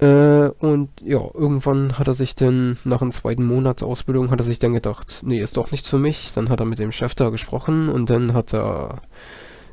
Äh, 0.00 0.48
und 0.58 0.88
ja, 1.04 1.20
irgendwann 1.34 1.98
hat 1.98 2.08
er 2.08 2.14
sich 2.14 2.34
dann, 2.34 2.78
nach 2.84 2.98
dem 2.98 3.10
zweiten 3.10 3.44
Monat 3.44 3.82
Ausbildung, 3.82 4.30
hat 4.30 4.40
er 4.40 4.44
sich 4.44 4.58
dann 4.58 4.72
gedacht, 4.72 5.20
nee, 5.22 5.40
ist 5.40 5.56
doch 5.56 5.70
nichts 5.70 5.88
für 5.88 5.98
mich. 5.98 6.32
Dann 6.34 6.48
hat 6.48 6.60
er 6.60 6.66
mit 6.66 6.78
dem 6.78 6.92
Chef 6.92 7.14
da 7.14 7.28
gesprochen 7.28 7.88
und 7.88 8.08
dann 8.08 8.32
hat 8.32 8.54
er 8.54 9.02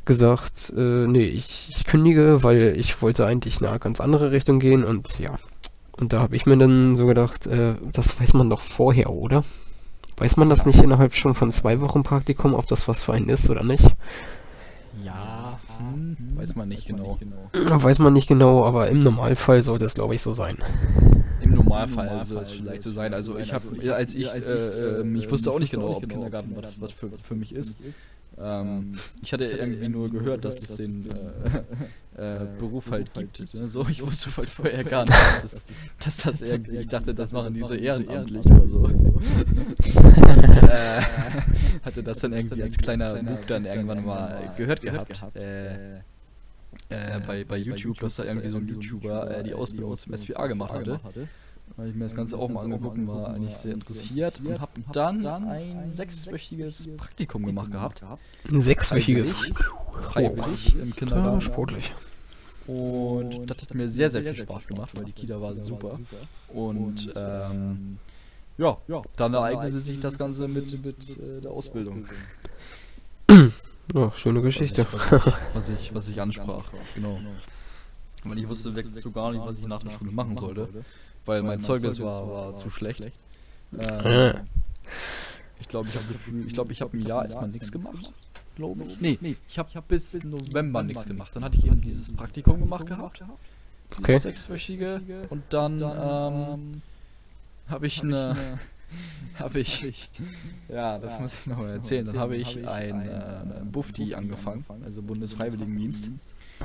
gesagt, 0.03 0.73
äh, 0.75 1.07
nee, 1.07 1.23
ich, 1.23 1.67
ich 1.69 1.85
kündige, 1.85 2.43
weil 2.43 2.73
ich 2.77 3.01
wollte 3.01 3.25
eigentlich 3.25 3.61
in 3.61 3.67
eine 3.67 3.79
ganz 3.79 3.99
andere 4.01 4.31
Richtung 4.31 4.59
gehen 4.59 4.83
und 4.83 5.19
ja. 5.19 5.35
Und 5.91 6.13
da 6.13 6.19
habe 6.19 6.35
ich 6.35 6.45
mir 6.45 6.57
dann 6.57 6.95
so 6.95 7.07
gedacht, 7.07 7.47
äh, 7.47 7.75
das 7.91 8.19
weiß 8.19 8.33
man 8.33 8.49
doch 8.49 8.61
vorher, 8.61 9.09
oder? 9.11 9.43
Weiß 10.17 10.37
man 10.37 10.49
das 10.49 10.65
nicht 10.65 10.81
innerhalb 10.81 11.13
schon 11.15 11.35
von 11.35 11.51
zwei 11.51 11.79
Wochen 11.81 12.03
Praktikum, 12.03 12.53
ob 12.53 12.67
das 12.67 12.87
was 12.87 13.03
für 13.03 13.13
einen 13.13 13.29
ist 13.29 13.49
oder 13.49 13.63
nicht? 13.63 13.85
Ja, 15.03 15.36
weiß 16.35 16.55
man 16.55 16.69
nicht 16.69 16.87
genau. 16.87 17.17
Weiß 17.53 17.99
man 17.99 18.13
nicht 18.13 18.27
genau, 18.27 18.65
aber 18.65 18.89
im 18.89 18.99
Normalfall 18.99 19.63
sollte 19.63 19.85
es, 19.85 19.93
glaube 19.93 20.15
ich, 20.15 20.21
so 20.21 20.33
sein. 20.33 20.57
Im 21.57 21.65
Normalfall 21.65 22.25
soll 22.25 22.41
es 22.41 22.51
vielleicht 22.51 22.83
so 22.83 22.91
sein. 22.91 23.13
Also 23.13 23.37
ich 23.37 23.53
habe, 23.53 23.93
als 23.93 24.13
ich, 24.13 24.27
äh, 24.27 24.99
ähm, 25.01 25.15
ich 25.15 25.29
wusste 25.29 25.51
auch 25.51 25.59
nicht 25.59 25.71
genau, 25.71 25.95
ob 25.95 26.07
Kindergarten 26.07 26.55
was, 26.55 26.79
was 26.79 26.91
für, 26.91 27.09
für 27.21 27.35
mich 27.35 27.53
ist. 27.53 27.75
Ähm, 28.39 28.93
ich 29.21 29.33
hatte 29.33 29.45
irgendwie 29.45 29.89
nur 29.89 30.09
gehört, 30.09 30.45
dass 30.45 30.61
es 30.61 30.77
den 30.77 31.09
äh, 32.17 32.41
äh, 32.43 32.47
Beruf 32.59 32.91
halt 32.91 33.13
gibt. 33.13 33.53
Ne? 33.53 33.67
So, 33.67 33.85
ich 33.89 34.01
wusste 34.05 34.35
halt 34.37 34.49
vorher 34.49 34.83
gar 34.83 35.01
nicht, 35.01 35.13
dass 35.13 35.41
das, 35.41 35.65
dass 36.03 36.17
das 36.17 36.41
irgendwie, 36.41 36.77
ich 36.77 36.87
dachte, 36.87 37.13
das 37.13 37.31
machen 37.31 37.53
die 37.53 37.63
so 37.63 37.73
ehrenamtlich 37.73 38.45
oder 38.45 38.67
so. 38.67 38.77
Und, 38.79 39.03
äh, 40.63 41.01
hatte 41.83 42.03
das 42.03 42.19
dann 42.19 42.33
irgendwie 42.33 42.63
als 42.63 42.77
kleiner 42.77 43.15
Bub 43.23 43.47
dann 43.47 43.65
irgendwann 43.65 44.05
mal 44.05 44.53
gehört 44.57 44.81
gehabt. 44.81 45.23
Äh, 45.35 45.97
äh, 46.89 47.19
bei, 47.25 47.43
bei 47.43 47.57
YouTube, 47.57 47.99
dass 47.99 48.15
da 48.15 48.23
irgendwie 48.23 48.49
so 48.49 48.57
ein 48.57 48.67
YouTuber 48.67 49.37
äh, 49.37 49.43
die 49.43 49.53
Ausbildung 49.53 49.97
zum 49.97 50.15
SPA 50.15 50.47
gemacht 50.47 50.73
hatte. 50.73 50.99
Habe 51.77 51.89
ich 51.89 51.95
mir 51.95 52.05
das 52.05 52.15
Ganze 52.15 52.37
auch 52.37 52.49
mal 52.49 52.63
angeguckt 52.63 52.97
und 52.97 53.07
war 53.07 53.29
eigentlich 53.33 53.55
sehr 53.57 53.73
interessiert 53.73 54.41
und 54.43 54.59
habe 54.59 54.71
dann 54.91 55.25
ein 55.25 55.91
sechswöchiges 55.91 56.89
Praktikum 56.97 57.45
gemacht 57.45 57.71
gehabt. 57.71 58.01
Ein 58.51 58.61
sechswöchiges. 58.61 59.31
Freiwillig 60.01 60.75
im 60.75 60.89
Ja, 60.89 60.95
Kindergarten. 60.95 61.41
sportlich. 61.41 61.93
Und 62.65 63.45
das 63.49 63.57
hat 63.61 63.73
mir 63.75 63.89
sehr, 63.89 64.09
sehr 64.09 64.23
viel 64.23 64.35
Spaß 64.35 64.67
gemacht, 64.67 64.89
weil 64.95 65.05
die 65.05 65.11
Kita 65.13 65.39
war 65.39 65.55
super. 65.55 65.99
Und 66.49 67.13
ähm, 67.15 67.99
ja, 68.57 68.77
dann 69.15 69.33
ereignete 69.35 69.79
sich 69.79 69.99
das 69.99 70.17
Ganze 70.17 70.47
mit, 70.47 70.83
mit 70.83 71.09
äh, 71.19 71.41
der 71.41 71.51
Ausbildung. 71.51 72.05
Ja, 73.93 74.11
schöne 74.13 74.41
Geschichte. 74.41 74.85
Was 74.91 75.25
ich, 75.27 75.33
was 75.53 75.69
ich, 75.69 75.93
was 75.95 76.07
ich 76.09 76.19
ansprach, 76.21 76.65
genau. 76.95 77.19
Und 78.25 78.37
ich 78.37 78.49
wusste 78.49 78.75
wirklich 78.75 79.01
so 79.01 79.11
gar 79.11 79.31
nicht, 79.31 79.45
was 79.45 79.59
ich 79.59 79.67
nach 79.67 79.81
der 79.81 79.91
Schule 79.91 80.11
machen 80.11 80.35
sollte, 80.37 80.67
weil 81.27 81.43
mein 81.43 81.61
Zeugnis 81.61 81.99
war, 81.99 82.27
war 82.29 82.55
zu 82.55 82.69
schlecht. 82.69 83.03
Ähm, 83.77 84.33
ich 85.59 85.67
glaube, 85.67 85.89
ich 85.89 85.95
habe 85.95 86.05
ich 86.47 86.53
glaube, 86.53 86.71
ich 86.71 86.81
habe 86.81 86.97
ein 86.97 87.05
Jahr 87.05 87.25
erstmal 87.25 87.49
nichts 87.49 87.71
gemacht, 87.71 88.13
glaube 88.55 88.83
ich. 88.85 89.01
Nee, 89.01 89.17
nee, 89.21 89.35
ich 89.47 89.57
habe 89.59 89.69
bis 89.87 90.23
November 90.23 90.83
nichts 90.83 91.05
gemacht. 91.05 91.31
Dann 91.35 91.43
hatte 91.43 91.57
ich 91.57 91.65
eben 91.65 91.81
dieses 91.81 92.11
Praktikum 92.13 92.59
gemacht 92.59 92.85
gehabt, 92.85 93.23
Okay. 93.99 94.19
sechswöchige, 94.19 95.01
und 95.29 95.43
dann 95.49 95.81
ähm, 95.81 96.81
habe 97.69 97.87
ich 97.87 98.03
eine, 98.03 98.35
habe 99.39 99.59
ich, 99.59 100.09
ja, 100.67 100.97
das 100.99 101.19
muss 101.19 101.39
ich 101.39 101.47
noch 101.47 101.57
mal 101.59 101.69
erzählen. 101.69 102.05
Dann 102.05 102.19
habe 102.19 102.35
ich 102.35 102.67
ein 102.67 103.01
äh, 103.01 103.61
Bufti 103.63 104.13
angefangen, 104.13 104.65
also 104.83 105.01
Bundesfreiwilligendienst. 105.01 106.09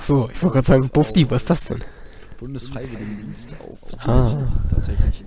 So, 0.01 0.29
ich 0.33 0.43
wollte 0.43 0.55
gerade 0.55 0.67
sagen, 0.67 0.89
Bufti, 0.89 1.31
was 1.31 1.43
ist 1.43 1.51
das 1.51 1.65
denn? 1.67 1.85
Bundesfreiwilligendienst 2.43 3.55
auf 3.61 3.91
Sylt 3.93 4.09
Ah. 4.09 4.47
tatsächlich. 4.69 5.25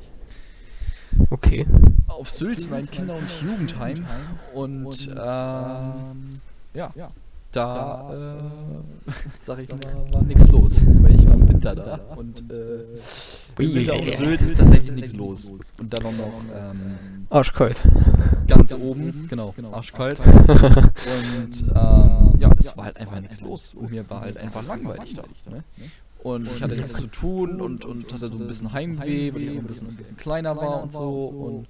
Okay. 1.30 1.66
Auf 2.08 2.30
Sylt 2.30 2.64
in 2.64 2.74
ein 2.74 2.92
Kinder- 2.92 3.16
und 3.16 3.30
Jugendheim 3.42 4.06
und 4.54 5.08
ähm, 5.12 6.42
ja, 6.74 6.92
da, 7.54 8.12
äh, 8.12 9.12
sag 9.40 9.60
ich 9.60 9.70
mal, 9.70 9.80
war 10.12 10.24
nichts 10.24 10.50
los, 10.50 10.82
weil 11.02 11.16
ich 11.16 11.26
war 11.26 11.36
im 11.36 11.48
Winter 11.48 11.74
da 11.74 12.00
und 12.18 12.52
äh, 12.52 13.64
im 13.64 13.76
Winter 13.76 13.94
auf 13.94 14.14
Sylt 14.14 14.42
ist 14.42 14.58
tatsächlich 14.58 14.92
nichts 14.92 15.14
los. 15.14 15.54
Und 15.80 15.94
dann 15.94 16.06
auch 16.06 16.12
noch 16.12 16.42
ähm, 16.54 17.26
Arschkalt. 17.30 17.82
ganz 18.46 18.74
oben, 18.74 19.28
genau, 19.30 19.54
arschkalt. 19.72 20.20
Und 20.26 21.64
ähm, 21.74 22.34
ja, 22.40 22.52
es 22.58 22.76
war 22.78 22.86
halt 22.86 22.98
einfach 22.98 23.20
nichts 23.22 23.42
los. 23.42 23.74
Und 23.74 23.92
mir 23.92 24.08
war 24.10 24.22
halt 24.22 24.38
einfach 24.38 24.66
langweilig 24.68 25.14
da. 25.14 25.24
Ne? 25.50 25.64
Und 26.26 26.48
ich 26.48 26.64
hatte 26.64 26.76
nichts 26.76 26.94
zu 26.94 27.06
tun 27.06 27.62
und, 27.62 27.86
und 27.86 28.12
hatte 28.12 28.30
so 28.30 28.38
ein 28.40 28.48
bisschen 28.48 28.74
Heimweh, 28.74 29.32
weil 29.32 29.42
ich 29.44 29.52
auch 29.52 29.62
ein 29.62 29.68
bisschen, 29.68 29.90
ein 29.90 29.96
bisschen 29.96 30.18
kleiner 30.18 30.56
war 30.58 30.82
und 30.82 30.92
so. 30.92 31.26
Und 31.28 31.68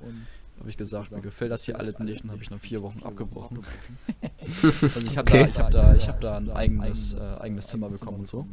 habe 0.59 0.69
ich 0.69 0.77
gesagt, 0.77 1.11
mir 1.11 1.19
gefällt 1.19 1.51
das 1.51 1.65
hier 1.65 1.77
alles 1.77 1.99
nicht 1.99 2.23
und 2.23 2.31
habe 2.31 2.41
ich 2.41 2.49
nach 2.49 2.59
vier 2.59 2.81
Wochen 2.81 3.03
abgebrochen. 3.03 3.59
also 4.81 4.99
ich 5.05 5.17
habe 5.17 5.29
Okay. 5.29 5.43
da, 5.43 5.47
ich 5.49 5.57
hab 5.59 5.71
da, 5.71 5.95
ich 5.95 6.07
hab 6.07 6.21
da 6.21 6.37
ein 6.37 6.49
eigenes, 6.49 7.15
äh, 7.15 7.19
eigenes 7.41 7.67
Zimmer 7.67 7.89
bekommen 7.89 8.19
und 8.19 8.27
so. 8.29 8.45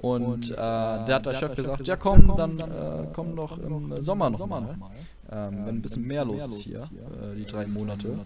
Und 0.00 0.50
äh, 0.52 0.54
der 0.54 1.14
hat 1.16 1.26
der 1.26 1.34
Chef 1.34 1.56
gesagt, 1.56 1.88
ja 1.88 1.96
komm, 1.96 2.32
dann 2.36 2.60
äh, 2.60 3.08
komm 3.12 3.34
doch 3.34 3.58
im 3.58 4.00
Sommer 4.00 4.30
noch 4.30 4.46
mal. 4.46 4.78
Ähm, 5.28 5.66
wenn 5.66 5.74
ein 5.78 5.82
bisschen 5.82 6.06
mehr 6.06 6.24
los 6.24 6.46
ist 6.46 6.60
hier, 6.60 6.82
äh, 6.82 7.34
die 7.36 7.46
drei 7.46 7.66
Monate. 7.66 8.16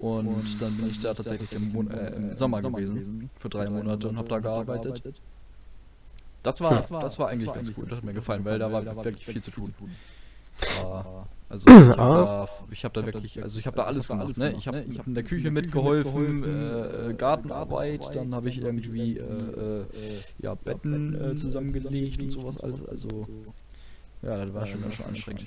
Und 0.00 0.62
dann 0.62 0.78
bin 0.78 0.88
ich 0.88 0.98
da 0.98 1.12
tatsächlich 1.12 1.52
im, 1.52 1.72
Mon 1.72 1.90
äh, 1.90 2.14
im 2.14 2.34
Sommer 2.36 2.62
gewesen, 2.62 3.28
für 3.36 3.50
drei 3.50 3.68
Monate 3.68 4.08
und 4.08 4.16
habe 4.16 4.28
da 4.30 4.38
gearbeitet. 4.38 5.02
Das 6.42 6.60
war, 6.60 6.70
das 7.00 7.18
war 7.18 7.28
eigentlich 7.28 7.52
ganz 7.52 7.72
gut, 7.74 7.90
das 7.90 7.98
hat 7.98 8.04
mir 8.04 8.12
gefallen, 8.14 8.44
weil 8.44 8.58
da 8.58 8.72
war 8.72 8.84
wirklich 9.04 9.24
viel 9.26 9.42
zu 9.42 9.50
tun. 9.50 9.74
War- 10.82 11.26
Also 11.48 11.66
ich 11.68 11.74
habe 11.74 11.96
da, 11.96 12.48
ich 12.70 12.84
hab 12.84 12.92
da 12.94 13.04
wirklich, 13.06 13.42
also 13.42 13.58
ich 13.58 13.66
habe 13.66 13.76
da 13.76 13.82
alles 13.84 14.08
gemacht. 14.08 14.36
Ne? 14.38 14.52
Ich 14.58 14.66
habe 14.68 14.80
ich 14.88 14.98
hab 14.98 15.06
in 15.06 15.14
der 15.14 15.22
Küche 15.22 15.50
mitgeholfen, 15.50 16.44
äh, 16.44 17.10
äh, 17.10 17.14
Gartenarbeit, 17.14 18.00
dann 18.14 18.34
habe 18.34 18.48
ich 18.48 18.58
irgendwie 18.58 19.18
äh, 19.18 19.22
äh, 19.22 19.84
ja, 20.38 20.54
Betten 20.54 21.14
äh, 21.32 21.36
zusammengelegt 21.36 22.20
und 22.22 22.30
sowas 22.30 22.58
alles. 22.60 22.86
Also 22.86 23.26
ja, 24.22 24.44
das 24.44 24.54
war 24.54 24.66
schon 24.66 24.82
ganz 24.82 24.94
schön 24.96 25.06
anstrengend. 25.06 25.42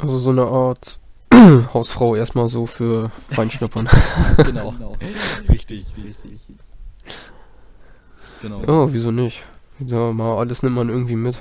Also 0.00 0.18
so 0.18 0.30
eine 0.30 0.42
Art 0.44 0.98
Hausfrau 1.74 2.14
erstmal 2.16 2.48
so 2.48 2.66
für 2.66 3.10
reinschnuppern. 3.32 3.88
Genau. 4.44 4.74
Richtig, 5.48 5.86
richtig. 5.96 6.40
Genau. 8.42 8.60
Ja, 8.64 8.92
wieso 8.92 9.10
nicht? 9.10 9.42
Ja, 9.86 10.12
mal 10.12 10.38
alles 10.38 10.62
nimmt 10.62 10.76
man 10.76 10.88
irgendwie 10.88 11.16
mit. 11.16 11.38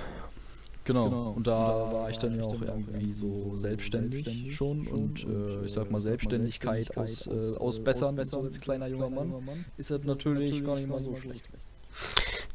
Genau. 0.86 1.34
Und 1.36 1.45
da 1.45 1.58
war 1.91 2.10
ich 2.10 2.17
dann 2.17 2.36
ja 2.36 2.45
auch 2.45 2.60
irgendwie 2.60 3.13
so 3.13 3.56
selbstständig 3.58 4.56
schon 4.56 4.87
und 4.87 5.23
äh, 5.23 5.65
ich 5.65 5.73
sag 5.73 5.92
mal 5.92 6.02
Selbstständigkeit 6.02 6.98
aus, 6.98 7.27
äh, 7.27 7.58
ausbessern 7.58 8.19
so 8.25 8.42
als 8.42 8.60
kleiner 8.60 8.87
junger 8.87 9.10
Mann 9.10 9.65
ist 9.77 9.92
das 9.92 10.06
natürlich 10.06 10.63
gar 10.63 10.77
nicht 10.77 10.90
mal 10.90 11.04
so 11.04 11.15
schlecht. 11.15 11.48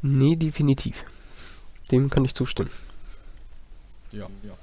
Nee, 0.02 0.34
definitiv. 0.36 1.04
Dem 1.92 2.10
kann 2.10 2.24
ich 2.24 2.34
zustimmen. 2.34 2.70
Ja, 4.10 4.26
ja. 4.42 4.54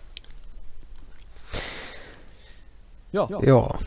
Ja, 3.13 3.41
Ja, 3.41 3.79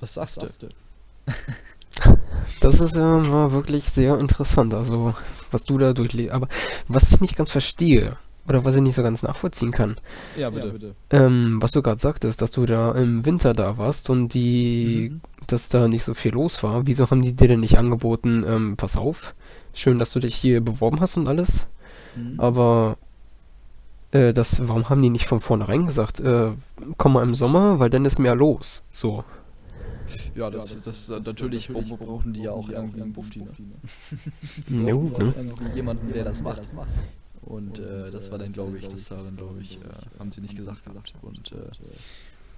was 0.00 0.14
sagst 0.14 0.42
du? 0.42 0.68
das 2.60 2.80
ist 2.80 2.96
ja 2.96 3.18
mal 3.18 3.52
wirklich 3.52 3.88
sehr 3.90 4.18
interessant. 4.18 4.74
Also, 4.74 5.14
was 5.52 5.64
du 5.64 5.78
da 5.78 5.92
durchlebst. 5.92 6.32
Aber 6.34 6.48
was 6.88 7.10
ich 7.10 7.20
nicht 7.20 7.36
ganz 7.36 7.50
verstehe, 7.50 8.16
oder 8.48 8.64
was 8.64 8.74
ich 8.74 8.80
nicht 8.82 8.94
so 8.94 9.02
ganz 9.02 9.22
nachvollziehen 9.22 9.72
kann, 9.72 9.96
Ja, 10.36 10.48
bitte. 10.50 10.94
ähm, 11.10 11.58
was 11.60 11.72
du 11.72 11.82
gerade 11.82 12.00
sagtest, 12.00 12.40
dass 12.40 12.50
du 12.50 12.64
da 12.64 12.92
im 12.92 13.26
Winter 13.26 13.52
da 13.52 13.76
warst 13.76 14.08
und 14.08 14.32
die, 14.32 15.10
Mhm. 15.12 15.20
dass 15.46 15.68
da 15.68 15.86
nicht 15.86 16.04
so 16.04 16.14
viel 16.14 16.32
los 16.32 16.62
war. 16.62 16.86
Wieso 16.86 17.10
haben 17.10 17.20
die 17.22 17.34
dir 17.34 17.48
denn 17.48 17.60
nicht 17.60 17.76
angeboten, 17.78 18.44
ähm, 18.48 18.76
pass 18.78 18.96
auf, 18.96 19.34
schön, 19.74 19.98
dass 19.98 20.12
du 20.12 20.20
dich 20.20 20.34
hier 20.34 20.62
beworben 20.62 21.00
hast 21.00 21.16
und 21.18 21.28
alles, 21.28 21.66
Mhm. 22.16 22.40
aber 22.40 22.96
äh, 24.12 24.32
das, 24.32 24.66
warum 24.66 24.88
haben 24.88 25.02
die 25.02 25.10
nicht 25.10 25.26
von 25.26 25.40
vornherein 25.42 25.84
gesagt, 25.84 26.18
äh, 26.20 26.52
komm 26.96 27.12
mal 27.12 27.22
im 27.22 27.34
Sommer, 27.34 27.78
weil 27.78 27.90
dann 27.90 28.06
ist 28.06 28.18
mehr 28.18 28.34
los. 28.34 28.82
So. 28.90 29.24
Ja, 30.34 30.50
das, 30.50 30.82
das, 30.82 31.08
äh, 31.08 31.20
natürlich 31.20 31.68
bra- 31.68 31.80
brauchen 31.80 32.32
die 32.32 32.42
ja 32.42 32.52
auch 32.52 32.68
irgendwie 32.68 33.02
einen 33.02 33.12
Bufti, 33.12 33.40
ne? 33.40 33.50
No, 34.68 35.00
Brauchen 35.08 35.26
ne? 35.26 35.34
Irgendwie 35.36 35.74
jemanden, 35.74 36.12
der 36.12 36.24
das 36.24 36.42
macht. 36.42 36.62
Und 37.42 37.78
äh, 37.78 38.10
das 38.10 38.30
war 38.30 38.38
dann, 38.38 38.52
glaube 38.52 38.78
ich, 38.78 38.88
das 38.88 39.10
war 39.10 39.22
dann, 39.22 39.36
glaube 39.36 39.60
ich, 39.62 39.76
äh, 39.78 40.18
haben 40.18 40.32
sie 40.32 40.40
nicht 40.40 40.56
gesagt 40.56 40.84
gehabt. 40.84 41.14
Und 41.22 41.52
äh, 41.52 41.56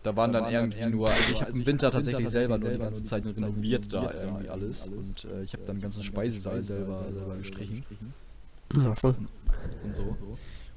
da 0.03 0.16
waren 0.16 0.32
dann 0.32 0.51
irgendwie 0.51 0.84
nur, 0.86 1.09
also 1.09 1.32
ich 1.32 1.40
habe 1.42 1.53
im 1.53 1.66
Winter 1.66 1.90
tatsächlich 1.90 2.28
selber 2.30 2.59
nur 2.59 2.70
die 2.70 2.78
ganze 2.78 3.03
Zeit 3.05 3.24
renoviert 3.26 3.92
da 3.92 4.12
irgendwie 4.12 4.48
alles. 4.48 4.88
Und 4.88 5.24
äh, 5.26 5.42
ich 5.42 5.53
habe 5.53 5.64
dann 5.66 5.76
den 5.76 5.82
ganzen 5.82 6.03
Speisesaal 6.03 6.62
selber, 6.62 7.05
selber 7.05 7.36
gestrichen. 7.36 7.84
Achso. 8.86 9.14
Und 9.84 9.94
so. 9.96 10.16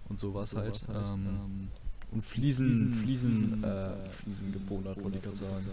Und 0.10 0.20
so 0.20 0.34
war 0.34 0.44
es 0.44 0.56
halt. 0.56 0.80
Ähm, 0.94 1.70
und 2.12 2.24
Fliesen, 2.24 2.94
Fliesen, 2.94 3.64
äh, 3.64 4.10
Fliesen 4.10 4.52
gebonert, 4.52 5.02
wollte 5.04 5.18
ich 5.18 5.24
gerade 5.24 5.38
sagen. 5.38 5.66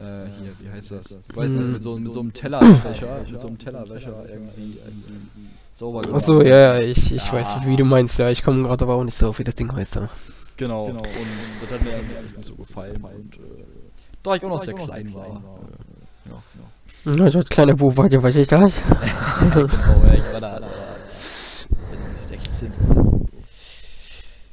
Äh, 0.00 0.28
hier, 0.40 0.52
wie 0.60 0.70
heißt 0.70 0.92
das? 0.92 1.14
Ich 1.28 1.36
weiß 1.36 1.52
nicht, 1.52 1.72
mit 1.72 1.82
so, 1.82 1.98
mit 1.98 2.12
so 2.12 2.20
einem 2.20 2.32
Tellerwäscher, 2.32 3.22
mit 3.30 3.38
so 3.38 3.48
einem 3.48 3.58
Tellerwäscher 3.58 4.24
irgendwie, 4.30 4.78
irgendwie 4.78 5.50
sauber 5.72 6.00
gemacht. 6.00 6.22
Achso, 6.22 6.40
ja, 6.40 6.74
ja, 6.74 6.80
ich, 6.80 7.12
ich 7.12 7.32
weiß, 7.32 7.66
wie 7.66 7.76
du 7.76 7.84
meinst, 7.84 8.18
ja. 8.18 8.30
Ich 8.30 8.42
komme 8.42 8.62
gerade 8.62 8.84
aber 8.84 8.94
auch 8.94 9.04
nicht 9.04 9.20
drauf, 9.20 9.38
wie 9.38 9.44
das 9.44 9.56
Ding 9.56 9.70
heißt 9.70 9.96
da. 9.96 10.08
Genau. 10.56 10.86
Und 10.86 11.02
das 11.02 11.72
hat 11.72 11.82
mir 11.82 11.90
echt 12.24 12.36
nicht 12.36 12.46
so 12.46 12.54
gefallen. 12.54 12.96
Und 13.02 13.36
äh, 13.36 13.64
da 14.22 14.34
ich 14.34 14.44
auch 14.44 14.48
noch 14.48 14.62
sehr 14.62 14.74
klein 14.74 15.12
war. 15.12 15.26
Äh, 15.26 16.30
ja, 16.30 16.32
ja. 16.34 17.12
Na, 17.16 17.30
so 17.30 17.40
ein 17.40 17.44
kleiner 17.44 17.74
Bub 17.74 17.96
war 17.96 18.10
ja, 18.10 18.22
weiß 18.22 18.36
ich 18.36 18.48
da. 18.48 18.58
genau, 19.40 19.66
ja, 20.06 20.14
ich 20.14 20.32
war 20.32 20.40
da, 20.40 20.60
da 20.60 20.66
bin 21.90 22.00
ich 22.14 22.20
16. 22.20 22.72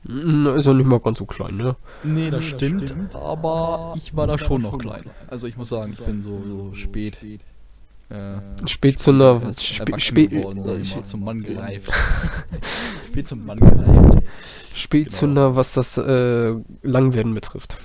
Ist 0.08 0.66
ja 0.66 0.74
nicht 0.74 0.88
mal 0.88 1.00
ganz 1.00 1.20
so 1.20 1.26
klein, 1.26 1.58
ne? 1.58 1.76
Nee, 2.04 2.30
das 2.30 2.46
stimmt, 2.46 2.94
aber 3.14 3.94
ich 3.98 4.16
war 4.16 4.26
da 4.26 4.38
schon 4.38 4.62
noch 4.62 4.78
klein. 4.78 5.04
Also 5.28 5.48
ich 5.48 5.58
muss 5.58 5.70
sagen, 5.70 5.94
ich 5.94 6.00
bin 6.00 6.22
so, 6.22 6.42
so 6.48 6.74
spät. 6.74 7.18
Äh, 8.10 8.38
Spät 8.68 9.00
zu 9.00 9.12
einer. 9.12 9.42
Spät, 9.54 10.02
spät, 10.02 10.32
mal, 10.34 10.84
zum 11.04 11.24
Mann 11.26 11.44
gereift. 11.44 11.92
spät 13.10 13.28
zum 13.28 13.46
Mann 13.46 13.60
gereift. 13.60 14.24
Spätzünder, 14.74 15.56
was 15.56 15.74
das 15.74 15.98
äh, 15.98 16.54
Langwerden 16.84 17.34
betrifft. 17.34 17.76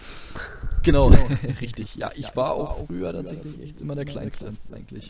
Genau, 0.83 1.12
richtig. 1.61 1.95
Ja, 1.97 2.11
ich 2.14 2.35
war 2.37 2.53
auch 2.55 2.85
früher 2.87 3.12
tatsächlich 3.12 3.61
echt 3.62 3.80
immer 3.83 3.95
der 3.95 4.05
Kleinste 4.05 4.51
eigentlich. 4.74 5.09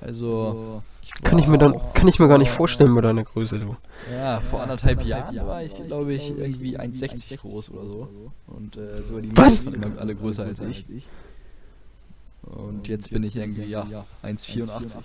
Also, 0.00 0.82
ich 1.02 1.12
Kann 1.22 1.38
ich 1.38 1.46
mir 1.46 1.58
dann, 1.58 1.74
war- 1.74 1.92
kann 1.94 2.08
ich 2.08 2.18
mir 2.18 2.28
gar 2.28 2.38
nicht 2.38 2.50
vorstellen 2.50 2.94
bei 2.94 3.00
deiner 3.00 3.24
Größe, 3.24 3.58
du. 3.58 3.76
Ja, 4.12 4.40
vor 4.40 4.62
anderthalb 4.62 5.04
Jahren 5.04 5.36
war 5.46 5.62
ich, 5.62 5.74
glaube 5.86 6.12
ich, 6.14 6.30
irgendwie 6.36 6.78
1,60 6.78 7.38
groß 7.38 7.70
oder 7.70 7.86
so. 7.88 8.08
Und 8.46 8.76
äh, 8.76 9.02
so 9.08 9.20
die 9.20 9.36
Was? 9.36 9.64
Mädels 9.64 9.66
waren 9.82 9.92
immer 9.92 10.00
alle 10.00 10.14
größer 10.14 10.44
als 10.44 10.60
ich. 10.60 10.84
Und 12.42 12.86
jetzt 12.86 13.10
bin 13.10 13.22
ich 13.24 13.34
irgendwie, 13.34 13.64
ja, 13.64 13.84
1,84. 14.22 14.98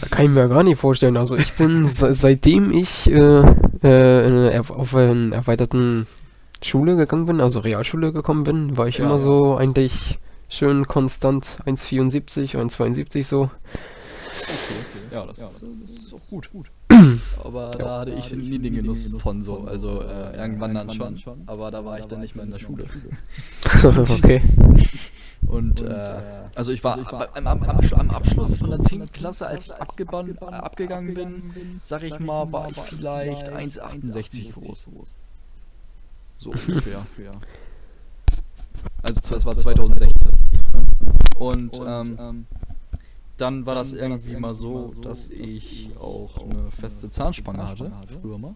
Da 0.00 0.06
kann 0.10 0.24
ich 0.26 0.30
mir 0.30 0.48
gar 0.48 0.62
nicht 0.62 0.78
vorstellen. 0.80 1.16
Also 1.16 1.36
ich 1.36 1.52
bin 1.54 1.86
se 1.86 2.14
seitdem 2.14 2.70
ich 2.70 3.10
äh, 3.10 3.40
äh, 3.82 4.58
auf 4.58 4.94
eine 4.94 5.34
erweiterten 5.34 6.06
Schule 6.64 6.96
gegangen 6.96 7.26
bin, 7.26 7.40
also 7.40 7.60
Realschule 7.60 8.12
gekommen 8.12 8.44
bin, 8.44 8.76
war 8.76 8.88
ich 8.88 8.98
Ja, 8.98 9.04
immer 9.04 9.16
ja. 9.16 9.20
so 9.20 9.56
eigentlich 9.56 10.18
schön 10.48 10.86
konstant 10.86 11.58
1,74, 11.66 12.56
1,72 12.56 13.24
so. 13.24 13.50
Ja, 15.10 15.26
das, 15.26 15.38
ist, 15.38 15.62
das 15.62 16.06
ist 16.06 16.14
auch 16.14 16.20
gut. 16.28 16.48
Aber 17.44 17.70
da 17.70 18.00
hatte 18.00 18.12
ich 18.12 18.32
nie 18.32 18.58
den 18.58 18.74
Genuss 18.74 19.12
von 19.18 19.42
so. 19.42 19.60
Also 19.60 20.02
äh, 20.02 20.36
irgendwann 20.36 20.74
dann 20.74 20.92
schon. 20.92 21.20
Aber 21.46 21.70
da 21.70 21.84
war 21.84 21.98
ich 21.98 22.06
dann 22.06 22.20
nicht 22.20 22.34
mehr 22.34 22.44
in 22.44 22.50
der 22.50 22.58
Schule. 22.58 22.84
okay. 23.82 24.42
Und 25.46 25.82
äh, 25.82 26.22
also 26.54 26.72
ich 26.72 26.82
war 26.82 26.98
am, 27.34 27.46
am, 27.46 27.62
am, 27.62 27.80
am 27.92 28.10
Abschluss 28.10 28.56
von 28.56 28.70
der 28.70 28.80
10. 28.80 29.10
Klasse, 29.12 29.46
als 29.46 29.66
ich 29.66 29.74
abgeban, 29.74 30.36
äh, 30.40 30.44
abgegangen 30.44 31.14
bin, 31.14 31.80
sag 31.82 32.02
ich 32.02 32.18
mal, 32.18 32.50
war 32.50 32.70
ich 32.70 32.80
vielleicht 32.80 33.52
1,68 33.52 34.52
groß. 34.52 34.86
So 36.44 36.50
ungefähr. 36.50 37.00
Also 39.02 39.20
das 39.34 39.44
war 39.46 39.56
2016. 39.56 40.30
Ne? 40.30 40.86
Und 41.38 41.80
ähm, 41.86 42.46
dann 43.36 43.66
war 43.66 43.74
das 43.74 43.92
irgendwie 43.92 44.36
mal 44.36 44.52
so, 44.54 44.94
dass 45.02 45.28
ich 45.30 45.90
auch 45.98 46.38
eine 46.42 46.70
feste 46.70 47.10
Zahnspange 47.10 47.66
hatte, 47.66 47.90
früher 48.20 48.38
mal. 48.38 48.54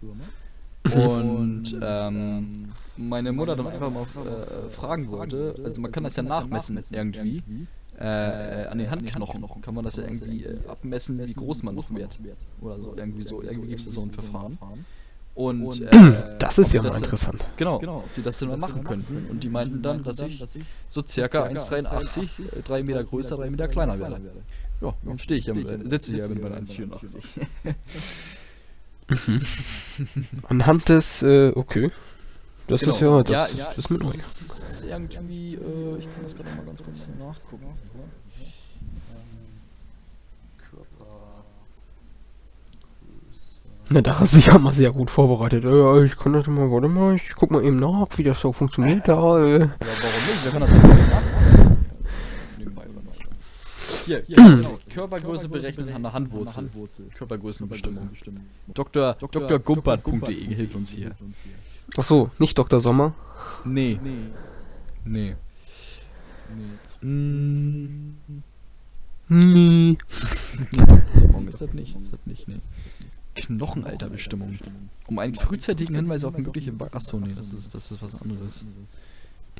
Und 0.94 1.78
ähm, 1.82 2.72
meine 2.96 3.32
Mutter 3.32 3.56
dann 3.56 3.66
einfach 3.68 3.90
mal 3.90 4.02
äh, 4.04 4.70
fragen 4.70 5.10
wollte, 5.10 5.54
also 5.64 5.80
man 5.80 5.92
kann 5.92 6.04
das 6.04 6.16
ja 6.16 6.22
nachmessen 6.22 6.78
irgendwie, 6.90 7.42
äh, 7.98 8.66
an 8.66 8.78
den 8.78 8.90
Handknochen 8.90 9.62
kann 9.62 9.74
man 9.74 9.84
das 9.84 9.96
ja 9.96 10.04
irgendwie 10.04 10.44
äh, 10.44 10.58
abmessen, 10.68 11.26
wie 11.26 11.34
groß 11.34 11.62
man 11.62 11.74
noch 11.74 11.90
wird. 11.94 12.18
Oder 12.60 12.80
so, 12.80 12.94
irgendwie 12.96 13.22
so, 13.22 13.42
irgendwie 13.42 13.68
gibt 13.68 13.80
es 13.80 13.86
da 13.86 13.92
so 13.92 14.02
ein 14.02 14.10
Verfahren. 14.10 14.58
Und 15.38 15.80
äh, 15.82 15.88
Das 16.40 16.58
ist 16.58 16.72
ja 16.72 16.82
mal 16.82 16.96
interessant. 16.96 17.46
Genau, 17.56 17.76
ob 17.76 18.14
die 18.16 18.22
das 18.22 18.40
denn 18.40 18.48
mal 18.48 18.56
machen 18.56 18.82
könnten. 18.82 19.28
Und 19.30 19.44
die 19.44 19.48
meinten 19.48 19.82
dann, 19.82 20.02
dass 20.02 20.18
ich 20.18 20.44
so 20.88 21.04
circa 21.06 21.44
1,83, 21.44 22.22
äh, 22.58 22.62
3 22.66 22.82
Meter 22.82 23.04
größer, 23.04 23.36
3 23.36 23.50
Meter 23.50 23.68
kleiner 23.68 24.00
werde. 24.00 24.20
Ja, 24.80 24.94
dann 25.04 25.18
stehe 25.20 25.38
ich 25.38 25.46
ja, 25.46 25.54
sitze 25.84 26.12
hier 26.12 26.26
mit 26.28 26.42
meinen 26.42 26.66
1,84. 26.66 27.20
Anhand 30.48 30.88
des, 30.88 31.22
äh, 31.22 31.52
okay. 31.54 31.92
Das 32.66 32.82
ist 32.82 33.00
ja, 33.00 33.22
das, 33.22 33.30
ja, 33.30 33.44
ist, 33.44 33.58
ja, 33.58 33.64
das 33.64 33.78
ist 33.78 33.90
mir 33.90 33.98
neu. 33.98 34.10
ist 34.10 34.84
irgendwie, 34.88 35.54
äh, 35.54 35.98
ich 35.98 36.04
kann 36.06 36.24
das 36.24 36.34
gerade 36.34 36.50
mal 36.50 36.64
ganz 36.66 36.82
kurz 36.82 37.10
nachgucken. 37.16 37.78
Na, 43.90 44.02
da 44.02 44.18
hast 44.18 44.34
du 44.34 44.36
dich 44.38 44.46
ja 44.46 44.58
mal 44.58 44.74
sehr 44.74 44.92
gut 44.92 45.10
vorbereitet. 45.10 45.64
Äh, 45.64 46.04
ich 46.04 46.16
kann 46.18 46.34
das 46.34 46.46
mal, 46.46 46.70
warte 46.70 46.88
mal, 46.88 47.14
ich 47.14 47.34
guck 47.34 47.50
mal 47.50 47.64
eben 47.64 47.76
nach, 47.76 48.06
wie 48.16 48.22
das 48.22 48.40
so 48.40 48.52
funktioniert 48.52 49.08
da. 49.08 49.14
Äh. 49.44 49.60
Ja, 49.60 49.70
warum 49.78 50.26
nicht? 50.26 50.44
Wer 50.44 50.52
kann 50.52 50.60
das 50.60 50.72
einfach 50.72 50.88
nachgucken? 50.88 51.86
Nebenbei 52.58 52.82
oder 52.82 53.00
nicht? 53.00 54.04
Hier, 54.04 54.22
hier 54.26 54.36
genau. 54.36 54.78
Körpergröße 54.92 55.48
berechnen 55.48 55.88
an 55.90 56.02
der 56.02 56.12
Handwurzel. 56.12 56.68
Körpergrößenbestimmung. 57.14 58.10
Dr. 58.74 59.14
Dr. 59.14 59.58
Gumpert.de 59.58 60.54
hilft 60.54 60.74
uns 60.74 60.90
hier. 60.90 61.12
Ach 61.96 62.02
so, 62.04 62.30
nicht 62.38 62.58
Dr. 62.58 62.80
Sommer. 62.80 63.14
Nee. 63.64 63.98
Nee. 65.04 65.36
Mm, 67.00 68.16
Nee. 69.30 69.98
Warum 70.70 71.48
ist 71.48 71.60
das 71.60 71.72
nicht? 71.74 71.96
Ist 71.96 72.12
das 72.12 72.20
nicht, 72.24 72.48
nee. 72.48 72.60
Knochenalterbestimmung. 73.46 74.58
Um 75.06 75.18
einen 75.18 75.34
frühzeitigen 75.34 75.94
Hinweis 75.94 76.24
auf 76.24 76.36
mögliche 76.36 76.72
Achso, 76.92 77.18
nee, 77.18 77.32
das 77.34 77.52
ist, 77.52 77.74
das 77.74 77.90
ist 77.90 78.02
was 78.02 78.20
anderes. 78.20 78.64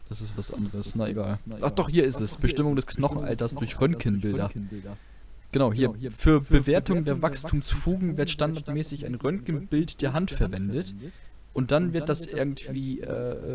Das 0.09 0.21
ist 0.21 0.37
was 0.37 0.53
anderes, 0.53 0.95
na 0.95 1.09
egal. 1.09 1.39
Ach 1.61 1.71
doch, 1.71 1.89
hier 1.89 2.05
ist 2.05 2.21
es. 2.21 2.37
Bestimmung 2.37 2.77
des 2.77 2.87
Knochenalters 2.87 3.55
durch 3.55 3.81
Röntgenbilder. 3.81 4.51
Genau, 5.53 5.73
hier. 5.73 5.93
Für 6.11 6.41
Bewertung 6.41 7.05
der 7.05 7.23
Wachstumsfugen 7.23 8.17
wird 8.17 8.31
standardmäßig 8.31 9.07
ein 9.07 9.15
Röntgenbild 9.15 10.03
der 10.03 10.13
Hand 10.13 10.31
verwendet. 10.31 10.95
Und 11.55 11.71
dann 11.73 11.93
wird 11.93 12.09
das 12.09 12.27
irgendwie 12.27 13.01
äh, 13.01 13.07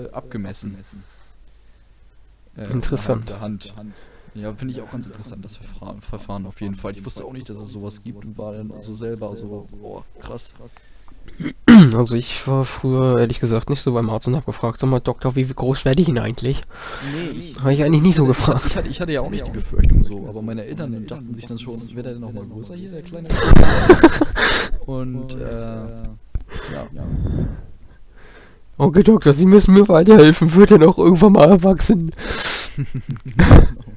äh, 0.06 0.12
abgemessen. 0.12 0.76
Äh, 2.58 2.66
Interessant. 2.72 3.30
Der 3.30 3.40
Hand. 3.40 3.74
Ja, 4.36 4.54
finde 4.54 4.74
ich 4.74 4.82
auch 4.82 4.90
ganz 4.90 5.06
interessant, 5.06 5.46
das 5.46 5.56
Verfahren, 5.56 6.02
Verfahren 6.02 6.46
auf 6.46 6.60
jeden 6.60 6.76
Fall. 6.76 6.94
Ich 6.94 7.06
wusste 7.06 7.24
auch 7.24 7.34
nicht, 7.34 7.50
dass 7.50 7.60
es 7.60 7.70
sowas 7.70 8.02
gibt 8.02 8.26
und 8.26 8.38
war 8.38 8.54
dann 8.54 8.74
so 8.80 8.94
selber 8.96 9.36
so, 9.36 9.68
boah, 9.80 10.04
krass. 10.20 10.54
Also 11.96 12.16
ich 12.16 12.48
war 12.48 12.66
früher 12.66 13.20
ehrlich 13.20 13.40
gesagt 13.40 13.70
nicht 13.70 13.82
so 13.82 13.94
beim 13.94 14.10
Arzt 14.10 14.28
und 14.28 14.36
hab 14.36 14.46
gefragt, 14.46 14.80
sag 14.80 14.90
mal 14.90 15.00
Doktor, 15.00 15.36
wie 15.36 15.46
groß 15.46 15.86
werde 15.86 16.02
ich 16.02 16.08
denn 16.08 16.20
eigentlich? 16.20 16.62
Nee, 17.14 17.40
ich, 17.40 17.60
Habe 17.60 17.74
ich 17.74 17.84
eigentlich 17.84 18.02
nicht 18.02 18.16
so 18.16 18.26
gefragt. 18.26 18.66
ich, 18.68 18.76
hatte, 18.76 18.90
ich 18.90 19.02
hatte 19.02 19.12
ja 19.12 19.22
auch 19.22 19.30
nicht 19.30 19.48
die 19.48 19.52
Befürchtung 19.52 20.04
so, 20.04 20.28
aber 20.28 20.42
meine 20.42 20.66
Eltern 20.66 21.06
dachten 21.08 21.34
sich 21.34 21.46
dann 21.46 21.60
schon, 21.60 21.82
wird 21.96 22.06
er 22.06 22.14
denn 22.14 22.22
noch 22.22 22.32
mal 22.34 22.46
größer 22.46 22.76
hier, 22.76 22.92
der 22.92 23.02
kleine? 23.02 23.28
und, 24.86 25.34
äh, 25.34 25.42
ja, 25.42 26.88
ja. 26.94 27.06
Okay, 28.78 29.04
Doktor, 29.04 29.34
Sie 29.34 29.46
müssen 29.46 29.74
mir 29.74 29.88
weiterhelfen. 29.88 30.54
Wird 30.56 30.72
er 30.72 30.80
noch 30.80 30.98
irgendwann 30.98 31.34
mal 31.34 31.50
erwachsen? 31.50 32.12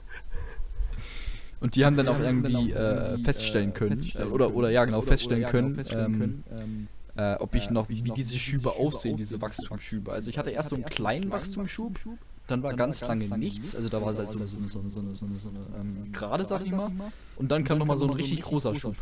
Und 1.61 1.75
die 1.75 1.85
haben 1.85 1.97
dann 1.97 2.09
auch 2.09 2.21
irgendwie 2.21 2.73
äh, 2.73 3.19
feststellen 3.19 3.73
können, 3.73 4.03
äh, 4.15 4.25
oder, 4.25 4.55
oder 4.55 4.71
ja 4.71 4.85
genau, 4.85 5.01
feststellen 5.01 5.47
können, 5.47 6.45
ähm, 6.51 6.89
äh, 7.17 7.35
ob 7.37 7.55
ich 7.55 7.71
noch, 7.71 7.89
wie, 7.89 8.05
wie 8.05 8.11
diese 8.11 8.39
Schübe 8.39 8.73
aussehen, 8.73 9.17
diese 9.17 9.41
Wachstumsschübe. 9.41 10.13
Also 10.13 10.29
ich 10.31 10.39
hatte 10.39 10.51
erst 10.51 10.69
so 10.71 10.77
einen 10.77 10.85
kleinen 10.85 11.33
Wachstumsschub, 11.33 11.99
dann 12.47 12.63
war 12.63 12.75
ganz 12.75 13.01
lange 13.01 13.27
nichts, 13.39 13.75
also 13.75 13.89
da 13.89 14.03
war 14.03 14.11
es 14.13 14.19
halt 14.19 14.31
so 14.31 14.39
eine, 14.39 14.49
so 14.49 14.59
eine, 14.59 14.69
so 14.69 14.81
eine, 14.81 14.91
so 14.91 15.01
eine, 15.01 15.15
so 15.17 15.27
eine, 15.27 15.39
so 15.39 15.49
eine 15.49 15.81
ähm, 15.81 16.13
gerade, 16.13 16.45
sag 16.45 16.65
ich 16.65 16.73
mal, 16.73 16.91
und 17.37 17.51
dann 17.51 17.65
kam 17.65 17.79
nochmal 17.79 17.97
so 17.97 18.05
ein 18.07 18.13
richtig 18.13 18.43
großer 18.43 18.75
Schub. 18.75 18.95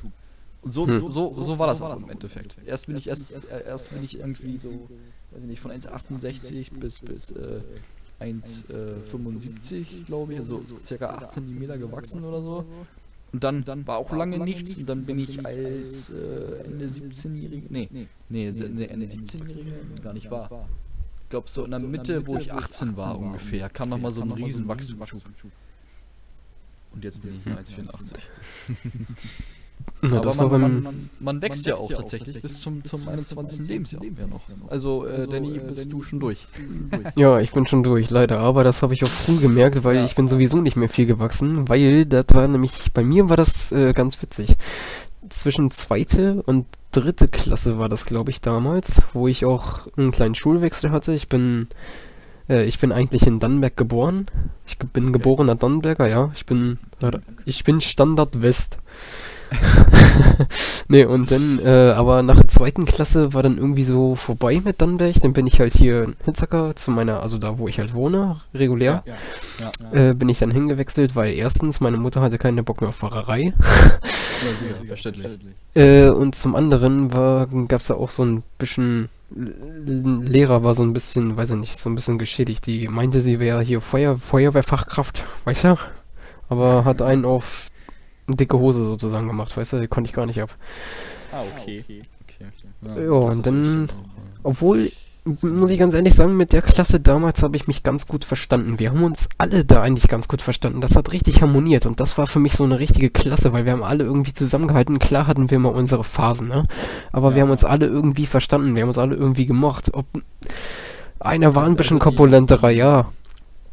Und 0.63 0.73
so, 0.73 0.87
Hm. 0.87 1.09
so, 1.11 1.31
so 1.31 1.59
war 1.59 1.67
das 1.67 1.83
auch 1.83 1.95
im 2.01 2.09
Endeffekt. 2.09 2.57
Erst 2.65 2.87
bin 2.87 2.97
ich 2.97 3.09
erst, 3.09 3.33
äh, 3.51 3.65
erst 3.67 3.91
bin 3.93 4.03
ich 4.03 4.19
irgendwie 4.19 4.57
so, 4.57 4.89
weiß 5.33 5.43
ich 5.43 5.49
nicht, 5.49 5.61
von 5.61 5.71
1,68 5.71 6.73
bis, 6.81 7.01
bis 7.01 7.31
äh, 7.33 7.61
1,75, 8.25 10.07
glaube 10.07 10.33
ich, 10.33 10.39
also 10.39 10.63
so 10.67 10.79
circa 10.85 11.11
8 11.11 11.33
cm 11.33 11.79
gewachsen 11.79 12.25
oder 12.25 12.41
so. 12.41 12.65
Und 13.33 13.43
dann, 13.43 13.65
dann 13.65 13.87
war 13.87 13.99
auch 13.99 14.13
lange 14.13 14.39
nichts 14.39 14.77
und 14.77 14.89
dann 14.89 15.05
bin 15.05 15.19
ich 15.19 15.45
als 15.45 16.11
äh, 16.11 16.65
Ende 16.65 16.87
17-Jährige, 16.87 17.67
nee, 17.69 17.89
nee, 17.91 18.07
nee, 18.29 18.85
Ende 18.85 19.07
17-Jährige 19.07 19.73
gar 20.03 20.13
nicht 20.13 20.31
wahr. 20.31 20.69
Ich 21.25 21.31
glaube 21.31 21.51
so 21.51 21.65
in 21.65 21.73
der 21.73 21.81
Mitte, 21.81 22.27
wo 22.27 22.37
ich 22.37 22.53
18 22.53 22.97
war 22.97 23.19
ungefähr, 23.19 23.69
kam 23.71 23.89
nochmal 23.89 24.13
so 24.13 24.21
ein 24.23 24.31
riesen 24.31 24.69
Wachstumsschub. 24.69 25.23
Und 26.93 27.03
jetzt 27.03 27.21
bin 27.23 27.41
ich 27.45 27.53
1,84. 27.53 28.19
Ja, 30.05 30.17
Aber 30.19 30.21
das 30.27 30.39
war 30.39 30.49
man, 30.49 30.61
beim, 30.61 30.61
man, 30.61 30.83
man, 30.83 31.11
man 31.21 31.43
wächst 31.43 31.67
ja 31.67 31.77
auch 31.77 31.91
tatsächlich 31.91 32.43
bis 32.43 32.61
zum, 32.61 32.85
zum 32.85 33.09
21. 33.09 33.67
Lebensjahr 33.69 34.03
ja 34.05 34.27
noch. 34.27 34.43
Also, 34.69 35.07
äh, 35.07 35.27
Danny, 35.27 35.59
bist 35.59 35.91
du 35.93 36.03
schon 36.03 36.21
durch. 36.21 36.47
Ja, 37.17 37.41
ich 37.41 37.53
bin 37.53 37.67
schon 37.67 37.83
durch, 37.83 38.11
leider. 38.11 38.39
Aber 38.41 38.65
das 38.65 38.83
habe 38.83 38.93
ich 38.95 39.03
auch 39.05 39.09
früh 39.09 39.39
gemerkt, 39.39 39.83
weil 39.85 39.97
Ja. 39.97 40.05
ich 40.05 40.15
bin 40.15 40.29
sowieso 40.29 40.59
nicht 40.61 40.77
mehr 40.77 40.89
viel 40.89 41.07
gewachsen, 41.07 41.69
weil 41.69 42.05
das 42.05 42.27
war 42.35 42.47
nämlich, 42.49 42.93
bei 42.93 43.03
mir 43.03 43.31
war 43.31 43.37
das 43.37 43.73
äh, 43.73 43.93
ganz 43.95 44.21
witzig. 44.21 44.57
Zwischen 45.31 45.71
zweite 45.71 46.43
und 46.43 46.67
dritte 46.93 47.29
Klasse 47.29 47.79
war 47.79 47.89
das, 47.89 48.05
glaube 48.05 48.31
ich, 48.31 48.41
damals, 48.43 49.01
wo 49.15 49.27
ich 49.27 49.45
auch 49.47 49.87
einen 49.97 50.11
kleinen 50.11 50.35
Schulwechsel 50.35 50.91
hatte. 50.91 51.13
Ich 51.15 51.29
bin, 51.31 51.69
äh, 52.49 52.65
ich 52.65 52.79
bin 52.79 52.93
eigentlich 52.93 53.27
in 53.27 53.41
Dannenberg 53.41 53.77
geboren. 53.77 54.27
Ich 54.67 54.79
bin 54.79 55.13
geborener 55.13 55.55
Dannenberger, 55.55 56.09
ja. 56.09 56.31
Ich 56.35 56.45
bin, 56.45 56.79
ich 57.47 57.65
bin 57.65 57.81
Standard 57.81 58.43
West. 58.43 58.79
nee, 60.89 61.05
und 61.05 61.31
dann, 61.31 61.59
äh, 61.65 61.93
aber 61.97 62.23
nach 62.23 62.37
der 62.37 62.49
zweiten 62.49 62.85
Klasse 62.85 63.35
war 63.35 63.43
dann 63.43 63.59
irgendwie 63.59 63.85
so 63.85 64.15
vorbei 64.15 64.61
mit 64.65 64.81
Dannenberg. 64.81 65.21
Dann 65.21 65.33
bin 65.33 65.47
ich 65.47 65.61
halt 65.61 65.75
hier 65.75 66.05
in 66.05 66.17
Hitzacker 66.25 66.75
zu 66.77 66.91
meiner, 66.91 67.23
also 67.23 67.39
da, 67.39 67.59
wo 67.59 67.69
ich 67.69 67.79
halt 67.79 67.95
wohne, 67.95 68.41
regulär. 68.55 69.03
Ja, 69.07 69.15
ja. 69.93 70.11
Äh, 70.11 70.15
bin 70.15 70.29
ich 70.29 70.39
dann 70.39 70.51
hingewechselt, 70.51 71.15
weil 71.17 71.35
erstens 71.35 71.81
meine 71.81 71.97
Mutter 71.97 72.21
hatte 72.21 72.39
keine 72.39 72.63
Bock 72.63 72.81
mehr 72.81 72.91
auf 72.91 72.97
Fahrerei. 72.97 73.53
Ja, 74.45 74.51
sicher, 74.59 74.85
verständlich. 74.87 75.27
Äh, 75.75 76.09
und 76.09 76.35
zum 76.35 76.55
anderen 76.55 77.15
war, 77.15 77.47
gab's 77.69 77.87
da 77.87 77.95
auch 77.95 78.11
so 78.11 78.25
ein 78.25 78.43
bisschen, 78.59 79.09
L- 79.35 80.21
Lehrer 80.27 80.65
war 80.65 80.75
so 80.75 80.83
ein 80.83 80.93
bisschen, 80.93 81.37
weiß 81.37 81.51
ich 81.51 81.57
nicht, 81.57 81.79
so 81.79 81.89
ein 81.89 81.95
bisschen 81.95 82.19
geschädigt. 82.19 82.67
Die 82.67 82.89
meinte, 82.89 83.23
sie 83.23 83.41
wäre 83.41 83.63
hier 83.63 83.81
Feuer, 83.81 84.19
Feuerwehrfachkraft, 84.19 85.25
weißt 85.45 85.65
du? 85.65 85.77
Aber 86.51 86.85
hat 86.85 87.01
einen 87.01 87.25
auf 87.25 87.71
dicke 88.29 88.59
Hose 88.59 88.85
sozusagen 88.85 89.27
gemacht, 89.27 89.57
weißt 89.57 89.75
du? 89.75 89.81
Die 89.81 89.89
konnte 89.89 90.09
ich 90.09 90.15
gar 90.15 90.27
nicht 90.27 90.41
ab. 90.43 90.55
Ah, 91.33 91.43
okay. 91.59 91.85
okay. 91.89 92.47
Ja, 92.83 93.27
das 93.27 93.37
und 93.37 93.47
dann- 93.47 93.89
Obwohl, 94.43 94.91
muss 95.43 95.71
ich 95.71 95.79
ganz 95.79 95.95
ehrlich 95.95 96.15
sagen, 96.15 96.37
mit 96.37 96.53
der 96.53 96.61
Klasse 96.61 97.01
damals 97.01 97.43
habe 97.43 97.57
ich 97.57 97.67
mich 97.67 97.83
ganz 97.83 98.07
gut 98.07 98.27
verstanden. 98.27 98.79
Wir 98.79 98.91
haben 98.91 99.03
uns 99.05 99.29
alle 99.39 99.65
da 99.65 99.81
eigentlich 99.83 100.09
ganz 100.09 100.29
gut 100.29 100.43
verstanden. 100.43 100.83
Das 100.83 100.97
hat 100.97 101.13
richtig 101.13 101.41
harmoniert 101.41 101.87
und 101.87 101.99
das 101.99 102.19
war 102.19 102.27
für 102.27 102.41
mich 102.41 102.53
so 102.55 102.65
eine 102.65 102.79
richtige 102.79 103.09
Klasse, 103.09 103.53
weil 103.55 103.65
wir 103.65 103.73
haben 103.73 103.83
alle 103.83 104.05
irgendwie 104.05 104.35
zusammengehalten. 104.35 104.99
Klar 104.99 105.27
hatten 105.27 105.51
wir 105.51 105.59
mal 105.59 105.71
unsere 105.71 106.05
Phasen, 106.05 106.49
ne? 106.49 106.65
Aber 107.11 107.31
Ja. 107.31 107.37
wir 107.37 107.43
haben 107.45 107.51
uns 107.51 107.65
alle 107.65 107.87
irgendwie 107.87 108.27
verstanden. 108.27 108.77
Wir 108.77 108.83
haben 108.83 108.91
uns 108.91 108.99
alle 108.99 109.17
irgendwie 109.17 109.47
gemocht. 109.47 109.91
Ob 109.95 110.05
einer 111.21 111.55
war 111.55 111.63
ein 111.63 111.69
Also 111.69 111.77
bisschen 111.79 111.99
die- 111.99 112.03
korpulenterer, 112.05 112.69
ja. 112.71 113.11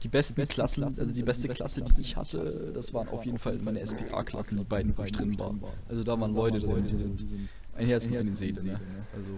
Die 0.04 0.08
besten 0.08 0.48
Klassen, 0.48 0.84
also 0.84 1.06
die 1.06 1.22
beste 1.24 1.48
Klasse, 1.50 1.82
die 1.82 2.02
ich 2.02 2.16
hatte, 2.16 2.72
das 2.74 2.94
waren 2.94 3.08
auf 3.10 3.24
jeden 3.24 3.38
Fall 3.38 3.60
meine 3.64 3.86
SPA-Klassen, 3.86 4.58
die 4.58 4.64
beiden, 4.64 4.98
wo 4.98 5.04
ich 5.04 5.12
drin 5.12 5.38
war. 5.40 5.54
Also 5.90 6.04
da 6.04 6.20
waren 6.20 6.34
Leute 6.34 6.60
drin, 6.60 6.86
die 6.90 6.98
sind 6.98 7.24
ein 7.76 7.86
Herz 7.86 8.08
und 8.08 8.18
eine 8.18 8.34
Seele, 8.34 8.64
ne? 8.64 8.80
Also, 9.14 9.32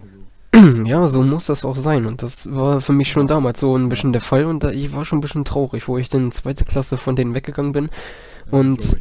Ja, 0.85 1.09
so 1.09 1.21
muss 1.23 1.47
das 1.47 1.65
auch 1.65 1.75
sein. 1.75 2.05
Und 2.05 2.21
das 2.21 2.53
war 2.53 2.79
für 2.79 2.93
mich 2.93 3.11
schon 3.11 3.27
damals 3.27 3.59
so 3.59 3.75
ein 3.75 3.89
bisschen 3.89 4.13
der 4.13 4.21
Fall. 4.21 4.45
Und 4.45 4.63
da, 4.63 4.71
ich 4.71 4.93
war 4.93 5.03
schon 5.03 5.17
ein 5.17 5.21
bisschen 5.21 5.45
traurig, 5.45 5.87
wo 5.87 5.97
ich 5.97 6.09
dann 6.09 6.31
zweite 6.31 6.63
Klasse 6.63 6.97
von 6.97 7.15
denen 7.15 7.33
weggegangen 7.33 7.71
bin. 7.71 7.89
Und 8.51 8.97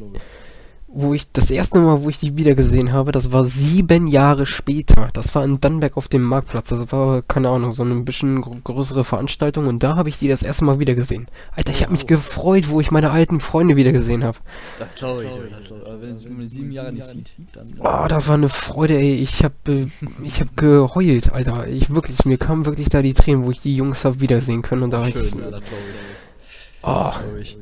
wo 0.95 1.15
ich 1.15 1.31
das 1.33 1.51
erste 1.51 1.79
Mal, 1.81 2.03
wo 2.03 2.11
ich 2.11 2.19
die 2.19 2.37
wiedergesehen 2.37 2.93
habe, 2.93 3.13
das 3.13 3.33
war 3.33 3.45
sieben 3.47 4.07
Jahre 4.07 4.45
später. 4.45 5.09
Das 5.15 5.35
war 5.35 5.43
in 5.45 5.59
Dannenberg 5.59 5.97
auf 5.97 6.09
dem 6.09 6.23
Marktplatz. 6.23 6.69
Das 6.69 6.93
war, 6.93 7.23
keine 7.23 7.49
Ahnung, 7.49 7.73
so 7.73 7.83
eine 7.83 7.95
bisschen 8.03 8.43
gr- 8.43 8.57
größere 8.63 9.03
Veranstaltung. 9.03 9.67
Und 9.67 9.83
da 9.83 9.97
habe 9.97 10.11
ich 10.11 10.19
die 10.19 10.29
das 10.29 10.43
erste 10.43 10.65
Mal 10.67 10.79
wiedergesehen. 10.79 11.27
Alter, 11.57 11.73
ich 11.73 11.83
habe 11.83 11.93
mich 11.93 12.07
gefreut, 12.07 12.69
wo 12.69 12.81
ich 12.81 12.91
meine 12.91 13.11
alten 13.11 13.41
Freunde 13.41 13.75
wiedergesehen 13.77 14.23
habe. 14.23 14.39
das 14.79 14.95
glaube 14.95 15.25
ich. 15.25 15.31
Das 15.31 15.65
glaub 15.67 15.81
ich. 15.81 15.87
Aber 15.87 16.03
wenn 16.03 16.15
es 16.15 16.29
man 16.29 16.49
sieben 16.49 16.71
Jahre 16.73 16.93
nicht 16.93 17.05
sieht, 17.07 17.31
dann. 17.55 17.69
Oh, 17.81 18.07
das 18.09 18.29
war 18.29 18.35
eine 18.35 18.49
Freude, 18.51 18.95
ey. 18.99 19.15
Ich 19.15 19.43
hab, 19.45 19.67
äh, 19.69 19.87
ich 20.23 20.41
hab 20.41 20.57
geheult, 20.57 21.33
Alter. 21.33 21.67
Ich 21.69 21.89
wirklich, 21.95 22.25
mir 22.27 22.37
kamen 22.37 22.67
wirklich 22.67 22.91
da 22.91 23.01
die 23.01 23.15
Tränen, 23.15 23.47
wo 23.47 23.51
ich 23.51 23.61
die 23.61 23.75
Jungs 23.75 24.05
hab 24.05 24.21
wiedersehen 24.21 24.61
können. 24.63 24.83
Und 24.83 24.91
da 24.91 25.01
hab 25.01 25.09
ich, 25.09 25.15
Schön, 25.15 25.39
ja, 25.39 25.51
das 25.51 25.61
glaube 25.63 25.63
ich. 25.63 26.83
oh, 26.83 26.89
Das 26.89 27.23
glaub 27.23 27.37
ich. 27.39 27.57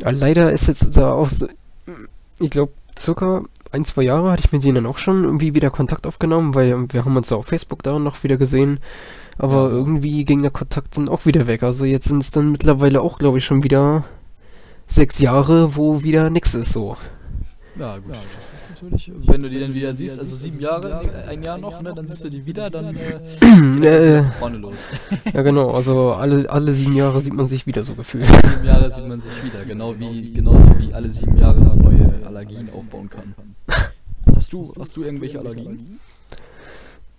ja, 0.00 0.10
leider 0.10 0.52
ist 0.52 0.66
jetzt 0.68 0.96
da 0.96 1.12
auch 1.12 1.28
so, 1.30 1.48
ich 2.38 2.50
glaube, 2.50 2.72
circa 2.98 3.42
ein, 3.72 3.84
zwei 3.84 4.02
Jahre 4.02 4.32
hatte 4.32 4.42
ich 4.44 4.52
mit 4.52 4.64
denen 4.64 4.86
auch 4.86 4.98
schon 4.98 5.24
irgendwie 5.24 5.54
wieder 5.54 5.70
Kontakt 5.70 6.06
aufgenommen, 6.06 6.54
weil 6.54 6.92
wir 6.92 7.04
haben 7.04 7.16
uns 7.16 7.30
ja 7.30 7.36
auf 7.36 7.46
Facebook 7.46 7.82
da 7.82 7.98
noch 7.98 8.22
wieder 8.24 8.36
gesehen. 8.36 8.80
Aber 9.38 9.68
Ja. 9.70 9.76
irgendwie 9.76 10.24
ging 10.24 10.42
der 10.42 10.50
Kontakt 10.50 10.96
dann 10.96 11.08
auch 11.08 11.24
wieder 11.26 11.46
weg. 11.46 11.62
Also 11.62 11.84
jetzt 11.84 12.08
sind 12.08 12.22
es 12.22 12.30
dann 12.30 12.52
mittlerweile 12.52 13.00
auch, 13.00 13.18
glaube 13.18 13.38
ich, 13.38 13.44
schon 13.44 13.62
wieder 13.62 14.04
sechs 14.86 15.18
Jahre, 15.20 15.76
wo 15.76 16.02
wieder 16.02 16.28
nix 16.30 16.54
ist 16.54 16.72
so. 16.72 16.96
Ja, 17.78 17.98
gut. 17.98 18.12
Das 18.14 18.52
ist 18.52 18.70
natürlich. 18.70 19.12
Wenn 19.26 19.42
du 19.42 19.48
die 19.48 19.60
dann 19.60 19.74
wieder 19.74 19.94
siehst, 19.94 20.18
also 20.18 20.34
sieben 20.36 20.58
Jahre, 20.60 21.00
ein 21.26 21.42
Jahr 21.42 21.58
noch, 21.58 21.80
ne, 21.80 21.92
dann 21.94 22.06
siehst 22.06 22.24
du 22.24 22.28
die 22.28 22.44
wieder, 22.44 22.68
dann 22.68 22.94
äh, 22.96 24.18
äh, 24.18 24.24
vorne 24.38 24.58
los. 24.58 24.88
ja 25.32 25.42
genau, 25.42 25.70
also 25.70 26.12
alle, 26.14 26.50
alle 26.50 26.72
sieben 26.72 26.96
Jahre 26.96 27.20
sieht 27.20 27.34
man 27.34 27.46
sich 27.46 27.66
wieder 27.66 27.82
so 27.82 27.94
gefühlt. 27.94 28.26
sieben 28.26 28.64
Jahre 28.64 28.90
sieht 28.90 29.06
man 29.06 29.20
sich 29.20 29.44
wieder, 29.44 29.64
genau 29.64 29.94
wie 29.98 30.32
genauso 30.32 30.66
wie 30.78 30.92
alle 30.92 31.10
sieben 31.10 31.36
Jahre 31.38 31.60
neue 31.60 32.26
Allergien 32.26 32.68
aufbauen 32.70 33.08
kann. 33.08 33.34
Hast 34.34 34.52
du, 34.52 34.72
hast 34.78 34.96
du 34.96 35.04
irgendwelche 35.04 35.38
Allergien? 35.38 35.98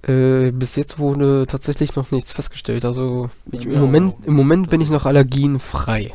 Äh, 0.04 0.52
bis 0.52 0.76
jetzt 0.76 0.98
wurde 0.98 1.46
tatsächlich 1.48 1.96
noch 1.96 2.12
nichts 2.12 2.32
festgestellt. 2.32 2.86
Also 2.86 3.30
ich, 3.52 3.66
im, 3.66 3.74
Ja, 3.74 3.80
Moment, 3.80 4.26
im 4.26 4.34
Moment 4.34 4.70
bin 4.70 4.82
ich 4.82 4.90
noch 4.90 5.06
allergienfrei. 5.06 6.12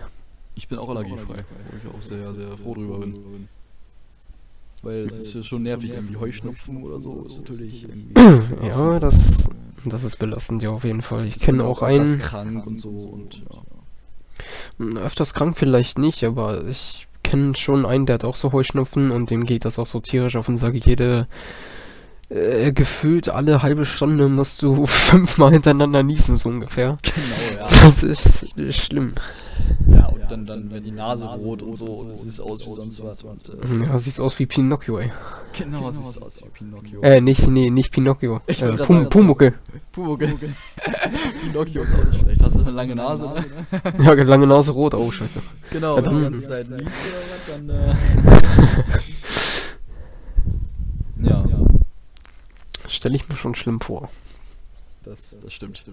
Ich 0.56 0.68
bin 0.68 0.78
auch 0.78 0.88
allergiefrei, 0.88 1.36
wo 1.36 1.76
ich 1.76 1.94
auch 1.94 2.02
sehr, 2.02 2.34
sehr 2.34 2.56
froh 2.56 2.74
drüber 2.74 2.98
bin. 2.98 3.48
Weil 4.82 5.00
es 5.00 5.16
ist 5.16 5.34
ja 5.34 5.42
schon 5.42 5.62
nervig, 5.62 5.92
irgendwie 5.92 6.16
Heuschnupfen 6.16 6.82
oder 6.82 7.00
so, 7.00 7.24
ist 7.26 7.38
natürlich 7.38 7.84
irgendwie. 7.88 8.14
Ja, 8.66 9.00
das, 9.00 9.48
das 9.84 10.04
ist 10.04 10.18
belastend, 10.18 10.62
ja, 10.62 10.70
auf 10.70 10.84
jeden 10.84 11.02
Fall. 11.02 11.26
Ich 11.26 11.38
kenne 11.38 11.64
auch 11.64 11.82
öfters 11.82 12.10
einen, 12.10 12.18
krank 12.20 12.66
und 12.66 12.78
so 12.78 12.90
und 12.90 13.42
ja. 13.50 13.62
m, 14.78 14.96
öfters 14.96 15.34
krank 15.34 15.56
vielleicht 15.56 15.98
nicht, 15.98 16.24
aber 16.24 16.66
ich 16.66 17.08
kenne 17.22 17.56
schon 17.56 17.84
einen, 17.84 18.06
der 18.06 18.14
hat 18.14 18.24
auch 18.24 18.36
so 18.36 18.52
Heuschnupfen 18.52 19.10
und 19.10 19.30
dem 19.30 19.44
geht 19.44 19.64
das 19.64 19.78
auch 19.78 19.86
so 19.86 20.00
tierisch 20.00 20.36
auf 20.36 20.48
und 20.48 20.58
sage 20.58 20.78
jede, 20.78 21.26
äh, 22.28 22.72
gefühlt 22.72 23.28
alle 23.28 23.62
halbe 23.62 23.84
Stunde 23.84 24.28
musst 24.28 24.62
du 24.62 24.86
fünfmal 24.86 25.52
hintereinander 25.52 26.02
niesen, 26.02 26.36
so 26.36 26.48
ungefähr. 26.48 26.98
Genau, 27.02 27.62
ja. 27.62 27.68
Das 27.82 28.02
ist, 28.02 28.42
ist 28.56 28.76
schlimm. 28.76 29.14
Dann, 30.28 30.44
dann 30.44 30.70
wird 30.70 30.84
die 30.84 30.90
Nase 30.90 31.24
rot 31.26 31.62
und 31.62 31.74
so 31.74 31.84
und 31.84 32.10
es 32.10 32.22
sieht 32.22 32.40
aus 32.40 32.60
wie 32.66 32.74
sonst 32.74 33.02
was. 33.02 33.22
Und, 33.22 33.48
äh, 33.48 33.84
Ja, 33.86 33.96
sieht 33.98 34.18
aus 34.18 34.36
wie 34.38 34.46
Pinocchio, 34.46 34.98
ey. 34.98 35.12
genau, 35.56 35.88
es 35.88 35.96
sieht 35.96 36.22
aus 36.22 36.40
wie 36.42 36.48
Pinocchio. 36.48 37.00
Äh, 37.02 37.20
nicht, 37.20 37.46
nee, 37.48 37.70
nicht 37.70 37.90
Pinocchio. 37.92 38.40
Ich 38.46 38.60
Äh, 38.62 38.76
Pum 38.76 39.08
Pumuckel. 39.08 39.54
Pumuckl. 39.92 40.34
Pinocchio 41.42 41.82
ist 41.82 41.94
auch 41.94 42.04
nicht 42.04 42.18
schlecht. 42.20 42.42
Hast 42.42 42.56
du 42.56 42.60
eine 42.60 42.70
lange 42.72 42.94
Nase, 42.96 43.24
ne? 43.26 43.44
Ja, 44.02 44.12
lange 44.14 44.46
Nase 44.46 44.72
rot, 44.72 44.94
oh, 44.94 45.10
scheiße. 45.10 45.40
Genau, 45.70 45.96
Ja, 45.98 46.04
wenn 46.06 46.12
du 46.32 46.38
die 46.40 46.46
dann- 46.46 46.48
ganze 46.48 46.48
Zeit 46.48 46.68
liest 46.68 46.92
oder 47.06 47.20
was, 47.30 47.46
dann 47.46 47.70
äh. 51.24 51.28
ja, 51.30 51.44
ja, 51.48 51.66
Stelle 52.88 53.16
ich 53.16 53.28
mir 53.28 53.36
schon 53.36 53.54
schlimm 53.54 53.80
vor. 53.80 54.08
das, 55.04 55.36
das 55.42 55.52
stimmt. 55.52 55.84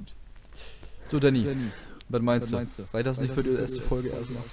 So, 1.08 1.20
Danny, 1.20 1.46
was 2.14 2.22
meinst 2.22 2.52
du? 2.52 2.84
Reicht 2.94 3.08
das 3.08 3.20
nicht 3.20 3.34
für 3.34 3.44
die 3.44 3.54
erste 3.54 3.82
Folge 3.82 4.10
erstmal? 4.10 4.44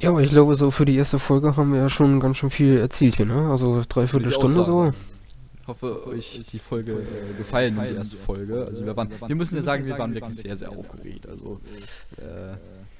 Ja, 0.00 0.10
aber 0.10 0.22
ich 0.22 0.30
glaube, 0.30 0.54
so 0.54 0.70
für 0.70 0.84
die 0.84 0.96
erste 0.96 1.18
Folge 1.18 1.56
haben 1.56 1.72
wir 1.72 1.80
ja 1.80 1.88
schon 1.88 2.20
ganz 2.20 2.38
schön 2.38 2.50
viel 2.50 2.78
erzielt 2.78 3.16
hier, 3.16 3.26
ne? 3.26 3.50
Also 3.50 3.82
dreiviertel 3.88 4.30
Stunde 4.30 4.64
so. 4.64 4.92
Ich 5.60 5.66
hoffe, 5.66 6.06
euch 6.06 6.44
die 6.50 6.58
Folge 6.60 6.92
äh, 6.92 7.36
gefallen, 7.36 7.78
die 7.86 7.94
erste 7.94 8.16
Folge. 8.16 8.64
Also 8.64 8.86
wir 8.86 8.96
waren, 8.96 9.10
wir 9.26 9.36
müssen 9.36 9.56
ja 9.56 9.62
sagen, 9.62 9.86
wir 9.86 9.98
waren 9.98 10.14
wirklich 10.14 10.36
sehr, 10.36 10.56
sehr 10.56 10.70
aufgeregt. 10.70 11.26
Also 11.26 11.60
äh, 12.16 12.56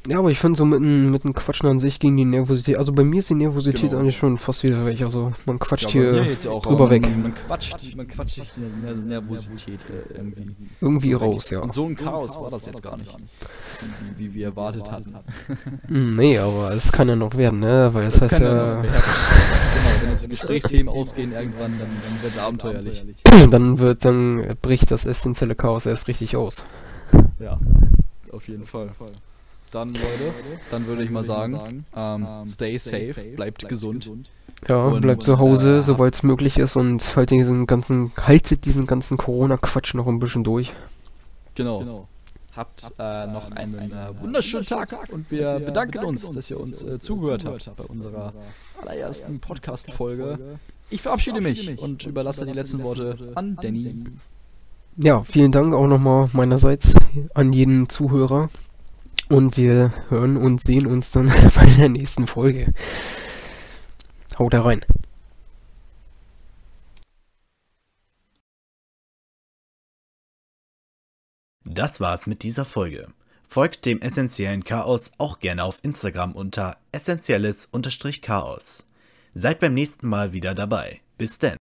Ja, 0.06 0.20
aber 0.20 0.30
ich 0.30 0.38
finde 0.38 0.56
so 0.56 0.64
mit 0.64 0.80
dem 0.80 1.10
mit 1.10 1.24
dem 1.24 1.34
Quatschen 1.34 1.68
an 1.68 1.80
sich 1.80 1.98
gegen 1.98 2.16
die 2.16 2.24
Nervosität. 2.24 2.78
Also 2.78 2.92
bei 2.92 3.04
mir 3.04 3.18
ist 3.18 3.30
die 3.30 3.34
Nervosität 3.34 3.90
Genau. 3.90 4.00
eigentlich 4.00 4.16
schon 4.16 4.38
fast 4.38 4.62
wieder 4.62 4.86
weg. 4.86 5.02
Also 5.02 5.32
man 5.44 5.58
quatscht 5.58 5.92
ja, 5.92 6.22
hier 6.22 6.50
auch, 6.50 6.62
drüber 6.62 6.84
aber 6.84 6.90
weg. 6.90 7.02
Man, 7.02 7.22
man 7.22 7.34
quatscht, 7.34 7.96
man 7.96 8.06
quatscht 8.08 8.36
sich 8.36 8.52
die 8.56 8.86
Ner 8.86 8.94
Nervosität 8.94 9.80
äh, 9.80 10.16
irgendwie. 10.16 10.56
irgendwie 10.80 11.12
raus, 11.12 11.50
ja. 11.50 11.60
Und 11.60 11.74
so 11.74 11.84
ein 11.84 11.96
Chaos 11.96 12.36
war 12.36 12.50
das 12.50 12.66
jetzt 12.66 12.82
gar 12.82 12.96
nicht, 12.96 13.14
wie, 14.16 14.30
wie 14.30 14.34
wir 14.34 14.46
erwartet 14.46 14.90
hatten. 14.90 15.14
Hm, 15.88 16.14
nee, 16.14 16.38
aber 16.38 16.72
es 16.72 16.92
kann 16.92 17.08
ja 17.08 17.16
noch 17.16 17.34
werden, 17.36 17.60
ne? 17.60 17.90
Weil 17.92 18.06
das, 18.06 18.20
heißt 18.20 18.30
kann 18.30 18.42
ja, 18.42 18.82
werden. 18.82 18.82
genau, 18.84 20.02
wenn 20.02 20.10
jetzt 20.10 20.24
die 20.24 20.28
Gesprächsthemen 20.28 20.88
aufgehen 20.88 21.32
irgendwann, 21.32 21.78
dann, 21.78 21.88
dann 21.88 22.22
wird 22.22 22.32
es 22.32 22.38
abenteuerlich. 22.38 23.04
dann 23.50 23.78
wird, 23.78 24.04
dann 24.04 24.56
bricht 24.60 24.90
das 24.90 25.06
essentielle 25.06 25.54
Chaos 25.54 25.86
erst 25.86 26.08
richtig 26.08 26.36
aus. 26.36 26.62
Ja, 27.38 27.58
auf 28.32 28.48
jeden 28.48 28.66
Fall. 28.66 28.90
Dann 29.70 29.88
Leute, 29.88 30.32
dann 30.70 30.86
würde 30.86 31.02
ich 31.02 31.10
mal 31.10 31.24
sagen, 31.24 31.84
ähm, 31.94 32.26
stay 32.46 32.78
safe, 32.78 33.14
bleibt 33.36 33.68
gesund. 33.68 34.10
Ja, 34.68 34.86
Und, 34.86 35.00
bleibt 35.00 35.22
zu 35.22 35.38
Hause, 35.38 35.78
äh, 35.78 35.82
soweit 35.82 36.14
es 36.14 36.22
möglich 36.22 36.58
ist 36.58 36.74
und 36.74 37.16
halt 37.16 37.30
diesen 37.30 37.66
ganzen, 37.66 38.12
haltet 38.16 38.64
diesen 38.64 38.86
ganzen 38.86 39.16
Corona-Quatsch 39.16 39.94
noch 39.94 40.06
ein 40.06 40.18
bisschen 40.18 40.42
durch. 40.42 40.72
Genau. 41.54 42.08
Habt 42.56 42.90
äh, 42.98 43.26
noch 43.28 43.52
einen 43.52 43.92
äh, 43.92 44.20
wunderschönen 44.20 44.66
Tag 44.66 44.96
und 45.12 45.30
wir 45.30 45.60
bedanken 45.60 46.04
uns, 46.04 46.28
dass 46.32 46.50
ihr 46.50 46.58
uns 46.58 46.82
äh, 46.82 46.98
zugehört 46.98 47.44
habt 47.44 47.70
bei 47.76 47.84
unserer 47.84 48.32
allerersten 48.80 49.38
Podcast-Folge. 49.38 50.58
Ich 50.90 51.02
verabschiede 51.02 51.40
mich 51.40 51.78
und 51.78 52.04
überlasse 52.04 52.46
die 52.46 52.52
letzten 52.52 52.82
Worte 52.82 53.32
an 53.36 53.56
Danny. 53.62 54.04
Ja, 54.96 55.22
vielen 55.22 55.52
Dank 55.52 55.72
auch 55.74 55.86
nochmal 55.86 56.28
meinerseits 56.32 56.96
an 57.34 57.52
jeden 57.52 57.88
Zuhörer. 57.88 58.48
Und 59.28 59.56
wir 59.56 59.92
hören 60.08 60.36
und 60.38 60.62
sehen 60.62 60.86
uns 60.86 61.10
dann 61.10 61.26
bei 61.54 61.66
der 61.66 61.88
nächsten 61.90 62.26
Folge. 62.26 62.72
Haut 64.38 64.54
da 64.54 64.62
rein. 64.62 64.80
Das 71.64 72.00
war's 72.00 72.26
mit 72.26 72.42
dieser 72.42 72.64
Folge. 72.64 73.08
Folgt 73.46 73.84
dem 73.86 74.00
essentiellen 74.00 74.64
Chaos 74.64 75.12
auch 75.18 75.38
gerne 75.40 75.64
auf 75.64 75.80
Instagram 75.82 76.32
unter 76.32 76.78
essentielles-chaos. 76.92 78.86
Seid 79.34 79.60
beim 79.60 79.74
nächsten 79.74 80.08
Mal 80.08 80.32
wieder 80.32 80.54
dabei. 80.54 81.00
Bis 81.18 81.38
denn. 81.38 81.58